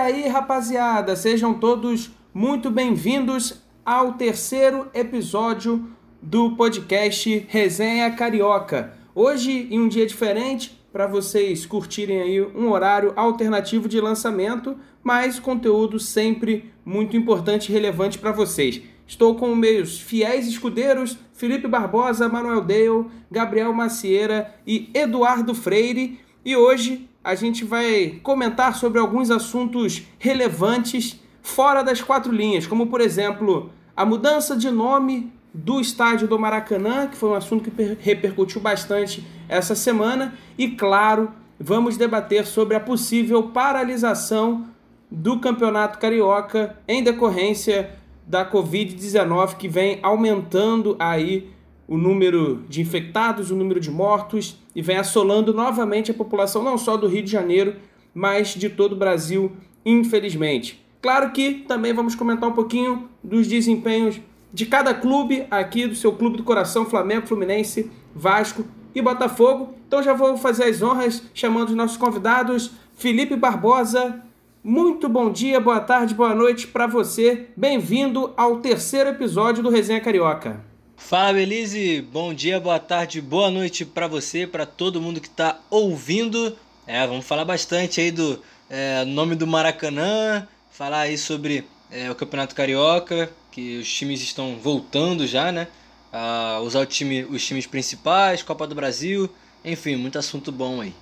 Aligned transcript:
aí, 0.00 0.26
rapaziada, 0.26 1.14
sejam 1.14 1.52
todos 1.52 2.10
muito 2.32 2.70
bem-vindos 2.70 3.62
ao 3.84 4.14
terceiro 4.14 4.88
episódio 4.94 5.90
do 6.22 6.56
podcast 6.56 7.46
Resenha 7.48 8.10
Carioca. 8.10 8.94
Hoje, 9.14 9.68
em 9.70 9.78
um 9.78 9.88
dia 9.88 10.06
diferente, 10.06 10.82
para 10.90 11.06
vocês 11.06 11.66
curtirem 11.66 12.22
aí 12.22 12.40
um 12.40 12.70
horário 12.70 13.12
alternativo 13.14 13.86
de 13.88 14.00
lançamento, 14.00 14.78
mas 15.02 15.38
conteúdo 15.38 16.00
sempre 16.00 16.72
muito 16.82 17.14
importante 17.14 17.68
e 17.68 17.72
relevante 17.72 18.18
para 18.18 18.32
vocês. 18.32 18.80
Estou 19.06 19.34
com 19.34 19.54
meus 19.54 20.00
fiéis 20.00 20.48
escudeiros 20.48 21.18
Felipe 21.34 21.68
Barbosa, 21.68 22.26
Manuel 22.26 22.62
Dale, 22.62 23.04
Gabriel 23.30 23.74
Macieira 23.74 24.54
e 24.66 24.88
Eduardo 24.94 25.54
Freire, 25.54 26.18
e 26.42 26.56
hoje 26.56 27.09
a 27.22 27.34
gente 27.34 27.64
vai 27.64 28.18
comentar 28.22 28.74
sobre 28.76 28.98
alguns 28.98 29.30
assuntos 29.30 30.02
relevantes 30.18 31.20
fora 31.42 31.82
das 31.82 32.00
quatro 32.00 32.32
linhas, 32.32 32.66
como 32.66 32.86
por 32.86 33.00
exemplo 33.00 33.70
a 33.96 34.04
mudança 34.04 34.56
de 34.56 34.70
nome 34.70 35.32
do 35.52 35.80
estádio 35.80 36.28
do 36.28 36.38
Maracanã, 36.38 37.06
que 37.06 37.16
foi 37.16 37.30
um 37.30 37.34
assunto 37.34 37.70
que 37.70 37.96
repercutiu 38.00 38.60
bastante 38.60 39.26
essa 39.48 39.74
semana, 39.74 40.34
e 40.56 40.68
claro, 40.68 41.32
vamos 41.58 41.96
debater 41.96 42.46
sobre 42.46 42.76
a 42.76 42.80
possível 42.80 43.42
paralisação 43.44 44.66
do 45.10 45.40
Campeonato 45.40 45.98
Carioca 45.98 46.78
em 46.86 47.02
decorrência 47.02 47.98
da 48.26 48.48
Covid-19 48.48 49.56
que 49.56 49.68
vem 49.68 49.98
aumentando 50.02 50.94
aí 51.00 51.50
o 51.90 51.98
número 51.98 52.62
de 52.68 52.80
infectados, 52.80 53.50
o 53.50 53.56
número 53.56 53.80
de 53.80 53.90
mortos 53.90 54.56
e 54.76 54.80
vem 54.80 54.96
assolando 54.96 55.52
novamente 55.52 56.12
a 56.12 56.14
população 56.14 56.62
não 56.62 56.78
só 56.78 56.96
do 56.96 57.08
Rio 57.08 57.24
de 57.24 57.32
Janeiro, 57.32 57.74
mas 58.14 58.54
de 58.54 58.70
todo 58.70 58.92
o 58.92 58.96
Brasil, 58.96 59.50
infelizmente. 59.84 60.80
Claro 61.02 61.32
que 61.32 61.64
também 61.66 61.92
vamos 61.92 62.14
comentar 62.14 62.48
um 62.48 62.52
pouquinho 62.52 63.08
dos 63.24 63.48
desempenhos 63.48 64.20
de 64.52 64.66
cada 64.66 64.94
clube 64.94 65.44
aqui, 65.50 65.88
do 65.88 65.96
seu 65.96 66.12
clube 66.12 66.36
do 66.36 66.44
coração, 66.44 66.86
Flamengo, 66.86 67.26
Fluminense, 67.26 67.90
Vasco 68.14 68.64
e 68.94 69.02
Botafogo. 69.02 69.74
Então 69.88 70.00
já 70.00 70.12
vou 70.12 70.36
fazer 70.36 70.64
as 70.64 70.80
honras 70.80 71.24
chamando 71.34 71.70
os 71.70 71.74
nossos 71.74 71.96
convidados, 71.96 72.70
Felipe 72.94 73.34
Barbosa. 73.34 74.22
Muito 74.62 75.08
bom 75.08 75.32
dia, 75.32 75.58
boa 75.58 75.80
tarde, 75.80 76.14
boa 76.14 76.36
noite 76.36 76.68
para 76.68 76.86
você. 76.86 77.48
Bem-vindo 77.56 78.32
ao 78.36 78.58
terceiro 78.58 79.10
episódio 79.10 79.60
do 79.60 79.70
Resenha 79.70 80.00
Carioca. 80.00 80.69
Fala, 81.00 81.32
Belize. 81.32 82.02
Bom 82.02 82.32
dia, 82.32 82.60
boa 82.60 82.78
tarde, 82.78 83.20
boa 83.20 83.50
noite 83.50 83.84
para 83.84 84.06
você, 84.06 84.46
para 84.46 84.64
todo 84.64 85.00
mundo 85.00 85.20
que 85.20 85.26
está 85.26 85.58
ouvindo. 85.68 86.56
É, 86.86 87.04
vamos 87.04 87.26
falar 87.26 87.44
bastante 87.44 88.00
aí 88.00 88.12
do 88.12 88.40
é, 88.68 89.04
nome 89.06 89.34
do 89.34 89.44
Maracanã, 89.44 90.46
falar 90.70 91.00
aí 91.00 91.18
sobre 91.18 91.64
é, 91.90 92.08
o 92.08 92.14
Campeonato 92.14 92.54
Carioca, 92.54 93.32
que 93.50 93.78
os 93.78 93.92
times 93.92 94.20
estão 94.20 94.56
voltando 94.56 95.26
já, 95.26 95.50
né? 95.50 95.66
A 96.12 96.60
usar 96.62 96.80
o 96.80 96.86
time, 96.86 97.24
os 97.24 97.44
times 97.44 97.66
principais, 97.66 98.42
Copa 98.42 98.64
do 98.66 98.74
Brasil, 98.76 99.28
enfim, 99.64 99.96
muito 99.96 100.16
assunto 100.16 100.52
bom 100.52 100.80
aí. 100.80 100.94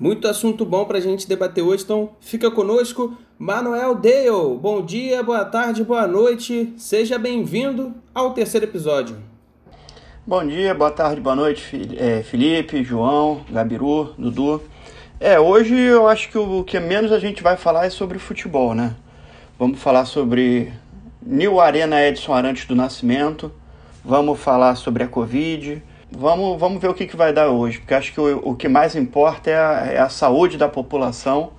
Muito 0.00 0.28
assunto 0.28 0.64
bom 0.64 0.84
para 0.84 0.98
a 0.98 1.00
gente 1.00 1.28
debater 1.28 1.64
hoje, 1.64 1.82
então 1.82 2.10
fica 2.20 2.52
conosco. 2.52 3.18
Manuel 3.36 3.96
Dale, 3.96 4.56
bom 4.60 4.80
dia, 4.80 5.24
boa 5.24 5.44
tarde, 5.44 5.82
boa 5.82 6.06
noite, 6.06 6.72
seja 6.76 7.18
bem-vindo 7.18 7.92
ao 8.14 8.32
terceiro 8.32 8.64
episódio. 8.64 9.16
Bom 10.24 10.46
dia, 10.46 10.72
boa 10.72 10.92
tarde, 10.92 11.20
boa 11.20 11.34
noite, 11.34 11.96
é, 11.98 12.22
Felipe, 12.22 12.84
João, 12.84 13.40
Gabiru, 13.50 14.14
Dudu. 14.16 14.62
É, 15.18 15.40
hoje 15.40 15.74
eu 15.74 16.06
acho 16.06 16.30
que 16.30 16.38
o 16.38 16.62
que 16.62 16.78
menos 16.78 17.10
a 17.10 17.18
gente 17.18 17.42
vai 17.42 17.56
falar 17.56 17.86
é 17.86 17.90
sobre 17.90 18.20
futebol, 18.20 18.76
né? 18.76 18.94
Vamos 19.58 19.80
falar 19.80 20.04
sobre 20.04 20.72
New 21.20 21.60
Arena 21.60 22.00
Edson 22.00 22.32
Arantes 22.34 22.66
do 22.66 22.76
Nascimento, 22.76 23.50
vamos 24.04 24.38
falar 24.38 24.76
sobre 24.76 25.02
a 25.02 25.08
Covid, 25.08 25.82
vamos, 26.10 26.58
vamos 26.58 26.80
ver 26.80 26.88
o 26.88 26.94
que, 26.94 27.06
que 27.06 27.16
vai 27.16 27.32
dar 27.32 27.48
hoje, 27.48 27.78
porque 27.78 27.94
acho 27.94 28.12
que 28.12 28.20
o, 28.20 28.50
o 28.50 28.54
que 28.54 28.68
mais 28.68 28.96
importa 28.96 29.50
é 29.50 29.56
a, 29.56 29.86
é 29.92 29.98
a 29.98 30.08
saúde 30.08 30.56
da 30.56 30.68
população 30.68 31.52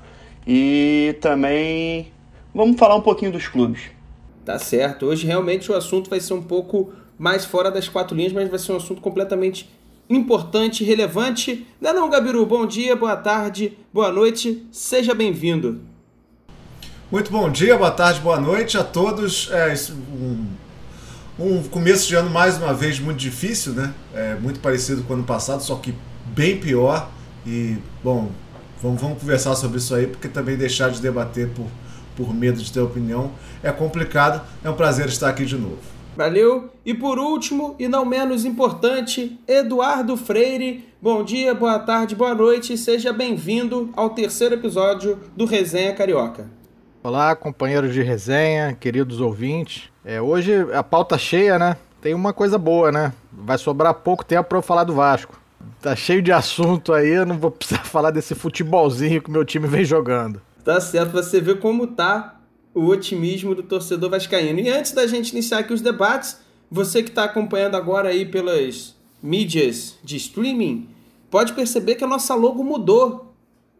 e 0.46 1.16
também 1.22 2.12
vamos 2.54 2.78
falar 2.78 2.96
um 2.96 3.02
pouquinho 3.02 3.32
dos 3.32 3.48
clubes. 3.48 3.92
Tá 4.46 4.58
certo, 4.58 5.06
hoje 5.06 5.28
realmente 5.28 5.72
o 5.72 5.76
assunto 5.76 6.10
vai 6.10 6.20
ser 6.20 6.34
um 6.34 6.42
pouco 6.42 6.92
mais 7.18 7.46
fora 7.46 7.70
das 7.70 7.88
quatro 7.88 8.16
linhas, 8.16 8.34
mas 8.34 8.50
vai 8.50 8.58
ser 8.58 8.72
um 8.72 8.78
assunto 8.78 9.02
completamente 9.02 9.70
importante, 10.10 10.84
relevante. 10.84 11.68
Não 11.80 11.92
é 11.92 11.94
não, 11.94 12.10
Gabiru? 12.10 12.46
Bom 12.46 12.66
dia, 12.66 12.96
boa 12.96 13.16
tarde, 13.16 13.78
boa 13.94 14.12
noite, 14.12 14.66
seja 14.72 15.14
bem-vindo. 15.14 15.82
Muito 17.12 17.32
bom 17.32 17.50
dia, 17.50 17.78
boa 17.78 17.92
tarde, 17.92 18.20
boa 18.22 18.40
noite 18.40 18.78
a 18.78 18.84
todos. 18.84 19.50
É 19.52 19.74
um, 19.92 20.46
um 21.40 21.64
começo 21.64 22.08
de 22.08 22.16
ano 22.16 22.30
mais 22.30 22.58
uma 22.58 22.74
vez 22.74 23.00
muito 23.00 23.18
difícil, 23.18 23.74
né? 23.74 23.94
É 24.14 24.36
muito 24.36 24.60
parecido 24.60 25.04
com 25.04 25.14
o 25.14 25.16
ano 25.16 25.26
passado, 25.26 25.64
só 25.64 25.76
que 25.76 25.94
bem 26.26 26.60
pior. 26.60 27.10
E, 27.48 27.78
bom, 28.04 28.30
vamos, 28.82 29.02
vamos 29.02 29.20
conversar 29.20 29.56
sobre 29.56 29.78
isso 29.78 29.96
aí, 29.96 30.06
porque 30.06 30.28
também 30.28 30.58
deixar 30.58 30.90
de 30.90 31.02
debater 31.02 31.50
por, 31.50 31.66
por 32.16 32.34
medo 32.34 32.62
de 32.62 32.72
ter 32.72 32.82
opinião 32.82 33.32
é 33.64 33.72
complicado. 33.72 34.46
É 34.64 34.70
um 34.70 34.76
prazer 34.76 35.08
estar 35.08 35.30
aqui 35.30 35.46
de 35.46 35.56
novo. 35.56 35.80
Valeu. 36.18 36.70
E 36.86 36.94
por 36.94 37.18
último, 37.18 37.76
e 37.80 37.88
não 37.88 38.04
menos 38.04 38.44
importante, 38.44 39.40
Eduardo 39.48 40.18
Freire. 40.18 40.90
Bom 41.02 41.24
dia, 41.24 41.56
boa 41.56 41.80
tarde, 41.80 42.14
boa 42.14 42.36
noite. 42.36 42.78
Seja 42.78 43.14
bem-vindo 43.14 43.90
ao 43.96 44.10
terceiro 44.10 44.56
episódio 44.56 45.18
do 45.38 45.46
Resenha 45.46 45.94
Carioca. 45.94 46.59
Olá, 47.02 47.34
companheiros 47.34 47.94
de 47.94 48.02
resenha, 48.02 48.76
queridos 48.78 49.22
ouvintes. 49.22 49.90
É, 50.04 50.22
hoje 50.22 50.52
a 50.74 50.84
pauta 50.84 51.18
cheia, 51.18 51.58
né? 51.58 51.78
Tem 52.02 52.14
uma 52.14 52.34
coisa 52.34 52.58
boa, 52.58 52.92
né? 52.92 53.14
Vai 53.32 53.58
sobrar 53.58 53.94
pouco 53.94 54.26
tempo 54.26 54.50
para 54.50 54.58
eu 54.58 54.62
falar 54.62 54.84
do 54.84 54.94
Vasco. 54.94 55.40
Tá 55.82 55.96
cheio 55.96 56.22
de 56.22 56.34
assunto 56.34 56.92
aí, 56.92 57.08
eu 57.08 57.26
não 57.26 57.38
vou 57.38 57.52
precisar 57.52 57.86
falar 57.88 58.12
desse 58.12 58.36
futebolzinho 58.36 59.22
que 59.22 59.32
meu 59.32 59.46
time 59.46 59.66
vem 59.66 59.86
jogando. 59.86 60.42
Tá 60.66 60.82
certo, 60.82 61.14
você 61.14 61.40
vê 61.40 61.56
como 61.56 61.88
tá 61.88 62.38
o 62.76 62.88
otimismo 62.88 63.56
do 63.56 63.64
torcedor 63.64 64.10
vascaíno. 64.10 64.60
E 64.60 64.70
antes 64.70 64.92
da 64.92 65.08
gente 65.08 65.32
iniciar 65.32 65.60
aqui 65.60 65.72
os 65.72 65.80
debates, 65.80 66.42
você 66.70 67.02
que 67.02 67.10
está 67.10 67.24
acompanhando 67.24 67.76
agora 67.76 68.10
aí 68.10 68.26
pelas 68.26 68.94
mídias 69.24 69.98
de 70.04 70.18
streaming, 70.18 70.90
pode 71.32 71.54
perceber 71.54 71.96
que 71.96 72.04
a 72.04 72.08
nossa 72.08 72.36
logo 72.36 72.62
mudou. 72.62 73.29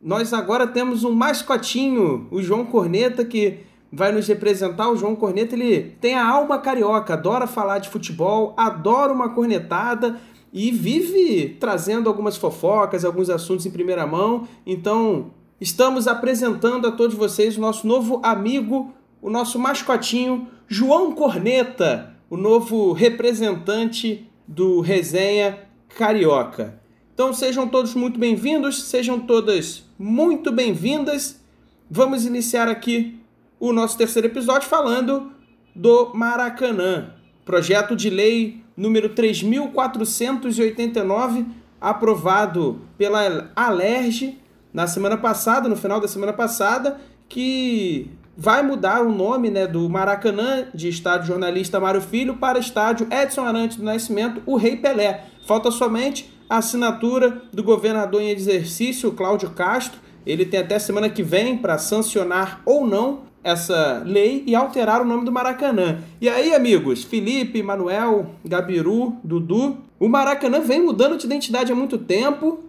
Nós 0.02 0.34
agora 0.34 0.66
temos 0.66 1.04
um 1.04 1.12
mascotinho, 1.12 2.28
o 2.32 2.42
João 2.42 2.66
Corneta, 2.66 3.26
que 3.26 3.60
vai 3.92 4.14
nos 4.14 4.28
representar. 4.28 4.90
O 4.90 4.96
João 4.96 5.14
Corneta, 5.14 5.56
ele 5.56 5.96
tem 6.00 6.16
a 6.16 6.26
alma 6.26 6.58
carioca, 6.58 7.16
adora 7.16 7.46
falar 7.46 7.80
de 7.80 7.90
futebol, 7.90 8.54
adora 8.56 9.12
uma 9.12 9.30
cornetada 9.30 10.18
e 10.54 10.72
vive 10.72 11.58
trazendo 11.60 12.08
algumas 12.08 12.38
fofocas, 12.38 13.04
alguns 13.04 13.30
assuntos 13.30 13.66
em 13.66 13.72
primeira 13.72 14.08
mão. 14.08 14.48
Então, 14.66 15.32
estamos 15.60 16.08
apresentando 16.08 16.88
a 16.88 16.92
todos 16.92 17.16
vocês 17.16 17.58
o 17.58 17.62
nosso 17.62 17.86
novo 17.86 18.22
amigo, 18.24 18.94
o 19.22 19.30
nosso 19.30 19.60
mascotinho, 19.60 20.48
João 20.66 21.12
Corneta, 21.12 22.16
o 22.30 22.38
novo 22.38 22.94
representante 22.94 24.32
do 24.48 24.80
Resenha 24.80 25.60
Carioca. 25.98 26.80
Então 27.14 27.34
sejam 27.34 27.68
todos 27.68 27.96
muito 27.96 28.18
bem-vindos, 28.18 28.84
sejam 28.84 29.20
todas 29.20 29.89
muito 30.00 30.50
bem-vindas. 30.50 31.44
Vamos 31.92 32.26
iniciar 32.26 32.70
aqui 32.70 33.20
o 33.60 33.74
nosso 33.74 33.98
terceiro 33.98 34.30
episódio 34.30 34.70
falando 34.70 35.34
do 35.76 36.14
Maracanã, 36.14 37.16
projeto 37.44 37.98
de 37.98 38.10
lei 38.10 38.64
número 38.78 39.10
3489, 39.10 41.46
aprovado 41.82 42.80
pela 42.98 43.52
Alerj 43.54 44.40
na 44.74 44.88
semana 44.88 45.18
passada, 45.18 45.68
no 45.68 45.76
final 45.76 46.00
da 46.00 46.08
semana 46.08 46.32
passada, 46.32 47.02
que 47.28 48.10
vai 48.38 48.64
mudar 48.64 49.02
o 49.02 49.12
nome 49.12 49.50
né, 49.50 49.68
do 49.68 49.90
Maracanã, 49.90 50.70
de 50.74 50.88
estádio 50.88 51.28
jornalista 51.28 51.78
Mário 51.78 52.00
Filho, 52.00 52.38
para 52.38 52.58
estádio 52.58 53.06
Edson 53.12 53.44
Arantes 53.44 53.76
do 53.76 53.84
Nascimento, 53.84 54.42
o 54.46 54.56
Rei 54.56 54.78
Pelé. 54.78 55.26
Falta 55.46 55.70
somente 55.72 56.39
a 56.50 56.58
assinatura 56.58 57.44
do 57.54 57.64
governador 57.64 58.22
em 58.22 58.32
exercício, 58.32 59.12
Cláudio 59.12 59.52
Castro. 59.52 60.00
Ele 60.26 60.46
tem 60.46 60.60
até 60.60 60.80
semana 60.80 61.10
que 61.10 61.22
vem 61.22 61.58
para 61.58 61.78
sancionar 61.78 62.62
ou 62.66 62.86
não 62.86 63.30
essa 63.44 64.04
lei 64.06 64.44
e 64.46 64.56
alterar 64.56 65.02
o 65.02 65.06
nome 65.06 65.24
do 65.24 65.32
Maracanã. 65.32 66.00
E 66.20 66.28
aí, 66.28 66.54
amigos, 66.54 67.04
Felipe, 67.04 67.64
Manuel, 67.64 68.32
Gabiru, 68.44 69.16
Dudu, 69.24 69.78
o 70.00 70.10
Maracanã 70.10 70.60
vem 70.60 70.82
mudando 70.82 71.18
de 71.18 71.26
identidade 71.26 71.72
há 71.72 71.76
muito 71.76 71.98
tempo. 71.98 72.64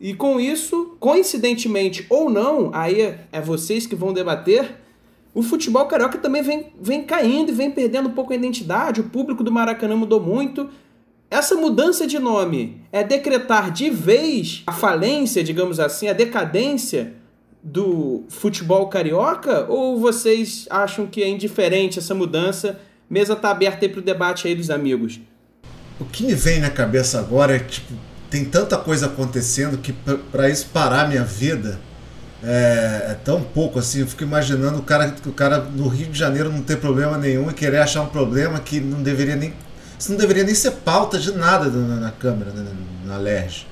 E 0.00 0.14
com 0.14 0.40
isso, 0.40 0.96
coincidentemente 0.98 2.06
ou 2.10 2.28
não, 2.28 2.70
aí 2.72 3.14
é 3.30 3.40
vocês 3.40 3.86
que 3.86 3.94
vão 3.94 4.12
debater, 4.12 4.76
o 5.36 5.42
futebol 5.42 5.84
carioca 5.84 6.16
também 6.16 6.40
vem, 6.40 6.72
vem 6.80 7.04
caindo 7.04 7.50
e 7.50 7.54
vem 7.54 7.70
perdendo 7.70 8.08
um 8.08 8.12
pouco 8.12 8.32
a 8.32 8.36
identidade. 8.36 9.02
O 9.02 9.04
público 9.04 9.44
do 9.44 9.52
Maracanã 9.52 9.94
mudou 9.94 10.18
muito. 10.18 10.70
Essa 11.30 11.56
mudança 11.56 12.06
de 12.06 12.18
nome 12.18 12.80
é 12.92 13.02
decretar 13.02 13.72
de 13.72 13.90
vez 13.90 14.62
a 14.66 14.72
falência, 14.72 15.42
digamos 15.42 15.80
assim, 15.80 16.08
a 16.08 16.12
decadência 16.12 17.14
do 17.62 18.24
futebol 18.28 18.88
carioca? 18.88 19.66
Ou 19.68 19.98
vocês 20.00 20.66
acham 20.70 21.06
que 21.06 21.22
é 21.22 21.28
indiferente 21.28 21.98
essa 21.98 22.14
mudança? 22.14 22.78
Mesa 23.10 23.34
tá 23.34 23.50
aberta 23.50 23.84
aí 23.84 23.88
pro 23.88 24.00
debate 24.00 24.46
aí 24.46 24.54
dos 24.54 24.70
amigos. 24.70 25.20
O 25.98 26.04
que 26.04 26.24
me 26.24 26.34
vem 26.34 26.60
na 26.60 26.70
cabeça 26.70 27.18
agora 27.18 27.56
é 27.56 27.58
tipo, 27.58 27.92
tem 28.30 28.44
tanta 28.44 28.76
coisa 28.76 29.06
acontecendo 29.06 29.78
que 29.78 29.92
para 30.30 30.48
isso 30.48 30.66
parar 30.72 31.08
minha 31.08 31.24
vida 31.24 31.80
é, 32.42 33.06
é, 33.10 33.16
tão 33.24 33.42
pouco 33.42 33.78
assim. 33.78 34.00
Eu 34.00 34.06
fico 34.06 34.22
imaginando 34.22 34.78
o 34.78 34.82
cara, 34.82 35.14
o 35.24 35.32
cara 35.32 35.58
no 35.58 35.88
Rio 35.88 36.08
de 36.08 36.18
Janeiro 36.18 36.52
não 36.52 36.62
ter 36.62 36.76
problema 36.76 37.16
nenhum 37.18 37.50
e 37.50 37.54
querer 37.54 37.78
achar 37.78 38.02
um 38.02 38.08
problema 38.08 38.60
que 38.60 38.78
não 38.78 39.02
deveria 39.02 39.36
nem. 39.36 39.52
Isso 39.98 40.10
não 40.10 40.18
deveria 40.18 40.44
nem 40.44 40.54
ser 40.54 40.72
pauta 40.72 41.18
de 41.18 41.32
nada 41.32 41.70
na, 41.70 41.96
na 41.96 42.10
Câmara, 42.10 42.50
né, 42.50 42.64
na 43.04 43.16
LERJ. 43.16 43.66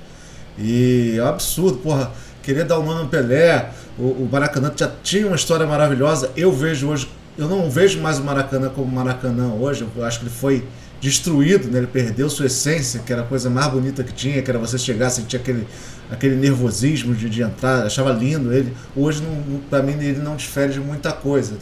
E 0.58 1.16
é 1.18 1.22
um 1.22 1.28
absurdo, 1.28 1.78
porra. 1.78 2.10
Querer 2.42 2.64
dar 2.64 2.78
o 2.78 2.82
um 2.82 2.86
nome 2.86 3.02
no 3.04 3.08
Pelé, 3.08 3.70
o, 3.98 4.02
o 4.02 4.28
Maracanã 4.30 4.70
já 4.76 4.90
tinha 5.02 5.26
uma 5.26 5.36
história 5.36 5.66
maravilhosa. 5.66 6.30
Eu 6.36 6.52
vejo 6.52 6.88
hoje, 6.88 7.08
eu 7.38 7.48
não 7.48 7.70
vejo 7.70 8.00
mais 8.00 8.18
o 8.18 8.24
Maracanã 8.24 8.68
como 8.68 8.90
Maracanã 8.90 9.54
hoje. 9.54 9.86
Eu 9.96 10.04
acho 10.04 10.20
que 10.20 10.26
ele 10.26 10.34
foi 10.34 10.64
destruído, 11.00 11.70
né? 11.70 11.78
ele 11.78 11.86
perdeu 11.86 12.30
sua 12.30 12.46
essência, 12.46 13.00
que 13.00 13.12
era 13.12 13.22
a 13.22 13.24
coisa 13.24 13.50
mais 13.50 13.70
bonita 13.70 14.02
que 14.02 14.12
tinha, 14.12 14.40
que 14.40 14.50
era 14.50 14.58
você 14.58 14.78
chegar, 14.78 15.10
sentir 15.10 15.36
aquele, 15.36 15.66
aquele 16.10 16.36
nervosismo 16.36 17.14
de, 17.14 17.28
de 17.28 17.42
entrar, 17.42 17.84
achava 17.84 18.10
lindo 18.12 18.52
ele. 18.52 18.74
Hoje, 18.96 19.22
para 19.68 19.82
mim, 19.82 19.92
ele 19.92 20.20
não 20.20 20.36
difere 20.36 20.72
de 20.72 20.80
muita 20.80 21.12
coisa. 21.12 21.56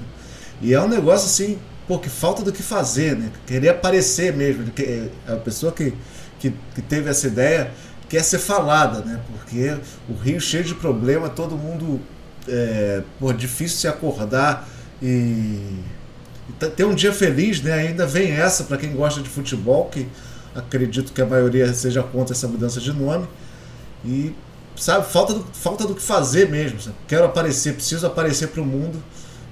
E 0.60 0.72
é 0.74 0.80
um 0.80 0.88
negócio 0.88 1.26
assim, 1.26 1.58
pô, 1.86 1.98
que 1.98 2.08
falta 2.08 2.42
do 2.42 2.52
que 2.52 2.62
fazer, 2.62 3.16
né? 3.16 3.30
Querer 3.46 3.70
aparecer 3.70 4.32
mesmo. 4.32 4.70
Que, 4.70 5.10
a 5.26 5.36
pessoa 5.36 5.72
que, 5.72 5.94
que, 6.38 6.52
que 6.74 6.82
teve 6.82 7.10
essa 7.10 7.26
ideia 7.26 7.70
quer 8.08 8.22
ser 8.22 8.38
falada, 8.38 9.00
né? 9.00 9.20
Porque 9.30 9.76
o 10.08 10.14
Rio 10.14 10.40
cheio 10.40 10.64
de 10.64 10.74
problema, 10.74 11.28
todo 11.28 11.56
mundo 11.56 12.00
é, 12.48 13.02
pô, 13.18 13.32
difícil 13.32 13.78
se 13.78 13.88
acordar 13.88 14.68
e 15.00 15.80
ter 16.76 16.84
um 16.84 16.94
dia 16.94 17.12
feliz, 17.12 17.60
né? 17.62 17.72
Ainda 17.72 18.06
vem 18.06 18.30
essa 18.32 18.64
para 18.64 18.76
quem 18.76 18.94
gosta 18.94 19.20
de 19.20 19.28
futebol, 19.28 19.86
que 19.86 20.06
acredito 20.54 21.12
que 21.12 21.22
a 21.22 21.26
maioria 21.26 21.72
seja 21.72 22.02
contra 22.02 22.34
essa 22.34 22.46
mudança 22.46 22.80
de 22.80 22.92
nome. 22.92 23.26
E 24.04 24.34
sabe, 24.76 25.06
falta 25.10 25.34
do, 25.34 25.44
falta 25.52 25.86
do 25.86 25.94
que 25.94 26.02
fazer 26.02 26.48
mesmo. 26.48 26.80
Sabe? 26.80 26.96
Quero 27.08 27.24
aparecer, 27.24 27.74
preciso 27.74 28.06
aparecer 28.06 28.48
para 28.48 28.60
o 28.60 28.66
mundo. 28.66 29.02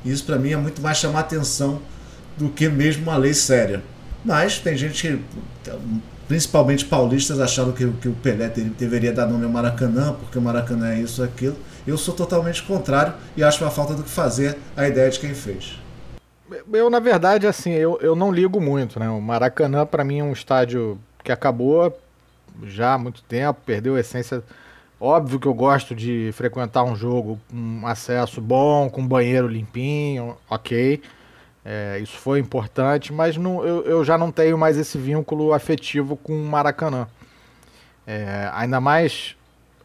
E 0.05 0.11
isso 0.11 0.25
para 0.25 0.39
mim 0.39 0.53
é 0.53 0.57
muito 0.57 0.81
mais 0.81 0.99
chamar 0.99 1.21
atenção 1.21 1.81
do 2.37 2.49
que 2.49 2.69
mesmo 2.69 3.05
uma 3.05 3.17
lei 3.17 3.35
séria. 3.35 3.83
Mas 4.25 4.59
tem 4.59 4.77
gente 4.77 5.03
que, 5.03 5.71
principalmente 6.29 6.85
paulistas, 6.85 7.41
acharam 7.41 7.73
que, 7.73 7.87
que 7.93 8.09
o 8.09 8.13
Pelé 8.13 8.49
deveria 8.49 9.13
dar 9.13 9.27
nome 9.27 9.45
ao 9.45 9.51
Maracanã, 9.51 10.13
porque 10.13 10.39
o 10.39 10.43
Maracanã 10.43 10.93
é 10.93 11.01
isso, 11.01 11.23
aquilo. 11.23 11.57
Eu 11.87 11.97
sou 11.97 12.15
totalmente 12.15 12.63
contrário 12.63 13.15
e 13.37 13.43
acho 13.43 13.65
uma 13.65 13.71
falta 13.71 13.95
do 13.95 14.03
que 14.03 14.11
fazer 14.11 14.57
a 14.77 14.87
ideia 14.87 15.11
de 15.11 15.19
quem 15.19 15.35
fez. 15.35 15.79
Eu, 16.73 16.91
na 16.91 16.99
verdade, 16.99 17.47
assim, 17.47 17.71
eu, 17.71 17.99
eu 18.03 18.15
não 18.15 18.33
ligo 18.33 18.61
muito, 18.61 18.99
né? 18.99 19.09
O 19.09 19.21
Maracanã, 19.21 19.87
para 19.87 20.05
mim, 20.05 20.19
é 20.19 20.25
um 20.25 20.33
estádio 20.33 20.99
que 21.23 21.33
acabou 21.33 21.97
já 22.65 22.95
há 22.95 22.99
muito 22.99 23.23
tempo, 23.23 23.61
perdeu 23.65 23.95
a 23.95 24.01
essência. 24.01 24.43
Óbvio 25.01 25.41
que 25.41 25.47
eu 25.47 25.55
gosto 25.55 25.95
de 25.95 26.31
frequentar 26.35 26.85
um 26.85 26.95
jogo 26.95 27.41
com 27.51 27.87
acesso 27.87 28.41
bom, 28.41 28.91
com 28.91 29.07
banheiro 29.07 29.49
limpinho, 29.49 30.37
ok. 30.49 31.01
É, 31.65 31.99
isso 32.03 32.17
foi 32.17 32.39
importante, 32.39 33.13
mas 33.13 33.37
não, 33.37 33.65
eu, 33.65 33.83
eu 33.85 34.05
já 34.05 34.17
não 34.17 34.33
tenho 34.33 34.57
mais 34.57 34.79
esse 34.79 34.97
vínculo 34.97 35.53
afetivo 35.53 36.17
com 36.17 36.33
o 36.33 36.45
Maracanã. 36.45 37.07
É, 38.07 38.51
ainda 38.55 38.81
mais 38.81 39.37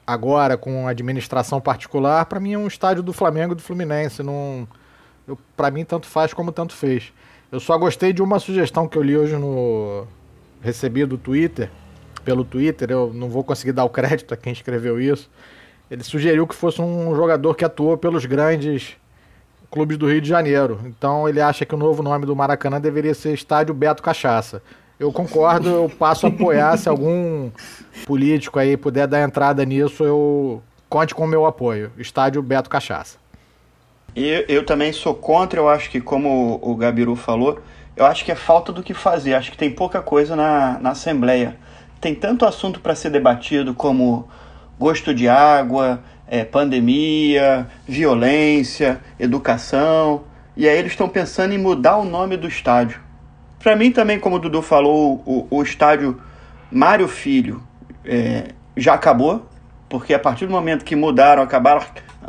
agora 0.08 0.58
com 0.58 0.88
administração 0.88 1.60
particular, 1.60 2.26
para 2.26 2.40
mim 2.40 2.54
é 2.54 2.58
um 2.58 2.68
estádio 2.68 3.04
do 3.04 3.12
Flamengo 3.12 3.54
e 3.54 3.56
do 3.56 3.62
Fluminense. 3.62 4.24
Não 4.24 4.68
para 5.56 5.72
mim 5.72 5.84
tanto 5.84 6.08
faz 6.08 6.34
como 6.34 6.52
tanto 6.52 6.74
fez. 6.74 7.12
Eu 7.52 7.60
só 7.60 7.78
gostei 7.78 8.14
de 8.14 8.22
uma 8.22 8.40
sugestão 8.40 8.88
que 8.88 8.98
eu 8.98 9.04
li 9.04 9.18
hoje 9.18 9.36
no 9.36 10.06
recebi 10.62 11.06
do 11.06 11.18
Twitter, 11.18 11.70
pelo 12.24 12.44
Twitter, 12.44 12.90
eu 12.90 13.14
não 13.14 13.30
vou 13.30 13.44
conseguir 13.44 13.72
dar 13.72 13.86
o 13.86 13.90
crédito 13.90 14.34
a 14.34 14.38
quem 14.38 14.52
escreveu 14.52 15.00
isso. 15.00 15.30
Ele 15.90 16.04
sugeriu 16.04 16.48
que 16.48 16.56
fosse 16.56 16.82
um 16.82 17.16
jogador 17.16 17.54
que 17.54 17.64
atuou 17.64 17.98
pelos 17.98 18.26
grandes 18.26 18.98
clubes 19.76 19.98
do 19.98 20.10
Rio 20.10 20.22
de 20.22 20.30
Janeiro. 20.30 20.80
Então 20.86 21.28
ele 21.28 21.42
acha 21.42 21.66
que 21.66 21.76
o 21.76 21.78
novo 21.78 22.02
nome 22.02 22.26
do 22.26 22.34
Maracanã 22.34 22.80
deveria 22.80 23.14
ser 23.14 23.34
Estádio 23.34 23.74
Beto 23.74 24.02
Cachaça. 24.02 24.64
Eu 24.98 25.12
concordo, 25.12 25.68
eu 25.68 25.90
passo 25.90 26.26
a 26.26 26.30
apoiar. 26.30 26.78
se 26.78 26.88
algum 26.88 27.52
político 28.06 28.58
aí 28.58 28.78
puder 28.78 29.06
dar 29.06 29.22
entrada 29.22 29.66
nisso, 29.66 30.06
eu 30.06 30.64
conte 30.88 31.14
com 31.14 31.26
o 31.26 31.28
meu 31.28 31.46
apoio. 31.46 31.92
Estádio 31.98 32.42
Beto 32.42 32.70
Cachaça. 32.70 33.18
Eu, 34.16 34.46
eu 34.48 34.66
também 34.66 34.94
sou 34.94 35.14
contra, 35.14 35.60
eu 35.60 35.68
acho 35.68 35.90
que, 35.90 36.00
como 36.00 36.58
o 36.64 36.74
Gabiru 36.78 37.18
falou, 37.18 37.60
eu 37.98 38.06
acho 38.06 38.24
que 38.24 38.32
é 38.32 38.36
falta 38.36 38.72
do 38.72 38.82
que 38.82 38.94
fazer. 38.94 39.34
Acho 39.34 39.52
que 39.52 39.58
tem 39.58 39.70
pouca 39.70 40.02
coisa 40.02 40.38
na, 40.38 40.80
na 40.80 40.92
Assembleia. 40.92 41.58
Tem 42.00 42.16
tanto 42.16 42.46
assunto 42.46 42.80
para 42.80 42.96
ser 42.96 43.10
debatido 43.10 43.74
como 43.74 44.26
gosto 44.80 45.14
de 45.14 45.28
água, 45.28 46.02
é, 46.28 46.44
pandemia, 46.44 47.68
violência, 47.88 49.00
educação. 49.20 50.24
E 50.56 50.68
aí 50.68 50.78
eles 50.78 50.92
estão 50.92 51.10
pensando 51.10 51.54
em 51.54 51.58
mudar 51.58 51.98
o 51.98 52.06
nome 52.06 52.38
do 52.38 52.48
estádio. 52.48 53.00
Para 53.60 53.76
mim 53.76 53.92
também, 53.92 54.20
como 54.20 54.36
o 54.36 54.40
Dudu 54.40 54.62
falou, 54.62 55.22
o, 55.26 55.48
o 55.50 55.64
estádio 55.64 56.22
Mário 56.72 57.08
Filho 57.08 57.62
é, 58.04 58.50
já 58.78 58.94
acabou, 58.94 59.46
porque 59.90 60.14
a 60.14 60.20
partir 60.20 60.46
do 60.46 60.52
momento 60.52 60.86
que 60.86 60.96
mudaram, 60.96 61.42
acabaram 61.42 61.82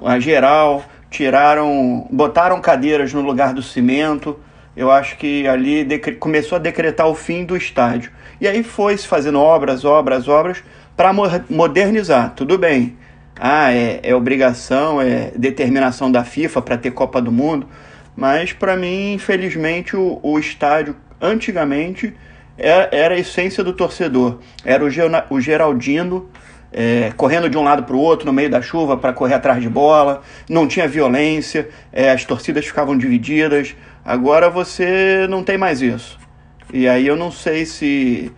a 0.04 0.18
geral, 0.18 0.84
tiraram, 1.10 2.06
botaram 2.10 2.60
cadeiras 2.60 3.12
no 3.12 3.20
lugar 3.20 3.54
do 3.54 3.62
cimento. 3.62 4.38
Eu 4.76 4.90
acho 4.90 5.16
que 5.16 5.46
ali 5.48 5.86
começou 6.18 6.56
a 6.56 6.58
decretar 6.58 7.06
o 7.06 7.14
fim 7.14 7.44
do 7.44 7.56
estádio. 7.56 8.10
E 8.40 8.46
aí 8.46 8.62
foi 8.62 8.96
se 8.96 9.06
fazendo 9.06 9.40
obras, 9.40 9.84
obras, 9.84 10.28
obras 10.28 10.62
para 10.96 11.12
modernizar. 11.48 12.34
Tudo 12.34 12.58
bem. 12.58 12.96
Ah, 13.38 13.72
é, 13.72 14.00
é 14.02 14.14
obrigação, 14.14 15.00
é 15.00 15.30
determinação 15.36 16.10
da 16.10 16.24
FIFA 16.24 16.62
para 16.62 16.78
ter 16.78 16.90
Copa 16.90 17.20
do 17.20 17.30
Mundo. 17.30 17.68
Mas 18.16 18.52
para 18.52 18.76
mim, 18.76 19.12
infelizmente, 19.12 19.94
o, 19.94 20.18
o 20.22 20.38
estádio 20.38 20.96
antigamente 21.20 22.14
era, 22.56 22.88
era, 22.90 23.14
a 23.14 23.18
essência 23.18 23.62
do 23.62 23.74
torcedor. 23.74 24.38
Era 24.64 24.82
o, 24.82 24.88
o 25.34 25.40
Geraldino 25.40 26.30
é, 26.72 27.12
correndo 27.16 27.48
de 27.48 27.58
um 27.58 27.62
lado 27.62 27.82
para 27.84 27.94
o 27.94 27.98
outro 27.98 28.26
no 28.26 28.32
meio 28.32 28.48
da 28.48 28.62
chuva 28.62 28.96
para 28.96 29.12
correr 29.12 29.34
atrás 29.34 29.62
de 29.62 29.68
bola, 29.68 30.22
não 30.48 30.66
tinha 30.66 30.88
violência, 30.88 31.68
é, 31.92 32.10
as 32.10 32.24
torcidas 32.24 32.66
ficavam 32.66 32.96
divididas. 32.96 33.76
Agora 34.04 34.48
você 34.48 35.26
não 35.28 35.42
tem 35.42 35.58
mais 35.58 35.82
isso. 35.82 36.18
E 36.72 36.88
aí 36.88 37.06
eu 37.06 37.16
não 37.16 37.30
sei 37.30 37.66
se 37.66 38.32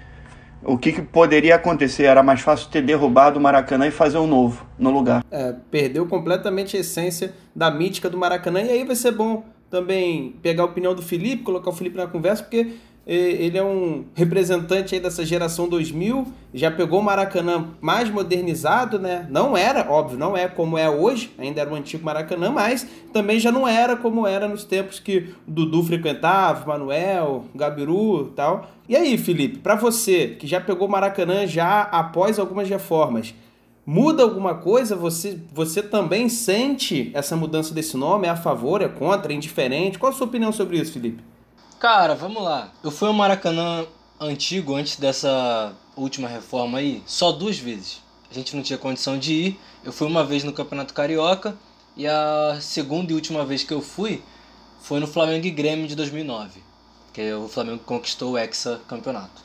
o 0.62 0.76
que, 0.76 0.92
que, 0.92 1.02
poderia 1.02 1.54
acontecer. 1.56 2.04
Era 2.04 2.22
mais 2.22 2.40
fácil 2.40 2.68
ter 2.68 2.82
derrubado 2.82 3.38
o 3.38 3.42
Maracanã 3.42 3.86
e 3.86 3.90
fazer 3.90 4.18
um 4.18 4.26
novo 4.26 4.66
no 4.78 4.90
lugar. 4.90 5.24
É, 5.30 5.54
perdeu 5.70 6.06
completamente 6.06 6.76
a 6.76 6.80
essência 6.80 7.34
da 7.54 7.70
mítica 7.70 8.10
do 8.10 8.18
Maracanã. 8.18 8.60
E 8.62 8.70
aí 8.70 8.84
vai 8.84 8.96
ser 8.96 9.12
bom 9.12 9.44
também 9.70 10.36
pegar 10.42 10.62
a 10.62 10.66
opinião 10.66 10.94
do 10.94 11.02
Felipe, 11.02 11.42
colocar 11.42 11.70
o 11.70 11.74
Felipe 11.74 11.96
na 11.96 12.06
conversa, 12.06 12.42
porque 12.42 12.72
ele 13.08 13.56
é 13.56 13.64
um 13.64 14.04
representante 14.14 14.94
aí 14.94 15.00
dessa 15.00 15.24
geração 15.24 15.66
2000, 15.66 16.26
já 16.52 16.70
pegou 16.70 17.00
o 17.00 17.02
Maracanã 17.02 17.68
mais 17.80 18.10
modernizado, 18.10 18.98
né? 18.98 19.26
Não 19.30 19.56
era, 19.56 19.90
óbvio, 19.90 20.18
não 20.18 20.36
é 20.36 20.46
como 20.46 20.76
é 20.76 20.90
hoje, 20.90 21.32
ainda 21.38 21.62
era 21.62 21.70
o 21.70 21.74
antigo 21.74 22.04
Maracanã, 22.04 22.50
mas 22.50 22.86
também 23.10 23.40
já 23.40 23.50
não 23.50 23.66
era 23.66 23.96
como 23.96 24.26
era 24.26 24.46
nos 24.46 24.62
tempos 24.62 25.00
que 25.00 25.30
o 25.46 25.50
Dudu 25.50 25.82
frequentava, 25.84 26.66
Manuel, 26.66 27.46
Gabiru 27.54 28.26
tal. 28.36 28.68
E 28.86 28.94
aí, 28.94 29.16
Felipe, 29.16 29.56
para 29.56 29.74
você 29.74 30.36
que 30.38 30.46
já 30.46 30.60
pegou 30.60 30.86
o 30.86 30.90
Maracanã 30.90 31.46
já 31.46 31.80
após 31.82 32.38
algumas 32.38 32.68
reformas, 32.68 33.34
muda 33.86 34.22
alguma 34.22 34.54
coisa? 34.54 34.94
Você, 34.94 35.40
você 35.54 35.82
também 35.82 36.28
sente 36.28 37.10
essa 37.14 37.34
mudança 37.34 37.72
desse 37.72 37.96
nome? 37.96 38.26
É 38.26 38.30
a 38.30 38.36
favor, 38.36 38.82
é 38.82 38.88
contra, 38.88 39.32
é 39.32 39.36
indiferente? 39.36 39.98
Qual 39.98 40.12
a 40.12 40.14
sua 40.14 40.26
opinião 40.26 40.52
sobre 40.52 40.78
isso, 40.78 40.92
Felipe? 40.92 41.22
Cara, 41.78 42.16
vamos 42.16 42.42
lá. 42.42 42.72
Eu 42.82 42.90
fui 42.90 43.06
ao 43.06 43.14
Maracanã 43.14 43.86
antigo, 44.18 44.74
antes 44.74 44.96
dessa 44.96 45.72
última 45.96 46.26
reforma 46.26 46.78
aí, 46.78 47.04
só 47.06 47.30
duas 47.30 47.56
vezes. 47.56 48.02
A 48.28 48.34
gente 48.34 48.56
não 48.56 48.64
tinha 48.64 48.76
condição 48.76 49.16
de 49.16 49.32
ir. 49.32 49.60
Eu 49.84 49.92
fui 49.92 50.08
uma 50.08 50.24
vez 50.24 50.42
no 50.42 50.52
Campeonato 50.52 50.92
Carioca 50.92 51.56
e 51.96 52.04
a 52.04 52.58
segunda 52.60 53.12
e 53.12 53.14
última 53.14 53.44
vez 53.44 53.62
que 53.62 53.72
eu 53.72 53.80
fui 53.80 54.24
foi 54.80 54.98
no 54.98 55.06
Flamengo 55.06 55.46
e 55.46 55.52
Grêmio 55.52 55.86
de 55.86 55.94
2009, 55.94 56.60
que 57.12 57.32
o 57.32 57.46
Flamengo 57.46 57.78
conquistou 57.86 58.32
o 58.32 58.38
Hexa 58.38 58.80
Campeonato. 58.88 59.40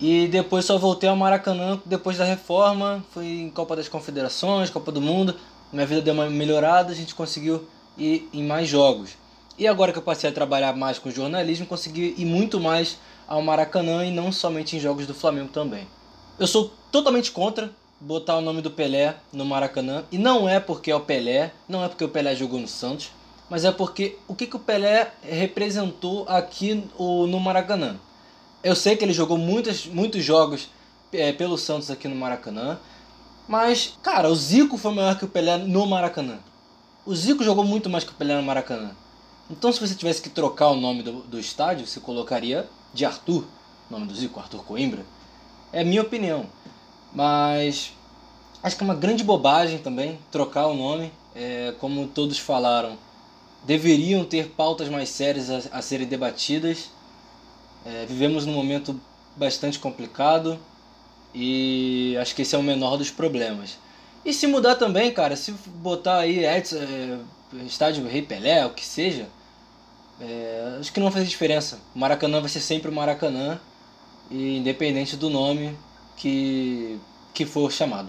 E 0.00 0.26
depois 0.28 0.64
só 0.64 0.78
voltei 0.78 1.10
ao 1.10 1.16
Maracanã 1.16 1.78
depois 1.84 2.16
da 2.16 2.24
reforma, 2.24 3.04
fui 3.12 3.42
em 3.42 3.50
Copa 3.50 3.76
das 3.76 3.86
Confederações, 3.86 4.70
Copa 4.70 4.90
do 4.90 5.00
Mundo. 5.02 5.36
Minha 5.70 5.84
vida 5.84 6.00
deu 6.00 6.14
uma 6.14 6.30
melhorada, 6.30 6.90
a 6.90 6.96
gente 6.96 7.14
conseguiu 7.14 7.68
ir 7.98 8.30
em 8.32 8.42
mais 8.42 8.66
jogos. 8.66 9.22
E 9.56 9.66
agora 9.68 9.92
que 9.92 9.98
eu 9.98 10.02
passei 10.02 10.28
a 10.28 10.32
trabalhar 10.32 10.74
mais 10.74 10.98
com 10.98 11.10
jornalismo, 11.10 11.66
consegui 11.66 12.14
ir 12.18 12.24
muito 12.24 12.58
mais 12.58 12.98
ao 13.26 13.40
Maracanã 13.40 14.04
e 14.04 14.10
não 14.10 14.32
somente 14.32 14.76
em 14.76 14.80
jogos 14.80 15.06
do 15.06 15.14
Flamengo 15.14 15.48
também. 15.48 15.86
Eu 16.38 16.46
sou 16.46 16.72
totalmente 16.90 17.30
contra 17.30 17.70
botar 18.00 18.36
o 18.36 18.40
nome 18.40 18.60
do 18.60 18.70
Pelé 18.70 19.16
no 19.32 19.44
Maracanã. 19.44 20.04
E 20.10 20.18
não 20.18 20.48
é 20.48 20.60
porque 20.60 20.90
é 20.90 20.96
o 20.96 21.00
Pelé, 21.00 21.52
não 21.68 21.84
é 21.84 21.88
porque 21.88 22.04
o 22.04 22.08
Pelé 22.08 22.34
jogou 22.34 22.60
no 22.60 22.68
Santos, 22.68 23.10
mas 23.48 23.64
é 23.64 23.72
porque 23.72 24.18
o 24.26 24.34
que, 24.34 24.46
que 24.46 24.56
o 24.56 24.60
Pelé 24.60 25.12
representou 25.22 26.26
aqui 26.28 26.84
no 26.98 27.40
Maracanã. 27.40 27.96
Eu 28.62 28.74
sei 28.74 28.96
que 28.96 29.04
ele 29.04 29.12
jogou 29.12 29.38
muitos, 29.38 29.86
muitos 29.86 30.24
jogos 30.24 30.68
é, 31.12 31.32
pelo 31.32 31.56
Santos 31.56 31.90
aqui 31.90 32.08
no 32.08 32.16
Maracanã, 32.16 32.78
mas, 33.46 33.98
cara, 34.02 34.28
o 34.28 34.34
Zico 34.34 34.78
foi 34.78 34.92
maior 34.94 35.18
que 35.18 35.24
o 35.24 35.28
Pelé 35.28 35.58
no 35.58 35.86
Maracanã. 35.86 36.38
O 37.04 37.14
Zico 37.14 37.44
jogou 37.44 37.64
muito 37.64 37.90
mais 37.90 38.02
que 38.02 38.10
o 38.10 38.14
Pelé 38.14 38.34
no 38.34 38.42
Maracanã. 38.42 38.92
Então, 39.50 39.72
se 39.72 39.80
você 39.80 39.94
tivesse 39.94 40.22
que 40.22 40.30
trocar 40.30 40.68
o 40.68 40.76
nome 40.76 41.02
do, 41.02 41.20
do 41.22 41.38
estádio, 41.38 41.86
você 41.86 42.00
colocaria 42.00 42.68
de 42.94 43.04
Arthur, 43.04 43.44
nome 43.90 44.06
do 44.06 44.14
Zico, 44.14 44.40
Arthur 44.40 44.64
Coimbra. 44.64 45.04
É 45.72 45.84
minha 45.84 46.02
opinião. 46.02 46.46
Mas 47.12 47.92
acho 48.62 48.76
que 48.76 48.82
é 48.82 48.86
uma 48.86 48.94
grande 48.94 49.22
bobagem 49.22 49.78
também 49.78 50.18
trocar 50.30 50.66
o 50.66 50.74
nome. 50.74 51.12
É, 51.34 51.74
como 51.78 52.06
todos 52.06 52.38
falaram, 52.38 52.96
deveriam 53.64 54.24
ter 54.24 54.50
pautas 54.50 54.88
mais 54.88 55.08
sérias 55.08 55.50
a, 55.50 55.78
a 55.78 55.82
serem 55.82 56.06
debatidas. 56.06 56.90
É, 57.84 58.06
vivemos 58.06 58.46
num 58.46 58.52
momento 58.52 58.98
bastante 59.36 59.78
complicado 59.78 60.58
e 61.34 62.16
acho 62.20 62.34
que 62.34 62.42
esse 62.42 62.54
é 62.54 62.58
o 62.58 62.62
menor 62.62 62.96
dos 62.96 63.10
problemas. 63.10 63.76
E 64.24 64.32
se 64.32 64.46
mudar 64.46 64.76
também, 64.76 65.12
cara, 65.12 65.36
se 65.36 65.52
botar 65.52 66.18
aí 66.20 66.46
Edson, 66.46 66.76
é, 66.76 67.18
estádio 67.66 68.06
Rei 68.06 68.22
Pelé, 68.22 68.64
o 68.64 68.70
que 68.70 68.84
seja, 68.84 69.28
é, 70.20 70.76
acho 70.80 70.92
que 70.92 71.00
não 71.00 71.06
vai 71.06 71.14
fazer 71.14 71.26
diferença. 71.26 71.78
O 71.94 71.98
Maracanã 71.98 72.40
vai 72.40 72.48
ser 72.48 72.60
sempre 72.60 72.90
o 72.90 72.94
Maracanã, 72.94 73.58
e 74.30 74.58
independente 74.58 75.16
do 75.16 75.28
nome 75.28 75.76
que, 76.16 76.98
que 77.32 77.44
for 77.44 77.70
chamado. 77.70 78.08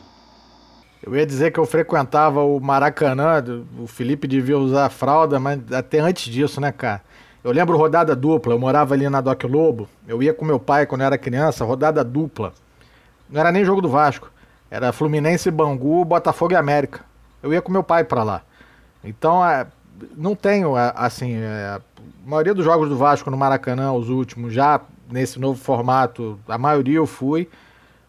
Eu 1.03 1.15
ia 1.15 1.25
dizer 1.25 1.51
que 1.51 1.59
eu 1.59 1.65
frequentava 1.65 2.41
o 2.41 2.59
Maracanã, 2.59 3.43
o 3.79 3.85
Felipe 3.85 4.27
devia 4.27 4.57
usar 4.57 4.89
fralda, 4.89 5.39
mas 5.39 5.59
até 5.71 5.99
antes 5.99 6.31
disso, 6.33 6.59
né, 6.59 6.71
cara? 6.71 7.01
Eu 7.43 7.51
lembro 7.51 7.77
rodada 7.77 8.15
dupla, 8.15 8.53
eu 8.53 8.59
morava 8.59 8.95
ali 8.95 9.07
na 9.07 9.21
Doc 9.21 9.43
Lobo, 9.43 9.87
eu 10.07 10.23
ia 10.23 10.33
com 10.33 10.43
meu 10.43 10.59
pai 10.59 10.87
quando 10.87 11.01
eu 11.01 11.07
era 11.07 11.17
criança, 11.17 11.63
rodada 11.63 12.03
dupla. 12.03 12.53
Não 13.29 13.39
era 13.39 13.51
nem 13.51 13.63
jogo 13.63 13.81
do 13.81 13.89
Vasco. 13.89 14.31
Era 14.69 14.91
Fluminense, 14.91 15.51
Bangu, 15.51 16.03
Botafogo 16.03 16.53
e 16.53 16.55
América. 16.55 17.01
Eu 17.43 17.53
ia 17.53 17.61
com 17.61 17.71
meu 17.71 17.83
pai 17.83 18.03
para 18.03 18.23
lá. 18.23 18.41
Então, 19.03 19.47
é, 19.47 19.67
não 20.15 20.35
tenho, 20.35 20.77
é, 20.77 20.93
assim, 20.95 21.35
é, 21.35 21.79
a 21.79 21.81
maioria 22.25 22.53
dos 22.53 22.65
jogos 22.65 22.89
do 22.89 22.97
Vasco 22.97 23.29
no 23.29 23.37
Maracanã, 23.37 23.91
os 23.93 24.09
últimos, 24.09 24.53
já 24.53 24.81
nesse 25.09 25.39
novo 25.39 25.59
formato, 25.59 26.39
a 26.47 26.57
maioria 26.57 26.97
eu 26.97 27.05
fui. 27.05 27.47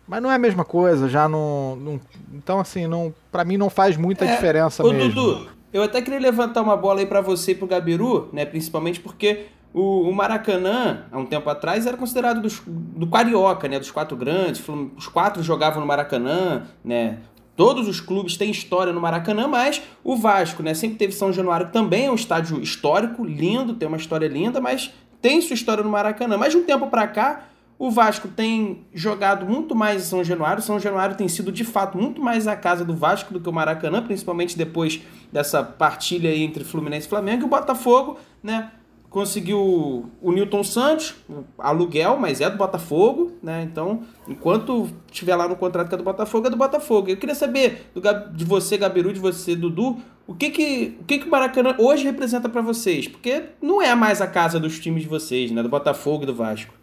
Mas 0.08 0.22
não 0.22 0.30
é 0.30 0.36
a 0.36 0.38
mesma 0.38 0.64
coisa, 0.64 1.08
já 1.08 1.28
não. 1.28 1.76
não 1.76 2.00
então, 2.32 2.60
assim, 2.60 2.86
não, 2.86 3.12
para 3.30 3.44
mim 3.44 3.56
não 3.56 3.68
faz 3.68 3.96
muita 3.96 4.24
é, 4.24 4.34
diferença 4.34 4.84
ô, 4.84 4.92
mesmo. 4.92 5.12
Dudu, 5.12 5.48
eu 5.72 5.82
até 5.82 6.00
queria 6.00 6.20
levantar 6.20 6.62
uma 6.62 6.76
bola 6.76 7.00
aí 7.00 7.06
para 7.06 7.20
você 7.20 7.52
e 7.52 7.54
pro 7.56 7.66
Gabiru, 7.66 8.28
né? 8.32 8.44
Principalmente 8.46 9.00
porque 9.00 9.46
o, 9.74 10.08
o, 10.08 10.14
Maracanã, 10.14 11.06
há 11.10 11.18
um 11.18 11.26
tempo 11.26 11.50
atrás, 11.50 11.86
era 11.86 11.96
considerado 11.96 12.40
dos, 12.40 12.62
do 12.66 13.08
Carioca, 13.08 13.66
né? 13.66 13.80
Dos 13.80 13.90
quatro 13.90 14.16
grandes. 14.16 14.64
Os 14.96 15.08
quatro 15.08 15.42
jogavam 15.42 15.80
no 15.80 15.86
Maracanã, 15.86 16.62
né? 16.84 17.18
Todos 17.56 17.88
os 17.88 18.00
clubes 18.00 18.36
têm 18.36 18.50
história 18.50 18.92
no 18.92 19.00
Maracanã, 19.00 19.48
mas 19.48 19.82
o 20.04 20.14
Vasco, 20.14 20.62
né? 20.62 20.74
Sempre 20.74 20.98
teve 20.98 21.12
São 21.12 21.32
Januário, 21.32 21.70
também 21.72 22.06
é 22.06 22.10
um 22.10 22.14
estádio 22.14 22.60
histórico, 22.60 23.24
lindo, 23.24 23.74
tem 23.74 23.88
uma 23.88 23.96
história 23.96 24.28
linda, 24.28 24.60
mas 24.60 24.92
tem 25.22 25.40
sua 25.40 25.54
história 25.54 25.82
no 25.82 25.90
Maracanã. 25.90 26.36
Mas 26.36 26.52
de 26.52 26.58
um 26.58 26.64
tempo 26.64 26.86
para 26.88 27.08
cá, 27.08 27.46
o 27.78 27.90
Vasco 27.90 28.28
tem 28.28 28.84
jogado 28.92 29.46
muito 29.46 29.74
mais 29.74 30.02
em 30.02 30.04
São 30.04 30.22
Januário. 30.22 30.62
São 30.62 30.78
Januário 30.78 31.16
tem 31.16 31.28
sido 31.28 31.50
de 31.50 31.64
fato 31.64 31.96
muito 31.98 32.22
mais 32.22 32.46
a 32.46 32.56
casa 32.56 32.84
do 32.84 32.94
Vasco 32.94 33.32
do 33.32 33.40
que 33.40 33.48
o 33.48 33.52
Maracanã, 33.52 34.02
principalmente 34.02 34.56
depois 34.56 35.00
dessa 35.32 35.62
partilha 35.62 36.34
entre 36.34 36.62
Fluminense 36.62 37.06
e 37.06 37.10
Flamengo. 37.10 37.42
E 37.42 37.44
o 37.44 37.48
Botafogo, 37.48 38.18
né? 38.42 38.70
Conseguiu 39.16 40.10
o 40.20 40.30
Newton 40.30 40.62
Santos, 40.62 41.14
aluguel, 41.58 42.18
mas 42.18 42.42
é 42.42 42.50
do 42.50 42.58
Botafogo, 42.58 43.32
né? 43.42 43.62
Então, 43.62 44.02
enquanto 44.28 44.90
estiver 45.10 45.34
lá 45.34 45.48
no 45.48 45.56
contrato 45.56 45.88
que 45.88 45.94
é 45.94 45.96
do 45.96 46.04
Botafogo, 46.04 46.48
é 46.48 46.50
do 46.50 46.56
Botafogo. 46.58 47.08
Eu 47.08 47.16
queria 47.16 47.34
saber 47.34 47.90
do, 47.94 48.02
de 48.34 48.44
você, 48.44 48.76
Gabiru, 48.76 49.14
de 49.14 49.18
você, 49.18 49.56
Dudu, 49.56 49.96
o 50.26 50.34
que 50.34 50.50
que 50.50 50.98
o, 51.00 51.04
que 51.04 51.20
que 51.20 51.26
o 51.26 51.30
Maracanã 51.30 51.74
hoje 51.78 52.04
representa 52.04 52.46
para 52.46 52.60
vocês? 52.60 53.08
Porque 53.08 53.44
não 53.62 53.80
é 53.80 53.94
mais 53.94 54.20
a 54.20 54.26
casa 54.26 54.60
dos 54.60 54.78
times 54.78 55.04
de 55.04 55.08
vocês, 55.08 55.50
né? 55.50 55.62
Do 55.62 55.70
Botafogo 55.70 56.24
e 56.24 56.26
do 56.26 56.34
Vasco. 56.34 56.74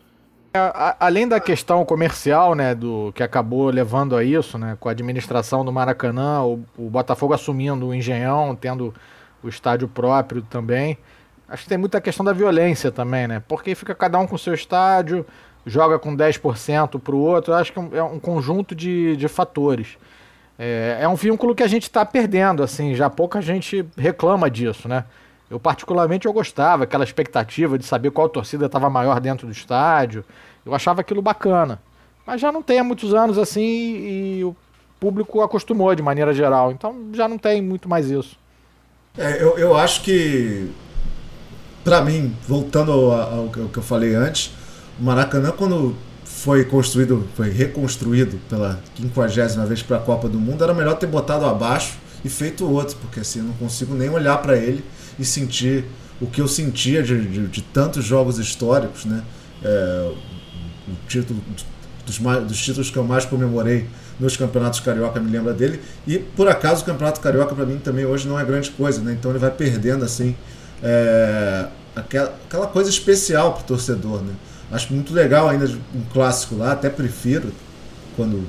É, 0.55 0.95
além 0.99 1.27
da 1.27 1.39
questão 1.39 1.85
comercial, 1.85 2.55
né, 2.55 2.73
do 2.73 3.11
que 3.13 3.21
acabou 3.21 3.69
levando 3.69 4.15
a 4.15 4.23
isso, 4.23 4.57
né, 4.57 4.75
com 4.79 4.89
a 4.89 4.91
administração 4.91 5.63
do 5.63 5.71
Maracanã, 5.71 6.41
o, 6.41 6.65
o 6.79 6.89
Botafogo 6.89 7.31
assumindo 7.31 7.89
o 7.89 7.93
Engenhão, 7.93 8.55
tendo 8.55 8.91
o 9.43 9.47
estádio 9.47 9.87
próprio 9.87 10.41
também, 10.41 10.97
Acho 11.53 11.61
que 11.61 11.69
tem 11.69 11.77
muita 11.77 12.01
questão 12.01 12.25
da 12.25 12.33
violência 12.33 12.91
também, 12.91 13.27
né? 13.27 13.43
Porque 13.47 13.75
fica 13.75 13.93
cada 13.93 14.17
um 14.17 14.25
com 14.25 14.35
seu 14.39 14.55
estádio, 14.55 15.23
joga 15.63 15.99
com 15.99 16.17
10% 16.17 16.99
para 16.99 17.13
o 17.13 17.19
outro. 17.19 17.53
Acho 17.53 17.71
que 17.71 17.77
é 17.95 18.01
um 18.01 18.19
conjunto 18.19 18.73
de, 18.73 19.15
de 19.15 19.27
fatores. 19.27 19.89
É, 20.57 20.97
é 21.01 21.07
um 21.07 21.13
vínculo 21.13 21.53
que 21.53 21.61
a 21.61 21.67
gente 21.67 21.83
está 21.83 22.03
perdendo, 22.03 22.63
assim, 22.63 22.95
já 22.95 23.07
pouca 23.07 23.39
gente 23.39 23.85
reclama 23.95 24.49
disso, 24.49 24.87
né? 24.87 25.05
Eu 25.47 25.59
particularmente 25.59 26.25
eu 26.25 26.33
gostava, 26.33 26.85
aquela 26.85 27.03
expectativa 27.03 27.77
de 27.77 27.85
saber 27.85 28.09
qual 28.09 28.27
torcida 28.27 28.65
estava 28.65 28.89
maior 28.89 29.19
dentro 29.19 29.45
do 29.45 29.53
estádio. 29.53 30.25
Eu 30.65 30.73
achava 30.73 31.01
aquilo 31.01 31.21
bacana. 31.21 31.79
Mas 32.25 32.41
já 32.41 32.51
não 32.51 32.63
tem 32.63 32.79
há 32.79 32.83
muitos 32.83 33.13
anos 33.13 33.37
assim 33.37 33.61
e 33.61 34.43
o 34.43 34.55
público 34.99 35.39
acostumou 35.43 35.93
de 35.93 36.01
maneira 36.01 36.33
geral. 36.33 36.71
Então 36.71 37.09
já 37.13 37.27
não 37.27 37.37
tem 37.37 37.61
muito 37.61 37.87
mais 37.87 38.09
isso. 38.09 38.39
É, 39.15 39.39
eu, 39.39 39.55
eu 39.59 39.77
acho 39.77 40.01
que 40.01 40.73
para 41.83 42.01
mim, 42.01 42.33
voltando 42.47 42.91
ao, 42.91 43.49
que 43.49 43.77
eu 43.77 43.83
falei 43.83 44.15
antes, 44.15 44.51
o 44.99 45.03
Maracanã, 45.03 45.51
quando 45.51 45.95
foi 46.23 46.65
construído, 46.65 47.27
foi 47.35 47.49
reconstruído 47.49 48.39
pela 48.49 48.79
quinquagésima 48.95 49.65
vez 49.65 49.81
para 49.81 49.97
a 49.97 49.99
Copa 49.99 50.27
do 50.27 50.39
Mundo, 50.39 50.63
era 50.63 50.73
melhor 50.73 50.95
ter 50.95 51.07
botado 51.07 51.45
abaixo 51.45 51.97
e 52.23 52.29
feito 52.29 52.69
outro, 52.69 52.97
porque 53.01 53.19
assim 53.19 53.39
eu 53.39 53.45
não 53.45 53.53
consigo 53.53 53.93
nem 53.93 54.09
olhar 54.09 54.37
para 54.37 54.55
ele 54.55 54.83
e 55.19 55.25
sentir 55.25 55.85
o 56.21 56.27
que 56.27 56.39
eu 56.39 56.47
sentia 56.47 57.03
de, 57.03 57.27
de, 57.27 57.47
de 57.47 57.61
tantos 57.61 58.05
jogos 58.05 58.39
históricos, 58.39 59.05
né? 59.05 59.23
É, 59.63 60.11
o 60.87 61.07
título 61.07 61.41
dos, 62.05 62.17
dos 62.47 62.57
títulos 62.61 62.89
que 62.89 62.97
eu 62.97 63.03
mais 63.03 63.25
comemorei 63.25 63.87
nos 64.19 64.37
campeonatos 64.37 64.79
carioca 64.79 65.19
me 65.19 65.31
lembra 65.31 65.53
dele 65.53 65.81
e 66.05 66.19
por 66.19 66.47
acaso 66.47 66.83
o 66.83 66.85
campeonato 66.85 67.19
carioca 67.19 67.55
para 67.55 67.65
mim 67.65 67.77
também 67.77 68.05
hoje 68.05 68.27
não 68.27 68.39
é 68.39 68.45
grande 68.45 68.69
coisa, 68.71 69.01
né? 69.01 69.13
Então 69.13 69.31
ele 69.31 69.39
vai 69.39 69.51
perdendo 69.51 70.03
assim 70.05 70.35
é, 70.83 71.67
aquela, 71.95 72.33
aquela 72.45 72.67
coisa 72.67 72.89
especial 72.89 73.53
para 73.53 73.61
o 73.61 73.65
torcedor. 73.65 74.21
Né? 74.21 74.33
Acho 74.71 74.93
muito 74.93 75.13
legal 75.13 75.49
ainda 75.49 75.65
um 75.65 76.03
clássico 76.11 76.55
lá, 76.55 76.73
até 76.73 76.89
prefiro 76.89 77.51
quando, 78.15 78.45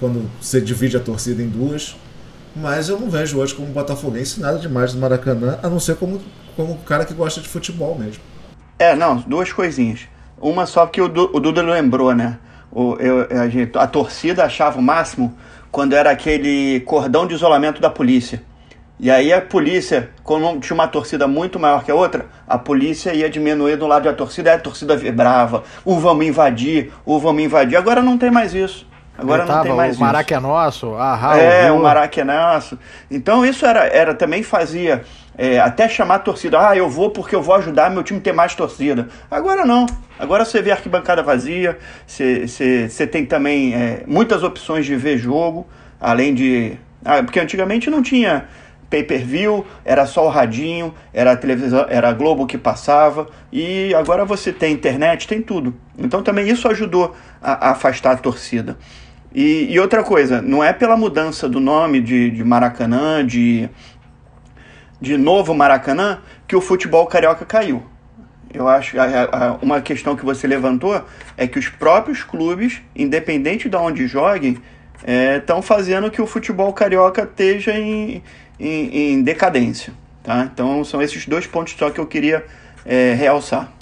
quando 0.00 0.28
você 0.40 0.60
divide 0.60 0.96
a 0.96 1.00
torcida 1.00 1.42
em 1.42 1.48
duas. 1.48 1.94
Mas 2.54 2.88
eu 2.88 3.00
não 3.00 3.08
vejo 3.08 3.38
hoje 3.38 3.54
como 3.54 3.68
botafoguense 3.68 4.40
nada 4.40 4.58
demais 4.58 4.92
do 4.92 4.98
Maracanã, 4.98 5.58
a 5.62 5.70
não 5.70 5.80
ser 5.80 5.96
como, 5.96 6.20
como 6.54 6.76
cara 6.78 7.04
que 7.04 7.14
gosta 7.14 7.40
de 7.40 7.48
futebol 7.48 7.98
mesmo. 7.98 8.22
É, 8.78 8.94
não, 8.94 9.16
duas 9.16 9.52
coisinhas. 9.52 10.00
Uma 10.38 10.66
só 10.66 10.86
que 10.86 11.00
o, 11.00 11.06
o 11.06 11.40
Duda 11.40 11.62
lembrou, 11.62 12.14
né? 12.14 12.38
O, 12.70 12.96
eu, 12.96 13.26
a, 13.76 13.84
a 13.84 13.86
torcida 13.86 14.44
achava 14.44 14.78
o 14.78 14.82
máximo 14.82 15.34
quando 15.70 15.94
era 15.94 16.10
aquele 16.10 16.80
cordão 16.80 17.26
de 17.26 17.34
isolamento 17.34 17.80
da 17.80 17.88
polícia. 17.88 18.42
E 19.02 19.10
aí 19.10 19.32
a 19.32 19.40
polícia, 19.40 20.10
quando 20.22 20.60
tinha 20.60 20.74
uma 20.74 20.86
torcida 20.86 21.26
muito 21.26 21.58
maior 21.58 21.82
que 21.82 21.90
a 21.90 21.94
outra, 21.94 22.26
a 22.46 22.56
polícia 22.56 23.12
ia 23.12 23.28
diminuir 23.28 23.74
do 23.74 23.84
lado 23.84 24.04
da 24.04 24.12
torcida, 24.12 24.54
a 24.54 24.58
torcida 24.58 24.96
vibrava, 24.96 25.64
o 25.84 25.98
vamos 25.98 26.24
invadir, 26.24 26.92
o 27.04 27.18
vamos 27.18 27.42
invadir. 27.42 27.76
Agora 27.76 28.00
não 28.00 28.16
tem 28.16 28.30
mais 28.30 28.54
isso. 28.54 28.86
Agora 29.18 29.44
não 29.44 29.60
tem 29.60 29.74
mais 29.74 29.96
o 29.96 30.00
Maraca 30.00 30.36
é 30.36 30.38
nosso, 30.38 30.94
ah, 30.94 31.36
É, 31.36 31.72
o 31.72 31.80
Maraca 31.80 32.20
é 32.20 32.22
nosso. 32.22 32.78
Então 33.10 33.44
isso 33.44 33.66
era, 33.66 33.86
era 33.88 34.14
também 34.14 34.44
fazia 34.44 35.02
é, 35.36 35.58
até 35.58 35.88
chamar 35.88 36.14
a 36.14 36.18
torcida. 36.20 36.68
Ah, 36.68 36.76
eu 36.76 36.88
vou 36.88 37.10
porque 37.10 37.34
eu 37.34 37.42
vou 37.42 37.56
ajudar 37.56 37.90
meu 37.90 38.04
time 38.04 38.20
a 38.20 38.22
ter 38.22 38.32
mais 38.32 38.54
torcida. 38.54 39.08
Agora 39.28 39.66
não. 39.66 39.84
Agora 40.16 40.44
você 40.44 40.62
vê 40.62 40.70
a 40.70 40.74
arquibancada 40.74 41.24
vazia, 41.24 41.76
você, 42.06 42.46
você, 42.46 42.88
você 42.88 43.04
tem 43.04 43.26
também 43.26 43.74
é, 43.74 44.04
muitas 44.06 44.44
opções 44.44 44.86
de 44.86 44.94
ver 44.94 45.18
jogo, 45.18 45.66
além 46.00 46.32
de. 46.32 46.78
Ah, 47.04 47.20
porque 47.20 47.40
antigamente 47.40 47.90
não 47.90 48.00
tinha 48.00 48.46
pay-per-view, 48.92 49.64
era 49.86 50.04
só 50.04 50.26
o 50.26 50.28
radinho, 50.28 50.92
era 51.14 51.32
a 51.32 51.36
televisão, 51.36 51.86
era 51.88 52.10
a 52.10 52.12
Globo 52.12 52.46
que 52.46 52.58
passava, 52.58 53.26
e 53.50 53.94
agora 53.94 54.22
você 54.26 54.52
tem 54.52 54.74
internet, 54.74 55.26
tem 55.26 55.40
tudo. 55.40 55.74
Então 55.98 56.22
também 56.22 56.46
isso 56.46 56.68
ajudou 56.68 57.16
a, 57.40 57.68
a 57.68 57.70
afastar 57.70 58.12
a 58.12 58.16
torcida. 58.18 58.76
E, 59.34 59.72
e, 59.72 59.80
outra 59.80 60.02
coisa, 60.02 60.42
não 60.42 60.62
é 60.62 60.74
pela 60.74 60.94
mudança 60.94 61.48
do 61.48 61.58
nome 61.58 62.02
de, 62.02 62.30
de 62.30 62.44
Maracanã, 62.44 63.26
de, 63.26 63.66
de 65.00 65.16
novo 65.16 65.54
Maracanã, 65.54 66.18
que 66.46 66.54
o 66.54 66.60
futebol 66.60 67.06
carioca 67.06 67.46
caiu. 67.46 67.82
Eu 68.52 68.68
acho 68.68 69.00
a, 69.00 69.56
uma 69.62 69.80
questão 69.80 70.14
que 70.14 70.22
você 70.22 70.46
levantou 70.46 71.02
é 71.38 71.46
que 71.46 71.58
os 71.58 71.70
próprios 71.70 72.22
clubes, 72.22 72.82
independente 72.94 73.70
de 73.70 73.76
onde 73.76 74.06
joguem, 74.06 74.58
estão 75.38 75.58
é, 75.58 75.62
fazendo 75.62 76.10
que 76.10 76.20
o 76.20 76.26
futebol 76.26 76.72
carioca 76.72 77.22
esteja 77.22 77.72
em, 77.72 78.22
em, 78.58 79.12
em, 79.12 79.22
decadência. 79.22 79.92
Tá? 80.22 80.48
Então 80.52 80.84
são 80.84 81.02
esses 81.02 81.26
dois 81.26 81.46
pontos 81.46 81.74
só 81.76 81.90
que 81.90 82.00
eu 82.00 82.06
queria 82.06 82.44
é, 82.84 83.14
realçar. 83.14 83.72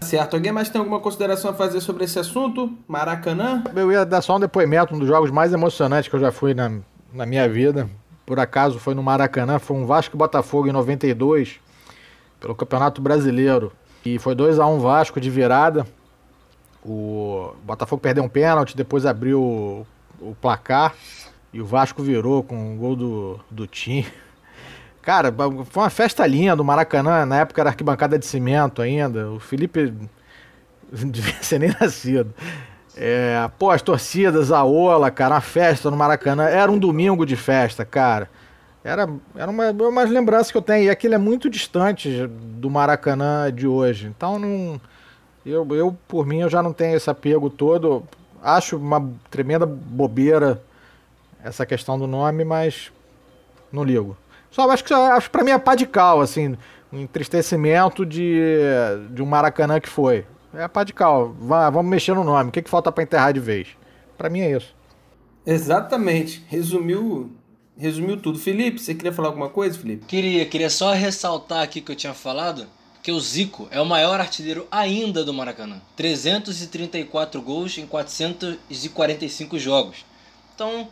Certo. 0.00 0.34
Alguém 0.34 0.52
mais 0.52 0.68
tem 0.68 0.78
alguma 0.78 1.00
consideração 1.00 1.50
a 1.50 1.54
fazer 1.54 1.80
sobre 1.80 2.04
esse 2.04 2.18
assunto? 2.18 2.72
Maracanã? 2.86 3.64
Eu 3.74 3.90
ia 3.90 4.04
dar 4.04 4.22
só 4.22 4.36
um 4.36 4.40
depoimento, 4.40 4.94
um 4.94 4.98
dos 4.98 5.08
jogos 5.08 5.30
mais 5.30 5.52
emocionantes 5.52 6.08
que 6.08 6.14
eu 6.14 6.20
já 6.20 6.30
fui 6.30 6.54
na, 6.54 6.78
na 7.12 7.26
minha 7.26 7.48
vida. 7.48 7.88
Por 8.24 8.38
acaso 8.38 8.78
foi 8.78 8.94
no 8.94 9.02
Maracanã, 9.02 9.58
foi 9.58 9.76
um 9.76 9.86
Vasco 9.86 10.16
Botafogo 10.16 10.68
em 10.68 10.72
92, 10.72 11.60
pelo 12.40 12.54
Campeonato 12.54 13.00
Brasileiro. 13.00 13.72
E 14.04 14.18
foi 14.18 14.34
2 14.34 14.58
a 14.58 14.66
1 14.66 14.74
um 14.74 14.78
Vasco 14.78 15.20
de 15.20 15.30
virada. 15.30 15.86
O 16.84 17.52
Botafogo 17.64 18.00
perdeu 18.00 18.22
um 18.22 18.28
pênalti, 18.28 18.76
depois 18.76 19.04
abriu 19.06 19.40
o, 19.40 19.86
o 20.20 20.34
placar 20.40 20.94
e 21.56 21.60
o 21.62 21.64
Vasco 21.64 22.02
virou 22.02 22.42
com 22.42 22.74
o 22.74 22.76
gol 22.76 22.94
do, 22.94 23.40
do 23.50 23.66
Tim. 23.66 24.04
Cara, 25.00 25.34
foi 25.64 25.82
uma 25.82 25.88
festa 25.88 26.26
linda 26.26 26.54
do 26.54 26.62
Maracanã, 26.62 27.24
na 27.24 27.38
época 27.38 27.62
era 27.62 27.70
arquibancada 27.70 28.18
de 28.18 28.26
cimento 28.26 28.82
ainda. 28.82 29.30
O 29.30 29.40
Felipe 29.40 29.90
não 30.92 31.08
devia 31.08 31.42
ser 31.42 31.58
nem 31.58 31.74
nascido. 31.80 32.34
É, 32.94 33.48
pô, 33.58 33.70
as 33.70 33.80
torcidas, 33.80 34.52
a 34.52 34.64
Ola, 34.64 35.10
cara, 35.10 35.36
uma 35.36 35.40
festa 35.40 35.90
no 35.90 35.96
Maracanã. 35.96 36.44
Era 36.44 36.70
um 36.70 36.78
domingo 36.78 37.24
de 37.24 37.36
festa, 37.36 37.86
cara. 37.86 38.28
Era, 38.84 39.08
era 39.34 39.50
uma, 39.50 39.70
umas 39.70 40.10
lembranças 40.10 40.50
que 40.50 40.58
eu 40.58 40.62
tenho. 40.62 40.84
E 40.84 40.90
aquilo 40.90 41.14
é 41.14 41.18
muito 41.18 41.48
distante 41.48 42.26
do 42.26 42.68
Maracanã 42.68 43.50
de 43.50 43.66
hoje. 43.66 44.08
Então, 44.08 44.38
não, 44.38 44.78
eu, 45.44 45.66
eu, 45.74 45.96
por 46.06 46.26
mim, 46.26 46.40
eu 46.40 46.50
já 46.50 46.62
não 46.62 46.74
tenho 46.74 46.96
esse 46.96 47.08
apego 47.08 47.48
todo. 47.48 48.02
Acho 48.42 48.76
uma 48.76 49.10
tremenda 49.30 49.64
bobeira 49.64 50.60
essa 51.46 51.64
questão 51.64 51.98
do 51.98 52.06
nome, 52.06 52.44
mas 52.44 52.90
não 53.72 53.84
ligo. 53.84 54.16
Só 54.50 54.68
acho 54.70 54.84
que 54.84 54.92
acho 54.92 55.30
para 55.30 55.44
mim 55.44 55.52
é 55.52 55.58
pá 55.58 55.74
de 55.74 55.86
cal, 55.86 56.20
assim, 56.20 56.56
um 56.92 57.00
entristecimento 57.00 58.04
de, 58.04 58.40
de 59.10 59.22
um 59.22 59.26
Maracanã 59.26 59.78
que 59.80 59.88
foi. 59.88 60.26
É 60.52 60.66
pá 60.66 60.82
de 60.82 60.92
cal. 60.92 61.34
Vá, 61.38 61.70
vamos 61.70 61.90
mexer 61.90 62.14
no 62.14 62.24
nome. 62.24 62.48
O 62.48 62.52
que, 62.52 62.62
que 62.62 62.70
falta 62.70 62.90
para 62.90 63.04
enterrar 63.04 63.32
de 63.32 63.40
vez? 63.40 63.68
Para 64.16 64.30
mim 64.30 64.40
é 64.40 64.56
isso. 64.56 64.74
Exatamente. 65.44 66.44
Resumiu, 66.48 67.30
resumiu 67.76 68.16
tudo. 68.16 68.38
Felipe, 68.38 68.80
você 68.80 68.94
queria 68.94 69.12
falar 69.12 69.28
alguma 69.28 69.48
coisa, 69.48 69.78
Felipe? 69.78 70.06
Queria, 70.06 70.46
queria 70.46 70.70
só 70.70 70.92
ressaltar 70.92 71.62
aqui 71.62 71.80
que 71.80 71.92
eu 71.92 71.96
tinha 71.96 72.14
falado 72.14 72.66
que 73.02 73.12
o 73.12 73.20
Zico 73.20 73.68
é 73.70 73.80
o 73.80 73.86
maior 73.86 74.18
artilheiro 74.18 74.66
ainda 74.68 75.24
do 75.24 75.32
Maracanã. 75.32 75.80
334 75.94 77.40
gols 77.40 77.78
em 77.78 77.86
445 77.86 79.58
jogos. 79.60 80.04
Então, 80.54 80.88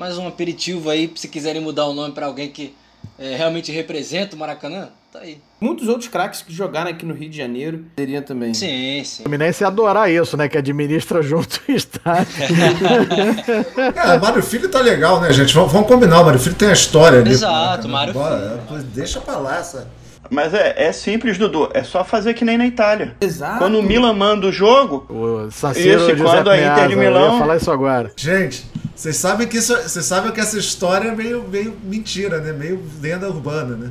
mais 0.00 0.16
um 0.16 0.26
aperitivo 0.26 0.88
aí, 0.88 1.12
se 1.14 1.28
quiserem 1.28 1.60
mudar 1.60 1.84
o 1.84 1.92
nome 1.92 2.14
para 2.14 2.24
alguém 2.24 2.48
que 2.48 2.74
é, 3.18 3.36
realmente 3.36 3.70
representa 3.70 4.34
o 4.34 4.38
Maracanã, 4.38 4.88
tá 5.12 5.18
aí. 5.18 5.36
Muitos 5.60 5.88
outros 5.88 6.08
craques 6.08 6.40
que 6.40 6.50
jogaram 6.50 6.90
aqui 6.90 7.04
no 7.04 7.12
Rio 7.12 7.28
de 7.28 7.36
Janeiro 7.36 7.84
teriam 7.94 8.22
também. 8.22 8.54
Sim, 8.54 9.02
sim. 9.04 9.20
O 9.20 9.22
Fluminense 9.24 9.62
ia 9.62 9.66
adorar 9.66 10.10
isso, 10.10 10.38
né? 10.38 10.48
Que 10.48 10.56
administra 10.56 11.20
junto 11.20 11.60
o 11.68 11.72
estádio. 11.72 12.32
é, 13.94 14.18
Mário 14.18 14.42
Filho 14.42 14.70
tá 14.70 14.80
legal, 14.80 15.20
né, 15.20 15.30
gente? 15.34 15.52
Vamos, 15.52 15.70
vamos 15.70 15.86
combinar, 15.86 16.22
o 16.22 16.24
Mário 16.24 16.40
Filho 16.40 16.54
tem 16.54 16.70
a 16.70 16.72
história 16.72 17.20
ali. 17.20 17.32
Exato, 17.32 17.86
Mário 17.86 18.14
Filho. 18.14 18.82
Deixa 18.94 19.20
pra 19.20 19.36
lá 19.36 19.58
essa... 19.58 19.86
Mas 20.30 20.54
é, 20.54 20.74
é 20.76 20.92
simples, 20.92 21.36
Dudu. 21.36 21.68
É 21.74 21.82
só 21.82 22.04
fazer 22.04 22.34
que 22.34 22.44
nem 22.44 22.56
na 22.56 22.64
Itália. 22.64 23.16
Exato. 23.20 23.58
Quando 23.58 23.78
o 23.80 23.82
Milan 23.82 24.12
manda 24.12 24.46
o 24.46 24.52
jogo. 24.52 25.04
O 25.10 25.50
Sanciro, 25.50 26.12
isso, 26.12 26.22
quando 26.22 26.48
a 26.48 26.56
Inter 26.56 26.88
de 26.88 26.96
Milão. 26.96 27.26
Eu 27.26 27.32
ia 27.32 27.38
falar 27.38 27.56
isso 27.56 27.70
agora. 27.70 28.12
Gente, 28.16 28.64
vocês 29.00 29.16
sabem 29.16 29.48
que 29.48 29.56
isso, 29.56 29.74
vocês 29.74 30.04
sabem 30.04 30.30
que 30.30 30.38
essa 30.38 30.58
história 30.58 31.08
é 31.08 31.16
meio, 31.16 31.48
meio 31.48 31.74
mentira, 31.82 32.38
né? 32.38 32.52
Meio 32.52 32.84
lenda 33.00 33.30
urbana, 33.30 33.74
né? 33.74 33.90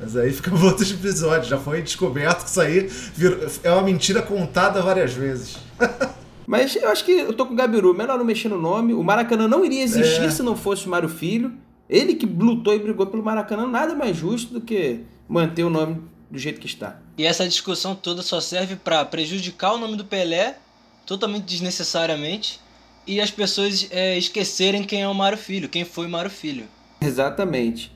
Mas 0.00 0.16
aí 0.16 0.32
fica 0.32 0.50
um 0.50 0.56
outro 0.64 0.82
episódio. 0.82 1.46
Já 1.46 1.58
foi 1.58 1.82
descoberto 1.82 2.42
que 2.42 2.48
isso 2.48 2.60
aí 2.62 2.90
virou, 3.14 3.46
é 3.62 3.70
uma 3.70 3.82
mentira 3.82 4.22
contada 4.22 4.80
várias 4.80 5.12
vezes. 5.12 5.58
Mas 6.46 6.74
eu 6.74 6.88
acho 6.88 7.04
que 7.04 7.12
eu 7.12 7.34
tô 7.34 7.44
com 7.44 7.52
o 7.52 7.56
Gabiru. 7.56 7.92
Melhor 7.92 8.16
não 8.16 8.24
mexer 8.24 8.48
no 8.48 8.58
nome. 8.58 8.94
O 8.94 9.04
Maracanã 9.04 9.46
não 9.46 9.62
iria 9.62 9.82
existir 9.82 10.24
é. 10.24 10.30
se 10.30 10.42
não 10.42 10.56
fosse 10.56 10.86
o 10.86 10.88
Mário 10.88 11.10
Filho. 11.10 11.52
Ele 11.86 12.14
que 12.14 12.24
lutou 12.24 12.74
e 12.74 12.78
brigou 12.78 13.08
pelo 13.08 13.22
Maracanã, 13.22 13.66
nada 13.66 13.94
mais 13.94 14.16
justo 14.16 14.54
do 14.54 14.62
que 14.62 15.00
manter 15.28 15.64
o 15.64 15.70
nome 15.70 16.00
do 16.30 16.38
jeito 16.38 16.58
que 16.60 16.66
está. 16.66 16.98
E 17.18 17.26
essa 17.26 17.46
discussão 17.46 17.94
toda 17.94 18.22
só 18.22 18.40
serve 18.40 18.74
para 18.74 19.04
prejudicar 19.04 19.74
o 19.74 19.78
nome 19.78 19.96
do 19.96 20.04
Pelé, 20.06 20.56
totalmente 21.04 21.44
desnecessariamente, 21.44 22.58
e 23.06 23.20
as 23.20 23.30
pessoas 23.30 23.88
é, 23.90 24.18
esquecerem 24.18 24.82
quem 24.82 25.02
é 25.02 25.08
o 25.08 25.14
Mário 25.14 25.38
Filho, 25.38 25.68
quem 25.68 25.84
foi 25.84 26.06
o 26.06 26.10
Mário 26.10 26.30
Filho. 26.30 26.64
Exatamente. 27.00 27.94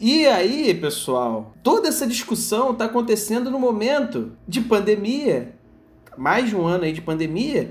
E 0.00 0.26
aí, 0.26 0.74
pessoal, 0.74 1.54
toda 1.62 1.88
essa 1.88 2.06
discussão 2.06 2.72
está 2.72 2.86
acontecendo 2.86 3.50
no 3.50 3.58
momento 3.58 4.32
de 4.48 4.60
pandemia, 4.60 5.54
mais 6.16 6.48
de 6.48 6.56
um 6.56 6.66
ano 6.66 6.84
aí 6.84 6.92
de 6.92 7.00
pandemia, 7.00 7.70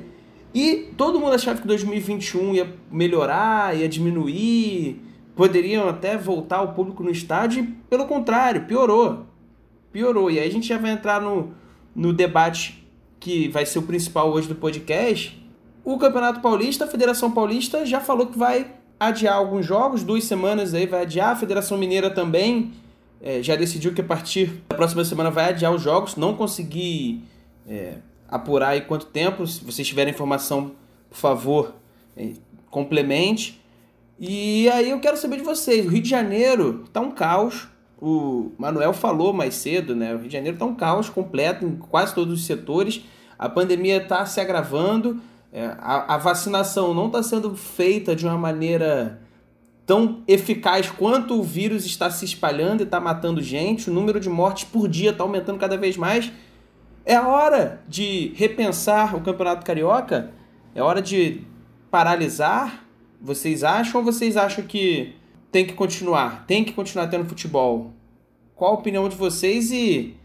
e 0.53 0.91
todo 0.95 1.19
mundo 1.19 1.33
achava 1.33 1.59
que 1.59 1.67
2021 1.67 2.55
ia 2.55 2.73
melhorar, 2.89 3.75
ia 3.75 3.89
diminuir, 3.89 5.01
poderiam 5.35 5.89
até 5.89 6.17
voltar 6.17 6.61
o 6.61 6.73
público 6.73 7.03
no 7.03 7.11
estádio, 7.11 7.63
e, 7.63 7.67
pelo 7.89 8.05
contrário, 8.05 8.65
piorou. 8.65 9.25
Piorou. 9.91 10.31
E 10.31 10.39
aí 10.39 10.47
a 10.47 10.51
gente 10.51 10.67
já 10.67 10.77
vai 10.77 10.91
entrar 10.91 11.21
no, 11.21 11.53
no 11.93 12.13
debate 12.13 12.87
que 13.19 13.49
vai 13.49 13.65
ser 13.65 13.79
o 13.79 13.83
principal 13.83 14.31
hoje 14.31 14.47
do 14.47 14.55
podcast. 14.55 15.40
O 15.83 15.97
Campeonato 15.97 16.41
Paulista, 16.41 16.85
a 16.85 16.87
Federação 16.87 17.31
Paulista 17.31 17.85
já 17.85 17.99
falou 17.99 18.27
que 18.27 18.37
vai 18.37 18.71
adiar 18.99 19.35
alguns 19.35 19.65
jogos, 19.65 20.03
duas 20.03 20.23
semanas 20.25 20.73
aí 20.73 20.85
vai 20.85 21.01
adiar. 21.01 21.31
A 21.31 21.35
Federação 21.35 21.77
Mineira 21.77 22.09
também 22.09 22.71
é, 23.19 23.41
já 23.41 23.55
decidiu 23.55 23.93
que 23.93 24.01
a 24.01 24.03
partir 24.03 24.61
da 24.69 24.75
próxima 24.75 25.03
semana 25.03 25.31
vai 25.31 25.49
adiar 25.49 25.73
os 25.73 25.81
jogos. 25.81 26.15
Não 26.15 26.35
consegui 26.35 27.23
é, 27.67 27.95
apurar 28.27 28.69
aí 28.69 28.81
quanto 28.81 29.07
tempo. 29.07 29.45
Se 29.47 29.63
vocês 29.63 29.87
tiverem 29.87 30.13
informação, 30.13 30.73
por 31.09 31.17
favor, 31.17 31.75
é, 32.15 32.33
complemente. 32.69 33.59
E 34.19 34.69
aí 34.69 34.91
eu 34.91 34.99
quero 34.99 35.17
saber 35.17 35.37
de 35.37 35.43
vocês. 35.43 35.83
O 35.83 35.89
Rio 35.89 36.01
de 36.03 36.09
Janeiro 36.09 36.85
tá 36.93 37.01
um 37.01 37.09
caos. 37.09 37.67
O 37.99 38.51
Manuel 38.57 38.93
falou 38.93 39.33
mais 39.33 39.55
cedo, 39.55 39.95
né? 39.95 40.13
O 40.13 40.19
Rio 40.19 40.27
de 40.27 40.33
Janeiro 40.33 40.57
tá 40.57 40.65
um 40.65 40.75
caos 40.75 41.09
completo 41.09 41.65
em 41.65 41.75
quase 41.75 42.13
todos 42.13 42.39
os 42.39 42.45
setores. 42.45 43.03
A 43.37 43.49
pandemia 43.49 43.97
está 43.97 44.23
se 44.27 44.39
agravando. 44.39 45.19
É, 45.51 45.65
a, 45.79 46.15
a 46.15 46.17
vacinação 46.17 46.93
não 46.93 47.07
está 47.07 47.21
sendo 47.21 47.55
feita 47.55 48.15
de 48.15 48.25
uma 48.25 48.37
maneira 48.37 49.21
tão 49.85 50.23
eficaz 50.27 50.89
quanto 50.89 51.39
o 51.39 51.43
vírus 51.43 51.85
está 51.85 52.09
se 52.09 52.23
espalhando 52.23 52.81
e 52.81 52.83
está 52.83 52.99
matando 52.99 53.41
gente. 53.41 53.89
O 53.89 53.93
número 53.93 54.19
de 54.19 54.29
mortes 54.29 54.63
por 54.63 54.87
dia 54.87 55.11
está 55.11 55.23
aumentando 55.23 55.59
cada 55.59 55.77
vez 55.77 55.97
mais. 55.97 56.31
É 57.03 57.19
hora 57.19 57.81
de 57.87 58.31
repensar 58.35 59.15
o 59.15 59.21
Campeonato 59.21 59.65
Carioca? 59.65 60.31
É 60.73 60.81
hora 60.81 61.01
de 61.01 61.41
paralisar 61.89 62.85
vocês 63.21 63.63
acham 63.63 63.99
ou 63.99 64.05
vocês 64.05 64.35
acham 64.35 64.65
que 64.65 65.13
tem 65.51 65.65
que 65.65 65.73
continuar? 65.73 66.45
Tem 66.47 66.63
que 66.63 66.73
continuar 66.73 67.07
tendo 67.07 67.25
futebol? 67.25 67.93
Qual 68.55 68.71
a 68.71 68.77
opinião 68.77 69.07
de 69.07 69.15
vocês 69.15 69.71
e 69.71 70.15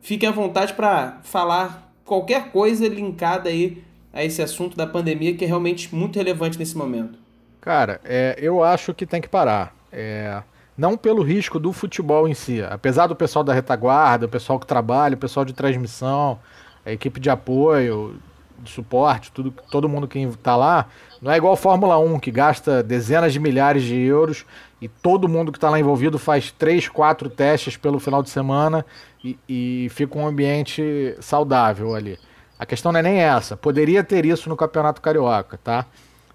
fiquem 0.00 0.28
à 0.28 0.32
vontade 0.32 0.74
para 0.74 1.20
falar 1.22 1.94
qualquer 2.04 2.52
coisa 2.52 2.86
linkada 2.86 3.48
aí 3.48 3.82
a 4.12 4.24
esse 4.24 4.42
assunto 4.42 4.76
da 4.76 4.86
pandemia 4.86 5.34
que 5.34 5.44
é 5.44 5.48
realmente 5.48 5.94
muito 5.94 6.16
relevante 6.16 6.58
nesse 6.58 6.76
momento. 6.76 7.18
Cara, 7.60 8.00
é, 8.04 8.36
eu 8.38 8.62
acho 8.62 8.92
que 8.92 9.06
tem 9.06 9.20
que 9.20 9.28
parar. 9.28 9.74
É, 9.92 10.42
não 10.76 10.96
pelo 10.96 11.22
risco 11.22 11.58
do 11.60 11.72
futebol 11.72 12.28
em 12.28 12.34
si, 12.34 12.62
apesar 12.62 13.06
do 13.06 13.14
pessoal 13.14 13.44
da 13.44 13.52
retaguarda, 13.52 14.26
o 14.26 14.28
pessoal 14.28 14.58
que 14.58 14.66
trabalha, 14.66 15.14
o 15.14 15.18
pessoal 15.18 15.44
de 15.44 15.52
transmissão, 15.52 16.38
a 16.84 16.90
equipe 16.90 17.20
de 17.20 17.30
apoio, 17.30 18.16
de 18.58 18.70
suporte, 18.70 19.30
tudo, 19.32 19.52
todo 19.70 19.88
mundo 19.88 20.08
que 20.08 20.18
está 20.18 20.56
lá, 20.56 20.86
não 21.20 21.30
é 21.30 21.36
igual 21.36 21.52
a 21.52 21.56
Fórmula 21.56 21.98
1, 21.98 22.18
que 22.20 22.30
gasta 22.30 22.82
dezenas 22.82 23.32
de 23.32 23.40
milhares 23.40 23.82
de 23.82 23.96
euros 23.96 24.44
e 24.80 24.88
todo 24.88 25.28
mundo 25.28 25.52
que 25.52 25.58
está 25.58 25.70
lá 25.70 25.78
envolvido 25.78 26.18
faz 26.18 26.50
três, 26.50 26.88
quatro 26.88 27.28
testes 27.28 27.76
pelo 27.76 28.00
final 28.00 28.22
de 28.22 28.30
semana 28.30 28.84
e, 29.22 29.38
e 29.48 29.88
fica 29.90 30.18
um 30.18 30.26
ambiente 30.26 31.16
saudável 31.20 31.94
ali. 31.94 32.18
A 32.62 32.64
questão 32.64 32.92
não 32.92 33.00
é 33.00 33.02
nem 33.02 33.18
essa. 33.18 33.56
Poderia 33.56 34.04
ter 34.04 34.24
isso 34.24 34.48
no 34.48 34.56
Campeonato 34.56 35.00
Carioca, 35.00 35.58
tá? 35.64 35.84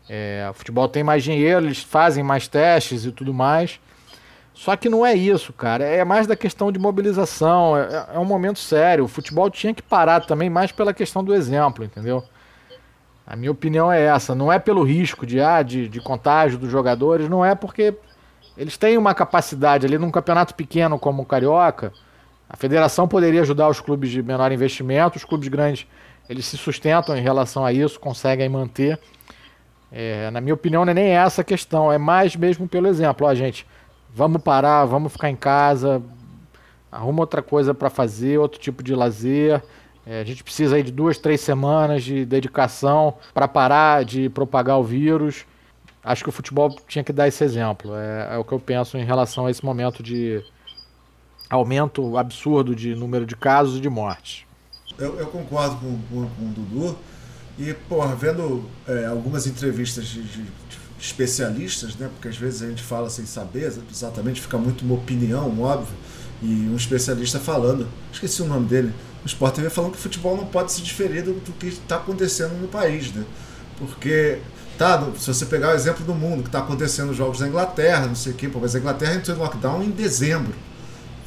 É, 0.10 0.46
o 0.52 0.54
futebol 0.54 0.86
tem 0.90 1.02
mais 1.02 1.24
dinheiro, 1.24 1.66
eles 1.66 1.82
fazem 1.82 2.22
mais 2.22 2.50
testes 2.50 3.06
e 3.06 3.14
tudo 3.14 3.34
mais. 3.34 3.80
Só 4.54 4.76
que 4.76 4.90
não 4.90 5.06
é 5.06 5.14
isso, 5.14 5.54
cara. 5.54 5.86
É 5.86 6.04
mais 6.04 6.28
da 6.28 6.36
questão 6.36 6.70
de 6.70 6.78
mobilização. 6.78 7.78
É, 7.78 8.08
é 8.16 8.20
um 8.20 8.26
momento 8.26 8.60
sério. 8.60 9.06
O 9.06 9.08
futebol 9.08 9.50
tinha 9.50 9.74
que 9.74 9.82
parar 9.82 10.20
também 10.20 10.50
mais 10.50 10.70
pela 10.70 10.94
questão 10.94 11.24
do 11.24 11.34
exemplo, 11.34 11.86
entendeu? 11.86 12.22
A 13.26 13.34
minha 13.38 13.52
opinião 13.52 13.90
é 13.90 14.02
essa. 14.02 14.36
Não 14.36 14.52
é 14.52 14.60
pelo 14.60 14.84
risco 14.84 15.26
de, 15.26 15.40
ah, 15.40 15.64
de, 15.64 15.88
de 15.88 16.02
contágio 16.02 16.60
dos 16.60 16.70
jogadores, 16.70 17.30
não 17.30 17.46
é 17.46 17.56
porque 17.56 17.96
eles 18.58 18.76
têm 18.76 18.98
uma 18.98 19.16
capacidade 19.16 19.86
ali 19.86 19.98
num 19.98 20.12
campeonato 20.12 20.54
pequeno 20.56 21.00
como 21.00 21.22
o 21.22 21.26
Carioca. 21.26 21.94
A 22.50 22.58
federação 22.58 23.08
poderia 23.08 23.44
ajudar 23.44 23.70
os 23.70 23.80
clubes 23.80 24.10
de 24.10 24.22
menor 24.22 24.52
investimento, 24.52 25.16
os 25.16 25.24
clubes 25.24 25.48
grandes 25.48 25.88
eles 26.30 26.46
se 26.46 26.58
sustentam 26.58 27.16
em 27.16 27.22
relação 27.22 27.66
a 27.66 27.72
isso, 27.72 28.00
conseguem 28.00 28.50
manter. 28.50 29.00
É, 29.92 30.30
na 30.32 30.42
minha 30.42 30.54
opinião, 30.54 30.84
não 30.84 30.92
é 30.92 30.94
nem 30.94 31.10
essa 31.10 31.42
a 31.42 31.44
questão, 31.44 31.92
é 31.92 31.98
mais 31.98 32.36
mesmo 32.36 32.68
pelo 32.68 32.88
exemplo. 32.88 33.26
Ó, 33.26 33.34
gente, 33.34 33.66
vamos 34.14 34.42
parar, 34.42 34.86
vamos 34.86 35.12
ficar 35.12 35.30
em 35.30 35.36
casa, 35.36 36.02
arruma 36.92 37.22
outra 37.22 37.42
coisa 37.42 37.74
para 37.74 37.90
fazer, 37.90 38.38
outro 38.38 38.60
tipo 38.60 38.84
de 38.84 38.94
lazer. 38.94 39.64
É, 40.06 40.22
a 40.22 40.24
gente 40.24 40.44
precisa 40.44 40.76
aí 40.76 40.84
de 40.84 40.92
duas, 40.92 41.18
três 41.18 41.42
semanas 41.42 42.04
de 42.04 42.26
dedicação 42.26 43.16
para 43.34 43.48
parar 43.48 44.04
de 44.04 44.30
propagar 44.30 44.80
o 44.80 44.84
vírus. 44.84 45.46
Acho 46.04 46.24
que 46.24 46.30
o 46.30 46.32
futebol 46.32 46.74
tinha 46.88 47.04
que 47.04 47.12
dar 47.12 47.28
esse 47.28 47.44
exemplo. 47.44 47.94
É, 47.96 48.36
é 48.36 48.38
o 48.38 48.44
que 48.44 48.54
eu 48.54 48.60
penso 48.60 48.98
em 48.98 49.04
relação 49.04 49.46
a 49.46 49.52
esse 49.52 49.64
momento 49.64 50.02
de 50.02 50.42
aumento 51.50 52.18
absurdo 52.18 52.76
de 52.76 52.96
número 52.96 53.26
de 53.26 53.36
casos 53.36 53.78
e 53.78 53.82
de 53.82 53.90
mortes. 53.90 54.47
Eu, 54.98 55.20
eu 55.20 55.28
concordo 55.28 55.78
com, 55.78 56.00
com, 56.10 56.30
com, 56.30 56.46
o 56.46 56.54
Dudu. 56.54 56.98
E, 57.58 57.74
porra, 57.74 58.16
vendo 58.16 58.64
é, 58.88 59.06
algumas 59.06 59.48
entrevistas 59.48 60.06
de, 60.06 60.22
de, 60.22 60.44
de, 60.44 60.52
especialistas, 61.00 61.96
né? 61.96 62.10
Porque 62.14 62.28
às 62.28 62.38
vezes 62.38 62.62
a 62.62 62.68
gente 62.68 62.84
fala 62.84 63.10
sem 63.10 63.26
saber 63.26 63.72
exatamente, 63.92 64.42
fica 64.42 64.58
muito 64.58 64.84
uma 64.84 64.96
opinião, 64.96 65.60
óbvio. 65.62 65.96
E 66.42 66.46
um 66.46 66.76
especialista 66.76 67.40
falando, 67.40 67.88
esqueci 68.12 68.42
o 68.42 68.46
nome 68.46 68.68
dele, 68.68 68.94
no 69.22 69.26
Sport 69.26 69.56
TV, 69.56 69.70
falando 69.70 69.92
que 69.92 69.98
o 69.98 70.02
futebol 70.02 70.38
não 70.38 70.46
pode 70.46 70.72
se 70.72 70.82
diferir 70.82 71.24
do, 71.24 71.34
do 71.34 71.52
que 71.54 71.68
está 71.68 71.98
acontecendo 71.98 72.54
no 72.62 72.68
país, 72.68 73.12
né? 73.12 73.26
Porque 73.80 74.40
Tá, 74.78 75.04
se 75.18 75.26
você 75.26 75.44
pegar 75.48 75.70
o 75.70 75.74
exemplo 75.74 76.06
do 76.06 76.14
mundo, 76.14 76.44
que 76.44 76.50
está 76.50 76.60
acontecendo 76.60 77.08
nos 77.08 77.18
jogos 77.18 77.40
da 77.40 77.48
Inglaterra, 77.48 78.06
não 78.06 78.14
sei 78.14 78.32
o 78.32 78.36
quê, 78.36 78.48
mas 78.62 78.76
a 78.76 78.80
Inglaterra 78.80 79.16
entrou 79.16 79.36
em 79.36 79.40
lockdown 79.40 79.82
em 79.82 79.90
dezembro. 79.90 80.54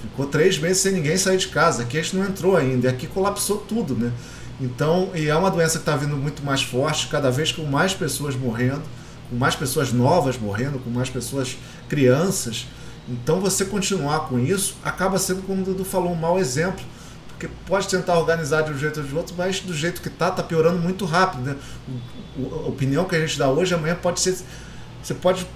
Ficou 0.02 0.26
três 0.26 0.58
meses 0.58 0.82
sem 0.82 0.92
ninguém 0.92 1.16
sair 1.16 1.36
de 1.36 1.48
casa. 1.48 1.82
Aqui 1.82 1.98
a 1.98 2.02
gente 2.02 2.16
não 2.16 2.24
entrou 2.24 2.56
ainda. 2.56 2.86
E 2.86 2.90
aqui 2.90 3.06
colapsou 3.06 3.58
tudo, 3.58 3.94
né? 3.94 4.12
Então, 4.60 5.10
e 5.14 5.28
é 5.28 5.34
uma 5.34 5.50
doença 5.50 5.78
que 5.78 5.82
está 5.82 5.96
vindo 5.96 6.16
muito 6.16 6.42
mais 6.42 6.62
forte, 6.62 7.08
cada 7.08 7.30
vez 7.30 7.50
com 7.50 7.64
mais 7.64 7.94
pessoas 7.94 8.36
morrendo, 8.36 8.82
com 9.30 9.36
mais 9.36 9.54
pessoas 9.54 9.92
novas 9.92 10.38
morrendo, 10.38 10.78
com 10.78 10.90
mais 10.90 11.08
pessoas 11.08 11.56
crianças. 11.88 12.66
Então, 13.08 13.40
você 13.40 13.64
continuar 13.64 14.28
com 14.28 14.38
isso 14.38 14.76
acaba 14.84 15.18
sendo, 15.18 15.42
como 15.42 15.62
o 15.62 15.64
Dudu 15.64 15.84
falou, 15.84 16.12
um 16.12 16.16
mau 16.16 16.38
exemplo 16.38 16.84
porque 17.40 17.48
pode 17.64 17.88
tentar 17.88 18.18
organizar 18.18 18.60
de 18.60 18.70
um 18.70 18.76
jeito 18.76 19.00
ou 19.00 19.06
de 19.06 19.16
outro, 19.16 19.34
mas 19.36 19.60
do 19.60 19.72
jeito 19.72 20.02
que 20.02 20.08
está, 20.08 20.28
está 20.28 20.42
piorando 20.42 20.78
muito 20.78 21.06
rápido. 21.06 21.42
Né? 21.42 21.56
a 22.38 22.68
opinião 22.68 23.06
que 23.06 23.16
a 23.16 23.20
gente 23.20 23.38
dá 23.38 23.48
hoje, 23.48 23.74
amanhã 23.74 23.94
pode 23.94 24.20
ser. 24.20 24.36
Você 25.02 25.14
pode 25.14 25.46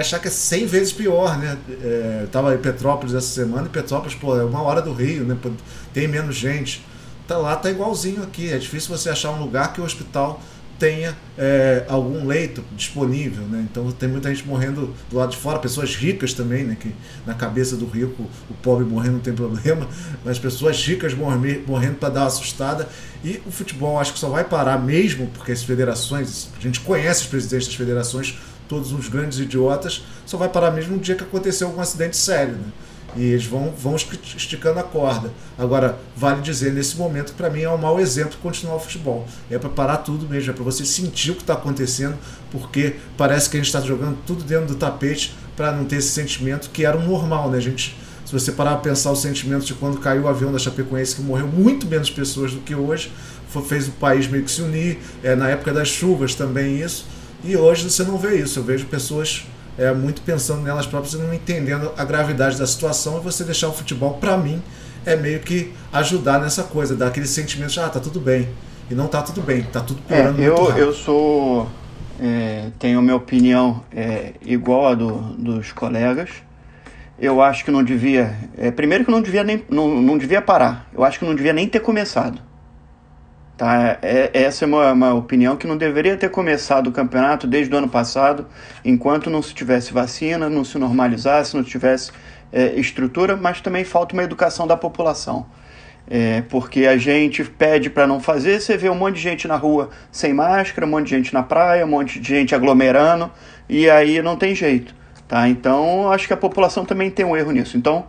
achar 0.00 0.18
que 0.18 0.28
é 0.28 0.30
100 0.30 0.66
vezes 0.66 0.92
pior, 0.92 1.38
né? 1.38 1.58
É, 1.82 2.18
eu 2.20 2.26
estava 2.26 2.54
em 2.54 2.58
Petrópolis 2.58 3.14
essa 3.14 3.26
semana 3.26 3.66
e 3.66 3.70
Petrópolis, 3.70 4.14
pô, 4.14 4.36
é 4.36 4.44
uma 4.44 4.62
hora 4.62 4.80
do 4.80 4.92
Rio, 4.92 5.24
né? 5.24 5.36
Tem 5.92 6.08
menos 6.08 6.36
gente. 6.36 6.84
Tá 7.26 7.36
lá, 7.36 7.56
tá 7.56 7.70
igualzinho 7.70 8.22
aqui. 8.22 8.50
É 8.50 8.58
difícil 8.58 8.96
você 8.96 9.10
achar 9.10 9.30
um 9.30 9.40
lugar 9.40 9.72
que 9.72 9.80
o 9.80 9.84
hospital 9.84 10.40
tenha 10.82 11.16
é, 11.38 11.84
algum 11.88 12.26
leito 12.26 12.64
disponível, 12.76 13.44
né? 13.44 13.64
Então 13.70 13.92
tem 13.92 14.08
muita 14.08 14.34
gente 14.34 14.44
morrendo 14.44 14.92
do 15.08 15.16
lado 15.16 15.30
de 15.30 15.36
fora, 15.36 15.60
pessoas 15.60 15.94
ricas 15.94 16.34
também, 16.34 16.64
né? 16.64 16.76
Que 16.78 16.92
na 17.24 17.34
cabeça 17.34 17.76
do 17.76 17.86
rico 17.86 18.28
o 18.50 18.54
pobre 18.54 18.84
morrendo 18.84 19.12
não 19.12 19.20
tem 19.20 19.32
problema, 19.32 19.86
mas 20.24 20.40
pessoas 20.40 20.84
ricas 20.84 21.14
morrendo 21.14 21.98
para 22.00 22.08
dar 22.08 22.20
uma 22.22 22.26
assustada. 22.26 22.88
E 23.22 23.40
o 23.46 23.52
futebol 23.52 24.00
acho 24.00 24.14
que 24.14 24.18
só 24.18 24.28
vai 24.28 24.42
parar 24.42 24.76
mesmo 24.76 25.28
porque 25.28 25.52
as 25.52 25.62
federações, 25.62 26.48
a 26.58 26.60
gente 26.60 26.80
conhece 26.80 27.22
os 27.22 27.26
presidentes 27.28 27.68
das 27.68 27.76
federações, 27.76 28.36
todos 28.72 28.90
uns 28.90 29.06
grandes 29.06 29.38
idiotas, 29.38 30.02
só 30.24 30.38
vai 30.38 30.48
parar 30.48 30.70
mesmo 30.70 30.96
no 30.96 30.98
dia 30.98 31.14
que 31.14 31.22
acontecer 31.22 31.64
algum 31.64 31.78
acidente 31.78 32.16
sério, 32.16 32.54
né? 32.54 32.72
E 33.14 33.22
eles 33.22 33.44
vão, 33.44 33.70
vão 33.70 33.94
esticando 33.94 34.80
a 34.80 34.82
corda. 34.82 35.30
Agora, 35.58 35.98
vale 36.16 36.40
dizer, 36.40 36.72
nesse 36.72 36.96
momento, 36.96 37.34
para 37.34 37.50
mim 37.50 37.60
é 37.60 37.68
um 37.68 37.76
mau 37.76 38.00
exemplo 38.00 38.38
continuar 38.42 38.76
o 38.76 38.80
futebol. 38.80 39.28
É 39.50 39.58
para 39.58 39.68
parar 39.68 39.98
tudo 39.98 40.26
mesmo, 40.26 40.50
é 40.50 40.54
para 40.54 40.64
você 40.64 40.86
sentir 40.86 41.32
o 41.32 41.34
que 41.34 41.42
está 41.42 41.52
acontecendo, 41.52 42.16
porque 42.50 42.96
parece 43.14 43.50
que 43.50 43.58
a 43.58 43.60
gente 43.60 43.66
está 43.66 43.82
jogando 43.82 44.16
tudo 44.26 44.42
dentro 44.42 44.68
do 44.68 44.76
tapete 44.76 45.34
para 45.54 45.70
não 45.72 45.84
ter 45.84 45.96
esse 45.96 46.08
sentimento 46.08 46.70
que 46.70 46.86
era 46.86 46.96
o 46.96 47.02
normal, 47.06 47.50
né? 47.50 47.58
A 47.58 47.60
gente, 47.60 47.94
se 48.24 48.32
você 48.32 48.50
parar 48.50 48.76
para 48.76 48.90
pensar 48.90 49.10
o 49.10 49.16
sentimento 49.16 49.66
de 49.66 49.74
quando 49.74 50.00
caiu 50.00 50.22
o 50.22 50.28
avião 50.28 50.50
da 50.50 50.58
Chapecoense, 50.58 51.16
que 51.16 51.20
morreu 51.20 51.46
muito 51.46 51.86
menos 51.86 52.08
pessoas 52.08 52.54
do 52.54 52.60
que 52.60 52.74
hoje, 52.74 53.12
fez 53.68 53.88
o 53.88 53.92
país 53.92 54.26
meio 54.26 54.44
que 54.44 54.50
se 54.50 54.62
unir, 54.62 54.98
é, 55.22 55.36
na 55.36 55.50
época 55.50 55.74
das 55.74 55.88
chuvas 55.88 56.34
também 56.34 56.80
isso, 56.80 57.04
e 57.44 57.56
hoje 57.56 57.90
você 57.90 58.04
não 58.04 58.16
vê 58.16 58.36
isso. 58.36 58.58
Eu 58.58 58.64
vejo 58.64 58.86
pessoas 58.86 59.46
é, 59.76 59.92
muito 59.92 60.22
pensando 60.22 60.62
nelas 60.62 60.86
próprias 60.86 61.14
e 61.14 61.18
não 61.18 61.32
entendendo 61.32 61.92
a 61.96 62.04
gravidade 62.04 62.58
da 62.58 62.66
situação. 62.66 63.18
E 63.18 63.20
você 63.20 63.44
deixar 63.44 63.68
o 63.68 63.72
futebol, 63.72 64.14
para 64.14 64.36
mim, 64.36 64.62
é 65.04 65.16
meio 65.16 65.40
que 65.40 65.72
ajudar 65.92 66.40
nessa 66.40 66.62
coisa, 66.62 66.94
dar 66.94 67.08
aquele 67.08 67.26
sentimento 67.26 67.70
de, 67.70 67.80
ah, 67.80 67.88
tá 67.88 68.00
tudo 68.00 68.20
bem. 68.20 68.48
E 68.90 68.94
não 68.94 69.08
tá 69.08 69.22
tudo 69.22 69.40
bem, 69.40 69.62
tá 69.62 69.80
tudo 69.80 70.00
é, 70.08 70.16
piorando 70.16 70.42
é, 70.42 70.46
eu, 70.46 70.76
Eu 70.76 70.92
sou... 70.92 71.68
É, 72.20 72.68
tenho 72.78 73.02
minha 73.02 73.16
opinião 73.16 73.82
é, 73.90 74.34
igual 74.42 74.86
a 74.86 74.94
do, 74.94 75.18
dos 75.36 75.72
colegas. 75.72 76.30
Eu 77.18 77.40
acho 77.40 77.64
que 77.64 77.70
não 77.70 77.82
devia... 77.82 78.36
É, 78.56 78.70
primeiro 78.70 79.04
que 79.04 79.10
não 79.10 79.22
devia, 79.22 79.42
nem, 79.42 79.64
não, 79.68 80.00
não 80.00 80.16
devia 80.16 80.40
parar. 80.40 80.88
Eu 80.94 81.02
acho 81.02 81.18
que 81.18 81.24
não 81.24 81.34
devia 81.34 81.52
nem 81.52 81.68
ter 81.68 81.80
começado. 81.80 82.40
Tá? 83.62 83.96
É, 84.02 84.28
essa 84.34 84.64
é 84.64 84.66
uma, 84.66 84.90
uma, 84.90 85.14
opinião 85.14 85.56
que 85.56 85.68
não 85.68 85.76
deveria 85.76 86.16
ter 86.16 86.28
começado 86.28 86.88
o 86.88 86.90
campeonato 86.90 87.46
desde 87.46 87.72
o 87.72 87.78
ano 87.78 87.88
passado, 87.88 88.48
enquanto 88.84 89.30
não 89.30 89.40
se 89.40 89.54
tivesse 89.54 89.92
vacina, 89.92 90.50
não 90.50 90.64
se 90.64 90.76
normalizasse, 90.78 91.54
não 91.54 91.62
tivesse 91.62 92.10
é, 92.52 92.74
estrutura, 92.74 93.36
mas 93.36 93.60
também 93.60 93.84
falta 93.84 94.14
uma 94.14 94.24
educação 94.24 94.66
da 94.66 94.76
população. 94.76 95.46
É, 96.10 96.42
porque 96.48 96.86
a 96.86 96.96
gente 96.96 97.44
pede 97.44 97.88
para 97.88 98.04
não 98.04 98.18
fazer, 98.18 98.60
você 98.60 98.76
vê 98.76 98.90
um 98.90 98.96
monte 98.96 99.14
de 99.14 99.20
gente 99.20 99.46
na 99.46 99.54
rua 99.54 99.90
sem 100.10 100.34
máscara, 100.34 100.84
um 100.84 100.90
monte 100.90 101.04
de 101.04 101.10
gente 101.10 101.32
na 101.32 101.44
praia, 101.44 101.86
um 101.86 101.88
monte 101.88 102.18
de 102.18 102.28
gente 102.30 102.56
aglomerando, 102.56 103.30
e 103.68 103.88
aí 103.88 104.20
não 104.20 104.34
tem 104.34 104.56
jeito. 104.56 104.92
Tá? 105.28 105.48
Então, 105.48 106.10
acho 106.10 106.26
que 106.26 106.32
a 106.32 106.36
população 106.36 106.84
também 106.84 107.12
tem 107.12 107.24
um 107.24 107.36
erro 107.36 107.52
nisso. 107.52 107.76
Então, 107.76 108.06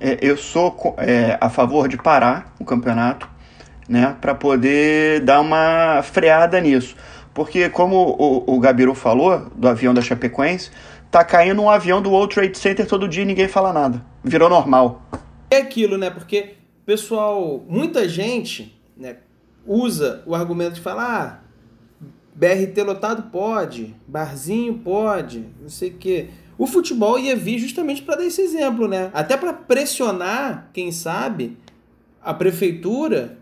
é, 0.00 0.16
eu 0.22 0.36
sou 0.36 0.94
é, 0.98 1.36
a 1.40 1.48
favor 1.48 1.88
de 1.88 1.96
parar 1.96 2.54
o 2.60 2.64
campeonato, 2.64 3.31
né, 3.88 4.16
para 4.20 4.34
poder 4.34 5.20
dar 5.20 5.40
uma 5.40 6.02
freada 6.02 6.60
nisso. 6.60 6.94
Porque, 7.34 7.68
como 7.68 7.96
o, 7.96 8.54
o 8.54 8.60
Gabiru 8.60 8.94
falou, 8.94 9.50
do 9.54 9.66
avião 9.66 9.94
da 9.94 10.02
Chapecoense, 10.02 10.70
tá 11.10 11.24
caindo 11.24 11.62
um 11.62 11.70
avião 11.70 12.02
do 12.02 12.10
World 12.10 12.34
Trade 12.34 12.58
Center 12.58 12.86
todo 12.86 13.08
dia 13.08 13.22
e 13.22 13.26
ninguém 13.26 13.48
fala 13.48 13.72
nada. 13.72 14.04
Virou 14.22 14.48
normal. 14.48 15.02
É 15.50 15.58
aquilo, 15.58 15.96
né? 15.96 16.10
Porque, 16.10 16.54
pessoal, 16.84 17.64
muita 17.68 18.08
gente 18.08 18.78
né, 18.96 19.16
usa 19.66 20.22
o 20.26 20.34
argumento 20.34 20.74
de 20.74 20.80
falar: 20.80 21.42
ah, 21.42 22.06
BRT 22.34 22.82
lotado 22.82 23.30
pode, 23.30 23.94
barzinho 24.06 24.74
pode, 24.78 25.46
não 25.60 25.68
sei 25.68 25.90
o 25.90 25.94
quê. 25.94 26.28
O 26.58 26.66
futebol 26.66 27.18
ia 27.18 27.34
vir 27.34 27.58
justamente 27.58 28.02
para 28.02 28.16
dar 28.16 28.26
esse 28.26 28.40
exemplo, 28.40 28.86
né? 28.86 29.10
Até 29.12 29.36
para 29.36 29.52
pressionar, 29.52 30.70
quem 30.72 30.92
sabe, 30.92 31.56
a 32.22 32.32
prefeitura 32.32 33.38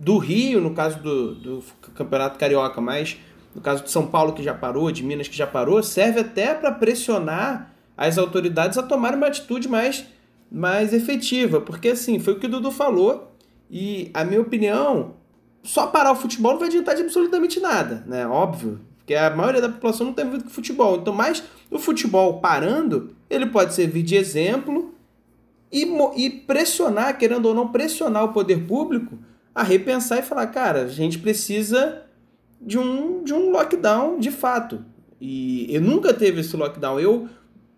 do 0.00 0.16
Rio, 0.16 0.62
no 0.62 0.72
caso 0.72 0.98
do, 0.98 1.34
do 1.34 1.64
Campeonato 1.94 2.38
Carioca, 2.38 2.80
mas 2.80 3.18
no 3.54 3.60
caso 3.60 3.84
de 3.84 3.90
São 3.90 4.06
Paulo 4.06 4.32
que 4.32 4.42
já 4.42 4.54
parou, 4.54 4.90
de 4.90 5.02
Minas 5.02 5.28
que 5.28 5.36
já 5.36 5.46
parou, 5.46 5.82
serve 5.82 6.20
até 6.20 6.54
para 6.54 6.72
pressionar 6.72 7.74
as 7.98 8.16
autoridades 8.16 8.78
a 8.78 8.82
tomarem 8.82 9.18
uma 9.18 9.26
atitude 9.26 9.68
mais, 9.68 10.06
mais 10.50 10.94
efetiva. 10.94 11.60
Porque 11.60 11.90
assim, 11.90 12.18
foi 12.18 12.32
o 12.32 12.38
que 12.38 12.46
o 12.46 12.48
Dudu 12.48 12.70
falou, 12.70 13.30
e 13.70 14.10
a 14.14 14.24
minha 14.24 14.40
opinião, 14.40 15.16
só 15.62 15.88
parar 15.88 16.12
o 16.12 16.16
futebol 16.16 16.52
não 16.52 16.58
vai 16.58 16.68
adiantar 16.68 16.96
de 16.96 17.02
absolutamente 17.02 17.60
nada, 17.60 18.02
né? 18.06 18.26
Óbvio. 18.26 18.80
Porque 18.96 19.14
a 19.14 19.28
maioria 19.28 19.60
da 19.60 19.68
população 19.68 20.06
não 20.06 20.14
tem 20.14 20.24
vivido 20.24 20.44
com 20.44 20.50
futebol. 20.50 20.96
Então, 20.96 21.12
mais 21.12 21.42
o 21.70 21.78
futebol 21.78 22.40
parando, 22.40 23.14
ele 23.28 23.44
pode 23.44 23.74
servir 23.74 24.02
de 24.02 24.16
exemplo 24.16 24.94
e, 25.70 25.84
e 26.16 26.30
pressionar, 26.30 27.18
querendo 27.18 27.44
ou 27.44 27.54
não, 27.54 27.68
pressionar 27.68 28.24
o 28.24 28.32
poder 28.32 28.66
público 28.66 29.18
a 29.60 29.62
repensar 29.62 30.18
e 30.18 30.22
falar, 30.22 30.46
cara, 30.46 30.82
a 30.82 30.88
gente 30.88 31.18
precisa 31.18 32.02
de 32.60 32.78
um, 32.78 33.22
de 33.22 33.34
um 33.34 33.50
lockdown 33.50 34.18
de 34.18 34.30
fato. 34.30 34.84
E 35.20 35.66
eu 35.74 35.82
nunca 35.82 36.14
teve 36.14 36.40
esse 36.40 36.56
lockdown. 36.56 36.98
Eu 36.98 37.28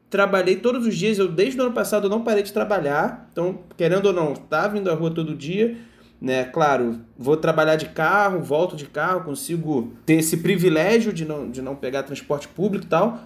trabalhei 0.09 0.57
todos 0.57 0.87
os 0.87 0.97
dias, 0.97 1.18
eu 1.18 1.27
desde 1.27 1.59
o 1.59 1.64
ano 1.64 1.73
passado 1.73 2.07
eu 2.07 2.11
não 2.11 2.23
parei 2.23 2.42
de 2.42 2.53
trabalhar. 2.53 3.29
Então, 3.33 3.59
querendo 3.77 4.07
ou 4.07 4.12
não, 4.12 4.35
tá 4.35 4.68
vindo 4.68 4.90
à 4.90 4.95
rua 4.95 5.11
todo 5.11 5.35
dia, 5.35 5.77
né? 6.21 6.45
Claro, 6.45 7.01
vou 7.18 7.37
trabalhar 7.37 7.75
de 7.75 7.87
carro, 7.87 8.40
volto 8.40 8.77
de 8.77 8.87
carro, 8.87 9.25
consigo 9.25 9.92
ter 10.07 10.14
esse 10.14 10.37
privilégio 10.37 11.12
de 11.12 11.25
não, 11.25 11.51
de 11.51 11.61
não 11.61 11.75
pegar 11.75 12.05
transporte 12.05 12.47
público 12.47 12.87
e 12.87 12.88
tal. 12.88 13.25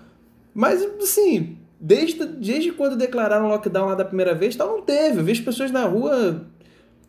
Mas, 0.55 0.83
assim, 1.03 1.59
desde, 1.79 2.25
desde 2.25 2.73
quando 2.73 2.97
declararam 2.97 3.49
lockdown 3.49 3.89
lá 3.89 3.95
da 3.95 4.05
primeira 4.05 4.35
vez, 4.35 4.57
tal, 4.57 4.69
não 4.69 4.83
teve. 4.83 5.19
Eu 5.19 5.25
vejo 5.25 5.45
pessoas 5.45 5.71
na 5.71 5.85
rua 5.85 6.47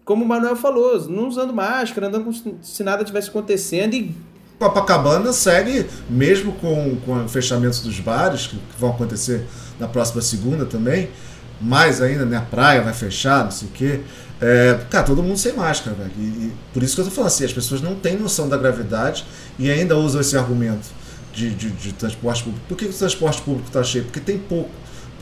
como 0.07 0.23
o 0.23 0.27
Manuel 0.27 0.55
falou, 0.55 0.97
não 1.09 1.27
usando 1.27 1.53
máscara, 1.53 2.07
andando 2.07 2.23
como 2.23 2.57
se 2.63 2.81
nada 2.81 3.03
tivesse 3.03 3.27
acontecendo 3.27 3.93
e 3.93 4.15
Copacabana 4.57 5.31
segue, 5.33 5.85
mesmo 6.09 6.53
com, 6.53 6.95
com 7.05 7.27
fechamentos 7.27 7.81
dos 7.81 7.99
bares, 7.99 8.47
que, 8.47 8.57
vão 8.79 8.89
acontecer 8.89 9.45
na 9.77 9.87
próxima 9.87 10.21
segunda 10.21 10.65
também, 10.65 11.09
mais 11.61 12.01
ainda, 12.01 12.25
né? 12.25 12.37
A 12.37 12.41
praia 12.41 12.81
vai 12.81 12.93
fechar, 12.93 13.43
não 13.43 13.51
sei 13.51 13.67
o 13.67 13.71
quê. 13.71 13.99
É, 14.41 14.79
cara, 14.89 15.03
todo 15.03 15.21
mundo 15.21 15.37
sem 15.37 15.53
máscara, 15.53 15.95
velho. 15.95 16.11
E, 16.17 16.21
e, 16.21 16.53
por 16.73 16.81
isso 16.81 16.95
que 16.95 17.01
eu 17.01 17.05
tô 17.05 17.11
falando 17.11 17.27
assim, 17.27 17.43
as 17.45 17.53
pessoas 17.53 17.81
não 17.81 17.93
têm 17.93 18.17
noção 18.17 18.49
da 18.49 18.57
gravidade 18.57 19.25
e 19.59 19.69
ainda 19.69 19.95
usam 19.95 20.21
esse 20.21 20.35
argumento 20.35 20.87
de, 21.33 21.53
de, 21.53 21.69
de 21.69 21.93
transporte 21.93 22.43
público. 22.43 22.65
Por 22.67 22.77
que 22.77 22.85
o 22.85 22.93
transporte 22.93 23.41
público 23.41 23.67
está 23.67 23.83
cheio? 23.83 24.05
Porque 24.05 24.21
tem 24.21 24.39
pouco 24.39 24.71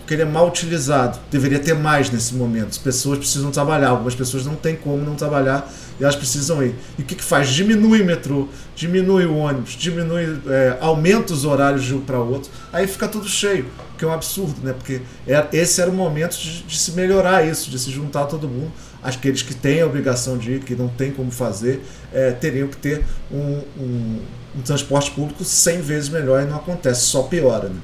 porque 0.05 0.13
ele 0.13 0.21
é 0.21 0.25
mal 0.25 0.47
utilizado. 0.47 1.17
Deveria 1.31 1.57
ter 1.57 1.73
mais 1.73 2.11
nesse 2.11 2.35
momento. 2.35 2.69
As 2.69 2.77
pessoas 2.77 3.17
precisam 3.17 3.49
trabalhar, 3.49 3.89
algumas 3.89 4.13
pessoas 4.13 4.45
não 4.45 4.55
têm 4.55 4.75
como 4.75 4.97
não 4.97 5.15
trabalhar 5.15 5.67
e 5.99 6.03
elas 6.03 6.15
precisam 6.15 6.63
ir. 6.63 6.75
E 6.99 7.01
o 7.01 7.05
que, 7.05 7.15
que 7.15 7.23
faz? 7.23 7.49
Diminui 7.49 8.03
o 8.03 8.05
metrô, 8.05 8.47
diminui 8.75 9.25
o 9.25 9.35
ônibus, 9.35 9.71
diminui, 9.71 10.39
é, 10.47 10.77
aumenta 10.79 11.33
os 11.33 11.43
horários 11.43 11.83
de 11.83 11.95
um 11.95 12.01
para 12.01 12.19
outro, 12.19 12.51
aí 12.71 12.85
fica 12.85 13.07
tudo 13.07 13.27
cheio, 13.27 13.65
que 13.97 14.05
é 14.05 14.07
um 14.07 14.13
absurdo, 14.13 14.55
né? 14.61 14.73
Porque 14.73 15.01
é, 15.27 15.43
esse 15.51 15.81
era 15.81 15.89
o 15.89 15.93
momento 15.93 16.37
de, 16.37 16.61
de 16.61 16.77
se 16.77 16.91
melhorar 16.91 17.43
isso, 17.43 17.71
de 17.71 17.79
se 17.79 17.89
juntar 17.89 18.25
todo 18.25 18.47
mundo 18.47 18.71
aqueles 19.01 19.43
que 19.43 19.53
têm 19.53 19.81
a 19.81 19.85
obrigação 19.85 20.37
de 20.37 20.53
ir, 20.53 20.59
que 20.61 20.75
não 20.75 20.87
tem 20.87 21.11
como 21.11 21.31
fazer, 21.31 21.81
é, 22.11 22.31
teriam 22.31 22.67
que 22.67 22.77
ter 22.77 23.05
um, 23.31 23.61
um, 23.77 24.19
um, 24.57 24.61
transporte 24.61 25.11
público 25.11 25.43
100 25.43 25.81
vezes 25.81 26.09
melhor 26.09 26.41
e 26.41 26.45
não 26.45 26.57
acontece, 26.57 27.01
só 27.01 27.23
piora. 27.23 27.69
Né? 27.69 27.79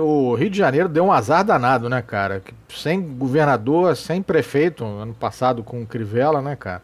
O 0.00 0.34
Rio 0.34 0.50
de 0.50 0.58
Janeiro 0.58 0.88
deu 0.88 1.04
um 1.04 1.12
azar 1.12 1.44
danado, 1.44 1.88
né, 1.88 2.02
cara? 2.02 2.42
Sem 2.68 3.00
governador, 3.00 3.96
sem 3.96 4.22
prefeito, 4.22 4.84
ano 4.84 5.14
passado 5.14 5.62
com 5.62 5.86
Crivella, 5.86 6.42
né, 6.42 6.56
cara? 6.56 6.82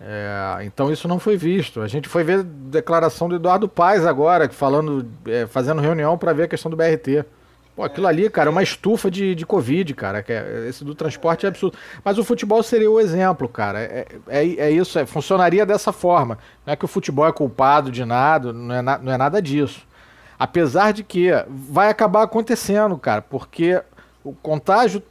É, 0.00 0.64
então 0.64 0.92
isso 0.92 1.08
não 1.08 1.18
foi 1.18 1.36
visto. 1.36 1.80
A 1.80 1.88
gente 1.88 2.08
foi 2.08 2.22
ver 2.24 2.40
a 2.40 2.42
declaração 2.42 3.28
do 3.28 3.36
Eduardo 3.36 3.68
Paes 3.68 4.04
agora, 4.04 4.48
falando, 4.50 5.06
é, 5.26 5.46
fazendo 5.46 5.80
reunião 5.80 6.18
para 6.18 6.32
ver 6.32 6.44
a 6.44 6.48
questão 6.48 6.70
do 6.70 6.76
BRT. 6.76 7.24
Pô, 7.74 7.82
aquilo 7.82 8.06
ali, 8.06 8.30
cara, 8.30 8.48
é 8.48 8.52
uma 8.52 8.62
estufa 8.62 9.10
de, 9.10 9.34
de 9.34 9.44
Covid, 9.44 9.94
cara. 9.94 10.22
Que 10.22 10.32
é, 10.32 10.66
esse 10.68 10.84
do 10.84 10.94
transporte 10.94 11.44
é 11.44 11.48
absurdo. 11.48 11.76
Mas 12.04 12.18
o 12.18 12.24
futebol 12.24 12.62
seria 12.62 12.90
o 12.90 13.00
exemplo, 13.00 13.48
cara. 13.48 13.80
É, 13.80 14.06
é, 14.28 14.44
é 14.56 14.70
isso, 14.70 14.98
é, 14.98 15.04
funcionaria 15.04 15.66
dessa 15.66 15.92
forma. 15.92 16.38
Não 16.64 16.72
é 16.72 16.76
que 16.76 16.84
o 16.84 16.88
futebol 16.88 17.26
é 17.26 17.32
culpado 17.32 17.90
de 17.90 18.04
nada, 18.04 18.52
não 18.52 18.74
é, 18.74 18.80
na, 18.80 18.98
não 18.98 19.12
é 19.12 19.18
nada 19.18 19.42
disso. 19.42 19.80
Apesar 20.38 20.92
de 20.92 21.02
que 21.02 21.30
vai 21.48 21.88
acabar 21.88 22.22
acontecendo, 22.22 22.96
cara, 22.96 23.22
porque 23.22 23.82
o 24.22 24.32
contágio 24.32 25.02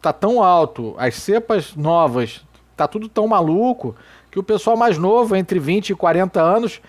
tá 0.00 0.12
tão 0.12 0.42
alto, 0.42 0.94
as 0.98 1.14
cepas 1.16 1.74
novas, 1.74 2.44
tá 2.76 2.86
tudo 2.86 3.08
tão 3.08 3.26
maluco, 3.26 3.96
que 4.30 4.38
o 4.38 4.42
pessoal 4.42 4.76
mais 4.76 4.98
novo, 4.98 5.34
entre 5.34 5.58
20 5.58 5.90
e 5.90 5.94
40 5.94 6.40
anos, 6.40 6.80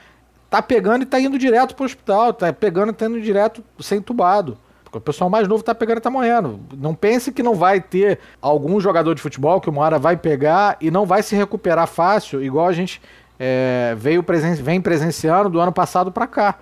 tá 0.50 0.62
pegando 0.62 1.04
e 1.04 1.06
tá 1.06 1.20
indo 1.20 1.38
direto 1.38 1.76
pro 1.76 1.86
hospital, 1.86 2.34
tá 2.34 2.52
pegando 2.54 2.92
e 2.92 2.94
tá 2.94 3.06
indo 3.06 3.22
direto 3.22 3.64
sem 3.80 4.02
tubado. 4.02 4.58
O 4.98 5.02
pessoal 5.02 5.30
mais 5.30 5.48
novo 5.48 5.64
tá 5.64 5.74
pegando 5.74 5.98
e 5.98 6.02
tá 6.02 6.10
morrendo. 6.10 6.60
Não 6.78 6.94
pense 6.94 7.32
que 7.32 7.44
não 7.44 7.56
vai 7.56 7.80
ter 7.80 8.20
algum 8.42 8.80
jogador 8.80 9.14
de 9.14 9.22
futebol 9.22 9.62
que 9.62 9.70
uma 9.70 9.82
hora 9.82 10.00
vai 10.00 10.18
pegar 10.18 10.78
e 10.82 10.92
não 10.92 11.06
vai 11.06 11.24
se 11.24 11.36
recuperar 11.36 11.88
fácil, 11.88 12.44
igual 12.44 12.68
a 12.68 12.74
gente 12.74 13.02
é, 13.40 13.96
veio 13.98 14.24
presen 14.24 14.56
vem 14.56 14.82
presenciando 14.82 15.50
do 15.50 15.60
ano 15.60 15.72
passado 15.72 16.12
para 16.12 16.28
cá. 16.28 16.60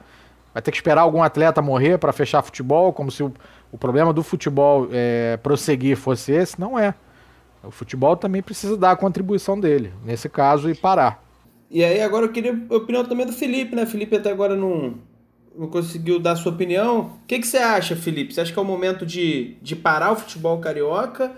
Vai 0.54 0.62
ter 0.62 0.72
que 0.72 0.78
esperar 0.78 1.02
algum 1.02 1.22
atleta 1.22 1.62
morrer 1.62 1.98
para 1.98 2.14
fechar 2.14 2.42
futebol, 2.42 2.94
como 2.94 3.12
se 3.12 3.22
o, 3.24 3.34
o 3.72 3.78
problema 3.78 4.14
do 4.14 4.24
futebol 4.24 4.88
é, 4.92 5.38
prosseguir 5.38 5.98
fosse 5.98 6.32
esse. 6.32 6.60
Não 6.60 6.80
é. 6.80 6.94
O 7.64 7.72
futebol 7.72 8.16
também 8.16 8.42
precisa 8.42 8.78
dar 8.78 8.92
a 8.92 8.96
contribuição 8.96 9.60
dele, 9.60 9.92
nesse 10.04 10.30
caso, 10.30 10.70
e 10.70 10.76
parar. 10.76 11.24
E 11.70 11.84
aí 11.84 12.02
agora 12.02 12.26
eu 12.26 12.32
queria 12.32 12.58
a 12.70 12.76
opinião 12.76 13.04
também 13.04 13.26
do 13.26 13.34
Felipe, 13.34 13.76
né? 13.76 13.86
Felipe 13.86 14.16
até 14.16 14.32
agora 14.32 14.56
não, 14.56 14.96
não 15.58 15.68
conseguiu 15.68 16.20
dar 16.20 16.36
sua 16.36 16.52
opinião. 16.52 17.00
O 17.24 17.28
que, 17.28 17.40
que 17.40 17.48
você 17.48 17.58
acha, 17.58 17.96
Felipe? 17.96 18.34
Você 18.34 18.42
acha 18.42 18.54
que 18.54 18.60
é 18.60 18.62
o 18.62 18.66
momento 18.66 19.06
de, 19.06 19.56
de 19.62 19.76
parar 19.76 20.12
o 20.12 20.16
futebol 20.16 20.60
carioca? 20.60 21.36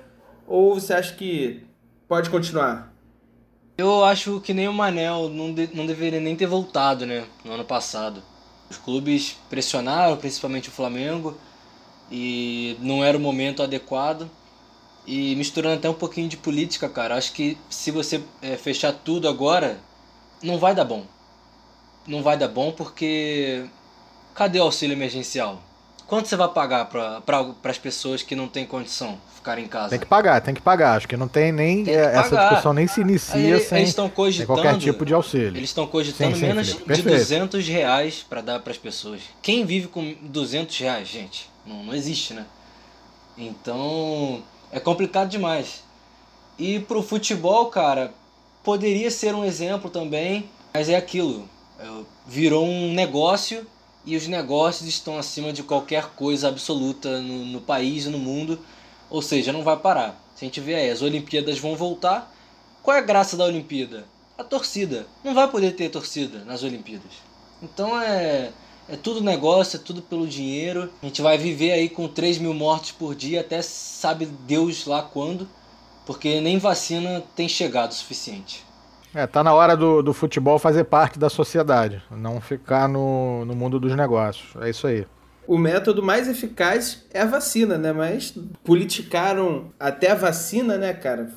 Ou 0.47 0.75
você 0.75 0.93
acha 0.93 1.13
que 1.13 1.63
pode 2.07 2.29
continuar? 2.29 2.93
Eu 3.77 4.03
acho 4.03 4.39
que 4.41 4.53
nem 4.53 4.67
o 4.67 4.73
Manel 4.73 5.29
não, 5.29 5.53
de, 5.53 5.69
não 5.73 5.85
deveria 5.85 6.19
nem 6.19 6.35
ter 6.35 6.47
voltado, 6.47 7.05
né? 7.05 7.25
No 7.45 7.53
ano 7.53 7.65
passado. 7.65 8.23
Os 8.69 8.77
clubes 8.77 9.37
pressionaram, 9.49 10.17
principalmente 10.17 10.69
o 10.69 10.71
Flamengo, 10.71 11.37
e 12.11 12.75
não 12.81 13.03
era 13.03 13.17
o 13.17 13.21
momento 13.21 13.61
adequado. 13.61 14.29
E 15.05 15.35
misturando 15.35 15.75
até 15.75 15.89
um 15.89 15.93
pouquinho 15.93 16.27
de 16.27 16.35
política, 16.35 16.89
cara, 16.89 17.15
acho 17.15 17.31
que 17.31 17.57
se 17.69 17.91
você 17.91 18.21
é, 18.41 18.57
fechar 18.57 18.91
tudo 18.91 19.27
agora, 19.29 19.79
não 20.43 20.57
vai 20.57 20.75
dar 20.75 20.83
bom. 20.83 21.05
Não 22.05 22.21
vai 22.23 22.37
dar 22.37 22.47
bom 22.47 22.71
porque 22.71 23.65
Cadê 24.37 24.59
o 24.59 24.63
auxílio 24.63 24.93
emergencial? 24.93 25.59
Quanto 26.05 26.27
você 26.27 26.35
vai 26.35 26.47
pagar 26.47 26.85
para 26.85 27.21
pra, 27.21 27.43
as 27.63 27.77
pessoas 27.79 28.21
que 28.21 28.35
não 28.35 28.47
têm 28.47 28.67
condição 28.67 29.13
de 29.13 29.35
ficar 29.35 29.57
em 29.57 29.65
casa? 29.67 29.89
Tem 29.89 29.99
que 29.99 30.05
pagar, 30.05 30.39
tem 30.41 30.53
que 30.53 30.61
pagar. 30.61 30.95
Acho 30.95 31.07
que 31.07 31.17
não 31.17 31.27
tem 31.27 31.51
nem. 31.51 31.83
Tem 31.83 31.95
essa 31.95 32.37
discussão 32.37 32.71
nem 32.71 32.85
se 32.85 33.01
inicia 33.01 33.55
Aí, 33.55 33.59
sem, 33.59 33.79
eles 33.79 33.95
sem 33.95 34.45
qualquer 34.45 34.77
tipo 34.77 35.03
de 35.03 35.15
auxílio. 35.15 35.57
Eles 35.57 35.71
estão 35.71 35.87
cogitando 35.87 36.35
sim, 36.35 36.41
sim, 36.41 36.47
menos 36.47 36.67
de 36.67 37.01
200 37.01 37.67
reais 37.67 38.23
para 38.29 38.41
dar 38.41 38.59
para 38.59 38.71
as 38.71 38.77
pessoas. 38.77 39.21
Quem 39.41 39.65
vive 39.65 39.87
com 39.87 40.15
200 40.21 40.77
reais, 40.77 41.07
gente? 41.07 41.49
Não, 41.65 41.83
não 41.83 41.95
existe, 41.95 42.35
né? 42.35 42.45
Então 43.35 44.43
é 44.71 44.79
complicado 44.79 45.29
demais. 45.29 45.83
E 46.59 46.79
pro 46.81 47.01
futebol, 47.01 47.65
cara, 47.65 48.13
poderia 48.63 49.09
ser 49.09 49.33
um 49.33 49.43
exemplo 49.43 49.89
também, 49.89 50.47
mas 50.71 50.89
é 50.89 50.95
aquilo. 50.95 51.49
É, 51.79 51.85
virou 52.27 52.63
um 52.67 52.93
negócio 52.93 53.65
e 54.07 54.15
os 54.15 54.25
negócios 54.25 54.87
estão 54.87 55.17
acima 55.17 55.51
de 55.51 55.61
qualquer 55.61 56.11
coisa 56.15 56.47
absoluta 56.47 57.19
no, 57.19 57.45
no 57.45 57.59
país 57.59 58.05
e 58.05 58.09
no 58.09 58.17
mundo, 58.17 58.57
ou 59.09 59.21
seja, 59.21 59.51
não 59.51 59.63
vai 59.63 59.75
parar. 59.75 60.17
Se 60.33 60.45
a 60.45 60.47
gente 60.47 60.61
vê 60.61 60.75
aí, 60.75 60.89
as 60.89 61.01
Olimpíadas 61.01 61.59
vão 61.59 61.75
voltar, 61.75 62.33
qual 62.81 62.95
é 62.95 62.99
a 63.01 63.03
graça 63.03 63.35
da 63.35 63.43
Olimpíada? 63.43 64.05
A 64.37 64.45
torcida. 64.45 65.05
Não 65.25 65.33
vai 65.33 65.51
poder 65.51 65.73
ter 65.73 65.89
torcida 65.89 66.45
nas 66.45 66.63
Olimpíadas. 66.63 67.11
Então 67.61 68.01
é, 68.01 68.53
é 68.87 68.95
tudo 68.95 69.19
negócio, 69.19 69.75
é 69.75 69.79
tudo 69.79 70.01
pelo 70.01 70.25
dinheiro. 70.25 70.89
A 71.03 71.05
gente 71.05 71.21
vai 71.21 71.37
viver 71.37 71.73
aí 71.73 71.89
com 71.89 72.07
3 72.07 72.37
mil 72.37 72.53
mortos 72.53 72.93
por 72.93 73.13
dia, 73.13 73.41
até 73.41 73.61
sabe 73.61 74.25
Deus 74.25 74.85
lá 74.85 75.01
quando, 75.01 75.49
porque 76.05 76.39
nem 76.39 76.57
vacina 76.57 77.21
tem 77.35 77.49
chegado 77.49 77.91
o 77.91 77.95
suficiente. 77.95 78.66
É, 79.13 79.25
tá 79.25 79.43
na 79.43 79.53
hora 79.53 79.75
do, 79.75 80.01
do 80.01 80.13
futebol 80.13 80.59
fazer 80.59 80.83
parte 80.83 81.17
da 81.17 81.29
sociedade, 81.29 82.01
não 82.11 82.41
ficar 82.41 82.87
no, 82.87 83.45
no 83.45 83.55
mundo 83.55 83.79
dos 83.79 83.95
negócios. 83.95 84.55
É 84.61 84.69
isso 84.69 84.87
aí. 84.87 85.05
O 85.47 85.57
método 85.57 86.03
mais 86.03 86.27
eficaz 86.27 87.05
é 87.13 87.21
a 87.21 87.25
vacina, 87.25 87.77
né? 87.77 87.93
Mas 87.93 88.37
politicaram 88.63 89.71
até 89.79 90.11
a 90.11 90.15
vacina, 90.15 90.77
né, 90.77 90.93
cara? 90.93 91.31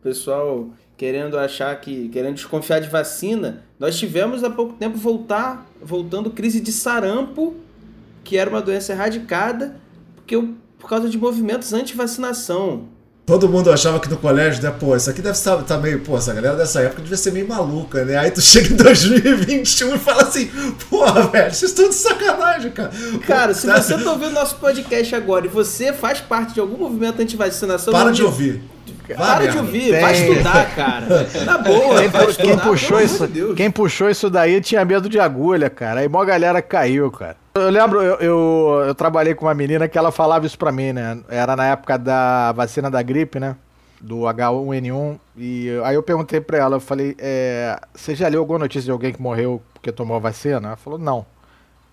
O 0.00 0.02
pessoal 0.02 0.70
querendo 0.96 1.38
achar 1.38 1.78
que. 1.80 2.08
querendo 2.08 2.34
desconfiar 2.34 2.80
de 2.80 2.88
vacina. 2.88 3.62
Nós 3.78 3.96
tivemos 3.96 4.42
há 4.42 4.50
pouco 4.50 4.74
tempo 4.74 4.98
voltar, 4.98 5.66
voltando 5.80 6.30
crise 6.30 6.60
de 6.60 6.72
sarampo, 6.72 7.54
que 8.24 8.36
era 8.36 8.50
uma 8.50 8.60
doença 8.60 8.92
erradicada, 8.92 9.76
porque, 10.16 10.36
por 10.78 10.88
causa 10.88 11.08
de 11.08 11.16
movimentos 11.16 11.72
anti-vacinação. 11.72 12.88
Todo 13.28 13.46
mundo 13.46 13.70
achava 13.70 14.00
que 14.00 14.08
no 14.08 14.16
colégio, 14.16 14.62
né, 14.62 14.70
pô, 14.70 14.96
isso 14.96 15.10
aqui 15.10 15.20
deve 15.20 15.36
estar 15.36 15.58
tá 15.58 15.76
meio, 15.76 16.00
pô, 16.00 16.16
essa 16.16 16.32
galera 16.32 16.56
dessa 16.56 16.80
época 16.80 17.02
devia 17.02 17.16
ser 17.18 17.30
meio 17.30 17.46
maluca, 17.46 18.02
né? 18.02 18.16
Aí 18.16 18.30
tu 18.30 18.40
chega 18.40 18.72
em 18.72 18.76
2021 18.76 19.96
e 19.96 19.98
fala 19.98 20.22
assim, 20.22 20.50
porra, 20.88 21.28
velho, 21.28 21.52
vocês 21.52 21.70
estão 21.72 21.90
de 21.90 21.94
sacanagem, 21.94 22.70
cara. 22.70 22.90
Cara, 23.26 23.52
se 23.52 23.66
você 23.66 23.98
tá 23.98 24.12
ouvindo 24.12 24.30
nosso 24.30 24.56
podcast 24.56 25.14
agora 25.14 25.44
e 25.44 25.48
você 25.50 25.92
faz 25.92 26.22
parte 26.22 26.54
de 26.54 26.60
algum 26.60 26.78
movimento 26.78 27.20
anti-vacinação... 27.20 27.92
Para 27.92 28.12
de 28.12 28.22
ouvir. 28.22 28.62
Para 29.14 29.46
de 29.46 29.58
ouvir, 29.58 29.90
Tem. 29.90 30.00
vai 30.00 30.14
estudar, 30.14 30.74
cara. 30.74 31.28
Na 31.44 31.58
boa, 31.58 32.00
quem, 32.00 32.08
vai 32.08 32.30
estudar, 32.30 32.48
quem 32.48 32.58
puxou 32.58 32.98
isso, 32.98 33.26
de 33.26 33.54
Quem 33.54 33.70
puxou 33.70 34.08
isso 34.08 34.30
daí 34.30 34.58
tinha 34.62 34.82
medo 34.86 35.06
de 35.06 35.20
agulha, 35.20 35.68
cara. 35.68 36.00
Aí 36.00 36.08
mó 36.08 36.24
galera 36.24 36.62
caiu, 36.62 37.10
cara. 37.10 37.36
Eu 37.60 37.70
lembro, 37.70 38.02
eu, 38.02 38.14
eu, 38.16 38.84
eu, 38.88 38.94
trabalhei 38.94 39.34
com 39.34 39.46
uma 39.46 39.54
menina 39.54 39.88
que 39.88 39.98
ela 39.98 40.10
falava 40.10 40.46
isso 40.46 40.58
pra 40.58 40.72
mim, 40.72 40.92
né? 40.92 41.20
Era 41.28 41.54
na 41.56 41.66
época 41.66 41.98
da 41.98 42.52
vacina 42.52 42.90
da 42.90 43.02
gripe, 43.02 43.38
né? 43.40 43.56
Do 44.00 44.20
H1N1. 44.20 45.18
E 45.36 45.68
aí 45.84 45.94
eu 45.94 46.02
perguntei 46.02 46.40
pra 46.40 46.58
ela, 46.58 46.76
eu 46.76 46.80
falei, 46.80 47.16
é, 47.18 47.78
você 47.94 48.14
já 48.14 48.28
leu 48.28 48.40
alguma 48.40 48.60
notícia 48.60 48.84
de 48.84 48.90
alguém 48.90 49.12
que 49.12 49.20
morreu 49.20 49.62
porque 49.74 49.90
tomou 49.90 50.16
a 50.16 50.20
vacina? 50.20 50.68
Ela 50.68 50.76
falou, 50.76 50.98
não. 50.98 51.26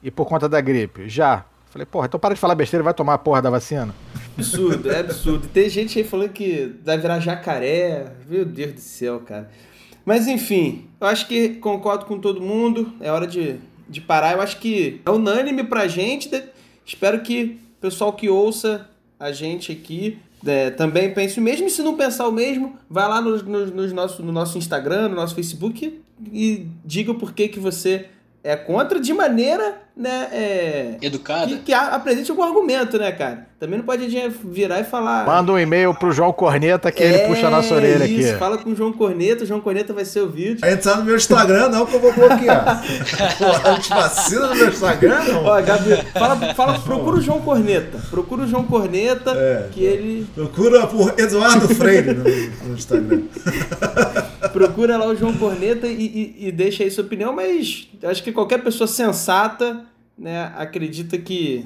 E 0.02 0.12
por 0.12 0.26
conta 0.26 0.48
da 0.48 0.62
gripe? 0.62 1.10
Já. 1.10 1.46
Eu 1.68 1.72
falei, 1.72 1.86
porra, 1.86 2.06
então 2.06 2.20
para 2.20 2.34
de 2.34 2.40
falar 2.40 2.56
besteira 2.56 2.84
e 2.84 2.86
vai 2.86 2.94
tomar 2.94 3.16
a 3.16 3.18
porra 3.18 3.42
da 3.42 3.50
vacina. 3.50 3.94
Absurdo, 4.38 4.92
é 4.92 5.00
absurdo. 5.00 5.48
Tem 5.48 5.70
gente 5.70 5.98
aí 5.98 6.06
falando 6.06 6.30
que 6.30 6.76
vai 6.84 6.98
virar 6.98 7.20
jacaré. 7.20 8.12
Meu 8.30 8.46
Deus 8.46 8.74
do 8.74 8.82
céu, 8.82 9.20
cara. 9.22 9.50
Mas 10.06 10.28
enfim, 10.28 10.88
eu 11.02 11.08
acho 11.08 11.28
que 11.28 11.56
concordo 11.56 12.06
com 12.06 12.20
todo 12.20 12.40
mundo. 12.40 12.94
É 13.02 13.12
hora 13.12 13.26
de 13.26 13.60
de 13.88 14.02
parar. 14.02 14.34
Eu 14.34 14.42
acho 14.42 14.60
que 14.60 15.02
é 15.06 15.10
unânime 15.10 15.64
pra 15.64 15.88
gente. 15.88 16.30
Espero 16.86 17.22
que 17.22 17.60
o 17.78 17.82
pessoal 17.82 18.14
que 18.14 18.30
ouça 18.30 18.90
a 19.20 19.32
gente 19.32 19.72
aqui 19.72 20.18
é, 20.46 20.70
também 20.70 21.14
pense 21.14 21.40
o 21.40 21.44
mesmo. 21.44 21.68
E 21.68 21.70
se 21.70 21.82
não 21.82 21.96
pensar 21.96 22.28
o 22.28 22.32
mesmo, 22.32 22.78
vai 22.90 23.08
lá 23.08 23.22
no, 23.22 23.38
no, 23.44 23.66
no, 23.68 23.94
nosso, 23.94 24.24
no 24.24 24.32
nosso 24.32 24.58
Instagram, 24.58 25.10
no 25.10 25.16
nosso 25.16 25.36
Facebook 25.36 26.00
e 26.32 26.68
diga 26.84 27.12
o 27.12 27.16
porquê 27.16 27.48
que 27.48 27.60
você 27.60 28.08
é 28.48 28.56
contra 28.56 29.00
de 29.00 29.12
maneira, 29.12 29.74
né, 29.98 30.28
é, 30.32 30.98
Educada. 31.02 31.48
que, 31.48 31.58
que 31.58 31.74
apresente 31.74 32.30
algum 32.30 32.44
argumento, 32.44 32.96
né, 33.00 33.12
cara? 33.12 33.48
Também 33.60 33.80
não 33.80 33.86
pode 33.86 34.06
virar 34.44 34.80
e 34.82 34.84
falar. 34.84 35.26
Manda 35.26 35.52
um 35.52 35.58
e-mail 35.58 35.96
pro 35.96 36.12
João 36.12 36.32
Corneta 36.32 36.92
que 36.92 37.02
ele 37.02 37.16
É, 37.16 37.28
puxa 37.28 37.48
a 37.48 37.50
nossa 37.50 37.74
orelha 37.74 38.06
isso, 38.06 38.30
aqui. 38.30 38.38
Fala 38.38 38.60
com 38.60 38.70
o 38.70 38.76
João 38.76 38.94
Corneta, 38.94 39.44
o 39.44 39.48
João 39.48 39.62
Corneta 39.62 39.94
vai 39.94 40.06
ser 40.06 40.20
ouvido. 40.20 40.60
Vai 40.60 40.74
entrar 40.74 40.98
no 40.98 41.06
meu 41.06 41.16
Instagram, 41.16 41.70
não, 41.70 41.88
que 41.88 41.96
eu 41.96 42.00
vou 42.00 42.14
bloquear. 42.14 42.84
Pô, 43.40 43.70
antivacina 43.70 44.48
no 44.48 44.56
meu 44.56 44.68
Instagram, 44.70 45.24
não. 45.24 45.46
Ó, 45.46 45.62
Gabi, 45.64 45.96
fala, 46.14 46.54
fala, 46.54 46.78
procura 46.80 47.18
o 47.18 47.22
João 47.22 47.42
Corneta. 47.42 47.98
Procura 48.12 48.44
o 48.44 48.48
João 48.48 48.66
Corneta, 48.66 49.32
É. 49.32 49.70
que 49.72 49.84
ele. 49.84 50.28
Procura 50.36 50.86
por 50.86 51.18
Eduardo 51.18 51.68
Freire 51.74 52.14
no, 52.14 52.24
no 52.68 52.76
Instagram. 52.76 53.24
Procura 54.56 54.96
lá 54.96 55.06
o 55.08 55.16
João 55.16 55.38
Corneta 55.38 55.86
e, 55.86 56.06
e- 56.40 56.48
e 56.48 56.52
deixa 56.52 56.82
aí 56.82 56.90
sua 56.90 57.04
opinião, 57.04 57.34
mas 57.34 57.90
acho 58.02 58.24
que 58.24 58.32
qualquer 58.32 58.64
pessoa 58.64 58.88
sensata 58.88 59.86
né, 60.18 60.54
acredita 60.56 61.18
que 61.18 61.66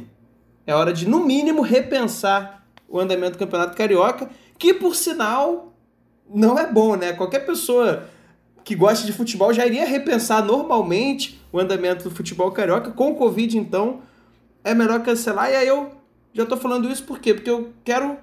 é 0.66 0.74
hora 0.74 0.92
de, 0.92 1.08
no 1.08 1.24
mínimo, 1.24 1.62
repensar 1.62 2.66
o 2.88 3.00
andamento 3.00 3.34
do 3.34 3.38
Campeonato 3.38 3.78
Carioca, 3.78 4.28
que 4.58 4.74
por 4.74 4.96
sinal 4.96 5.72
não 6.34 6.58
é 6.58 6.66
bom, 6.66 6.96
né? 6.96 7.14
Qualquer 7.14 7.46
pessoa 7.46 8.06
que 8.64 8.74
gosta 8.74 9.06
de 9.06 9.14
futebol 9.14 9.54
já 9.54 9.68
iria 9.68 9.86
repensar 9.86 10.44
normalmente 10.44 11.40
o 11.52 11.60
andamento 11.60 12.06
do 12.06 12.12
futebol 12.16 12.52
carioca. 12.52 12.90
Com 12.90 13.12
o 13.12 13.16
Covid, 13.16 13.56
então, 13.56 14.02
é 14.64 14.74
melhor 14.74 15.04
cancelar. 15.04 15.52
E 15.52 15.56
aí 15.56 15.68
eu 15.68 15.92
já 16.34 16.44
tô 16.44 16.58
falando 16.58 16.90
isso 16.90 17.04
por 17.04 17.20
quê? 17.20 17.36
Porque 17.36 17.52
eu 17.52 17.70
quero 17.84 18.18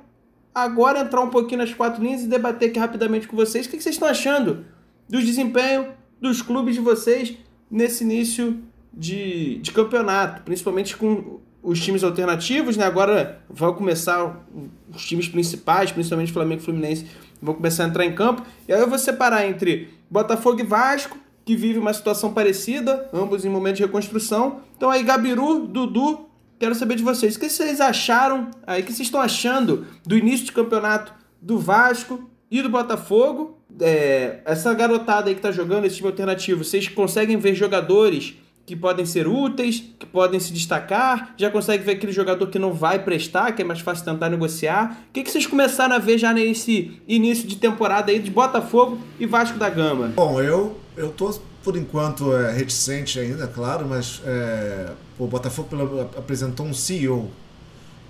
agora 0.56 1.00
entrar 1.00 1.20
um 1.20 1.28
pouquinho 1.28 1.58
nas 1.58 1.74
quatro 1.74 2.02
linhas 2.02 2.22
e 2.22 2.26
debater 2.26 2.70
aqui 2.70 2.78
rapidamente 2.78 3.28
com 3.28 3.36
vocês. 3.36 3.66
O 3.66 3.68
que 3.68 3.78
vocês 3.78 3.94
estão 3.94 4.08
achando 4.08 4.64
do 5.06 5.20
desempenho 5.20 5.88
dos 6.18 6.40
clubes 6.40 6.74
de 6.74 6.80
vocês 6.80 7.36
nesse 7.70 8.02
início 8.02 8.62
de, 8.90 9.58
de 9.58 9.70
campeonato? 9.70 10.42
Principalmente 10.44 10.96
com 10.96 11.40
os 11.62 11.78
times 11.78 12.02
alternativos, 12.02 12.74
né? 12.74 12.86
Agora 12.86 13.42
vão 13.50 13.74
começar 13.74 14.46
os 14.94 15.04
times 15.04 15.28
principais, 15.28 15.92
principalmente 15.92 16.32
Flamengo 16.32 16.62
e 16.62 16.64
Fluminense, 16.64 17.06
vão 17.42 17.54
começar 17.54 17.84
a 17.84 17.88
entrar 17.88 18.06
em 18.06 18.14
campo. 18.14 18.42
E 18.66 18.72
aí 18.72 18.80
eu 18.80 18.88
vou 18.88 18.98
separar 18.98 19.46
entre 19.46 19.90
Botafogo 20.10 20.58
e 20.58 20.64
Vasco, 20.64 21.18
que 21.44 21.54
vive 21.54 21.78
uma 21.78 21.92
situação 21.92 22.32
parecida, 22.32 23.10
ambos 23.12 23.44
em 23.44 23.50
momento 23.50 23.76
de 23.76 23.82
reconstrução. 23.82 24.60
Então 24.74 24.88
aí, 24.88 25.02
Gabiru, 25.02 25.66
Dudu, 25.66 26.25
quero 26.58 26.74
saber 26.74 26.96
de 26.96 27.02
vocês. 27.02 27.36
O 27.36 27.40
que 27.40 27.48
vocês 27.48 27.80
acharam 27.80 28.50
aí, 28.66 28.82
o 28.82 28.84
que 28.84 28.92
vocês 28.92 29.06
estão 29.06 29.20
achando 29.20 29.86
do 30.04 30.16
início 30.16 30.46
de 30.46 30.52
campeonato 30.52 31.12
do 31.40 31.58
Vasco 31.58 32.30
e 32.50 32.62
do 32.62 32.68
Botafogo? 32.68 33.58
É, 33.80 34.40
essa 34.44 34.72
garotada 34.74 35.28
aí 35.28 35.34
que 35.34 35.40
tá 35.40 35.52
jogando, 35.52 35.84
esse 35.84 35.96
time 35.96 36.08
alternativo, 36.08 36.64
vocês 36.64 36.88
conseguem 36.88 37.36
ver 37.36 37.54
jogadores 37.54 38.34
que 38.64 38.74
podem 38.74 39.06
ser 39.06 39.28
úteis, 39.28 39.84
que 39.96 40.04
podem 40.04 40.40
se 40.40 40.52
destacar? 40.52 41.34
Já 41.36 41.50
consegue 41.50 41.84
ver 41.84 41.92
aquele 41.92 42.12
jogador 42.12 42.48
que 42.48 42.58
não 42.58 42.72
vai 42.72 42.98
prestar, 42.98 43.52
que 43.52 43.62
é 43.62 43.64
mais 43.64 43.80
fácil 43.80 44.04
tentar 44.04 44.28
negociar? 44.28 45.04
O 45.08 45.12
que, 45.12 45.22
que 45.22 45.30
vocês 45.30 45.46
começaram 45.46 45.94
a 45.94 45.98
ver 45.98 46.18
já 46.18 46.32
nesse 46.32 47.00
início 47.06 47.46
de 47.46 47.56
temporada 47.56 48.10
aí 48.10 48.18
de 48.18 48.30
Botafogo 48.30 48.98
e 49.20 49.26
Vasco 49.26 49.56
da 49.56 49.70
Gama? 49.70 50.08
Bom, 50.16 50.42
eu, 50.42 50.76
eu 50.96 51.10
tô, 51.10 51.32
por 51.62 51.76
enquanto, 51.76 52.34
é, 52.34 52.50
reticente 52.52 53.20
ainda, 53.20 53.46
claro, 53.46 53.86
mas 53.88 54.20
é, 54.26 54.90
o 55.18 55.26
Botafogo 55.26 55.68
apresentou 56.16 56.66
um 56.66 56.74
CEO 56.74 57.30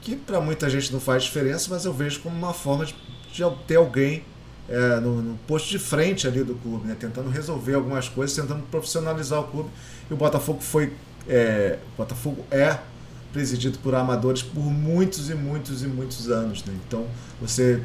que 0.01 0.14
para 0.14 0.40
muita 0.40 0.71
gente 0.71 0.92
não 0.92 1.01
faz 1.01 1.25
diferença, 1.25 1.69
mas 1.71 1.85
eu 1.85 1.92
vejo 1.92 2.21
como 2.21 2.37
uma 2.37 2.53
forma 2.53 2.85
de, 2.85 2.95
de 3.33 3.42
ter 3.66 3.77
alguém 3.77 4.23
é, 4.69 5.01
no, 5.01 5.23
no 5.23 5.38
posto 5.47 5.69
de 5.69 5.79
frente 5.79 6.27
ali 6.27 6.42
do 6.42 6.55
clube, 6.55 6.87
né? 6.88 6.97
tentando 6.99 7.29
resolver 7.29 7.75
algumas 7.75 8.09
coisas, 8.09 8.37
tentando 8.37 8.62
profissionalizar 8.71 9.40
o 9.40 9.45
clube. 9.45 9.71
E 10.11 10.14
o 10.14 10.16
Botafogo 10.16 10.61
foi. 10.61 10.92
É, 11.29 11.79
o 11.95 11.97
Botafogo 11.97 12.45
é 12.51 12.79
presidido 13.33 13.79
por 13.79 13.95
amadores 13.95 14.42
por 14.42 14.62
muitos 14.62 15.29
e 15.29 15.35
muitos 15.35 15.83
e 15.83 15.87
muitos 15.87 16.31
anos. 16.31 16.64
Né? 16.64 16.75
Então, 16.87 17.05
você 17.40 17.83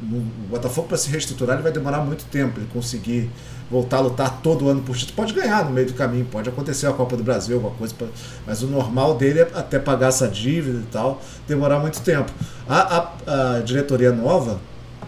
o 0.00 0.48
Botafogo 0.48 0.88
para 0.88 0.96
se 0.96 1.08
reestruturar 1.10 1.54
ele 1.54 1.62
vai 1.62 1.70
demorar 1.70 2.00
muito 2.00 2.24
tempo 2.24 2.58
ele 2.58 2.68
conseguir 2.72 3.30
voltar 3.72 3.96
a 3.96 4.00
lutar 4.00 4.40
todo 4.42 4.68
ano 4.68 4.82
por 4.82 4.94
título 4.96 5.16
pode 5.16 5.32
ganhar 5.32 5.64
no 5.64 5.70
meio 5.72 5.86
do 5.86 5.94
caminho 5.94 6.26
pode 6.26 6.48
acontecer 6.48 6.86
a 6.86 6.92
Copa 6.92 7.16
do 7.16 7.24
Brasil 7.24 7.56
alguma 7.56 7.74
coisa 7.74 7.94
pra- 7.94 8.06
mas 8.46 8.62
o 8.62 8.66
normal 8.66 9.16
dele 9.16 9.40
é 9.40 9.50
até 9.54 9.78
pagar 9.78 10.08
essa 10.08 10.28
dívida 10.28 10.78
e 10.78 10.86
tal 10.92 11.20
demorar 11.48 11.78
muito 11.80 12.00
tempo 12.02 12.30
a, 12.68 12.98
a- 13.26 13.56
a 13.56 13.60
diretoria 13.60 14.12
nova 14.12 14.60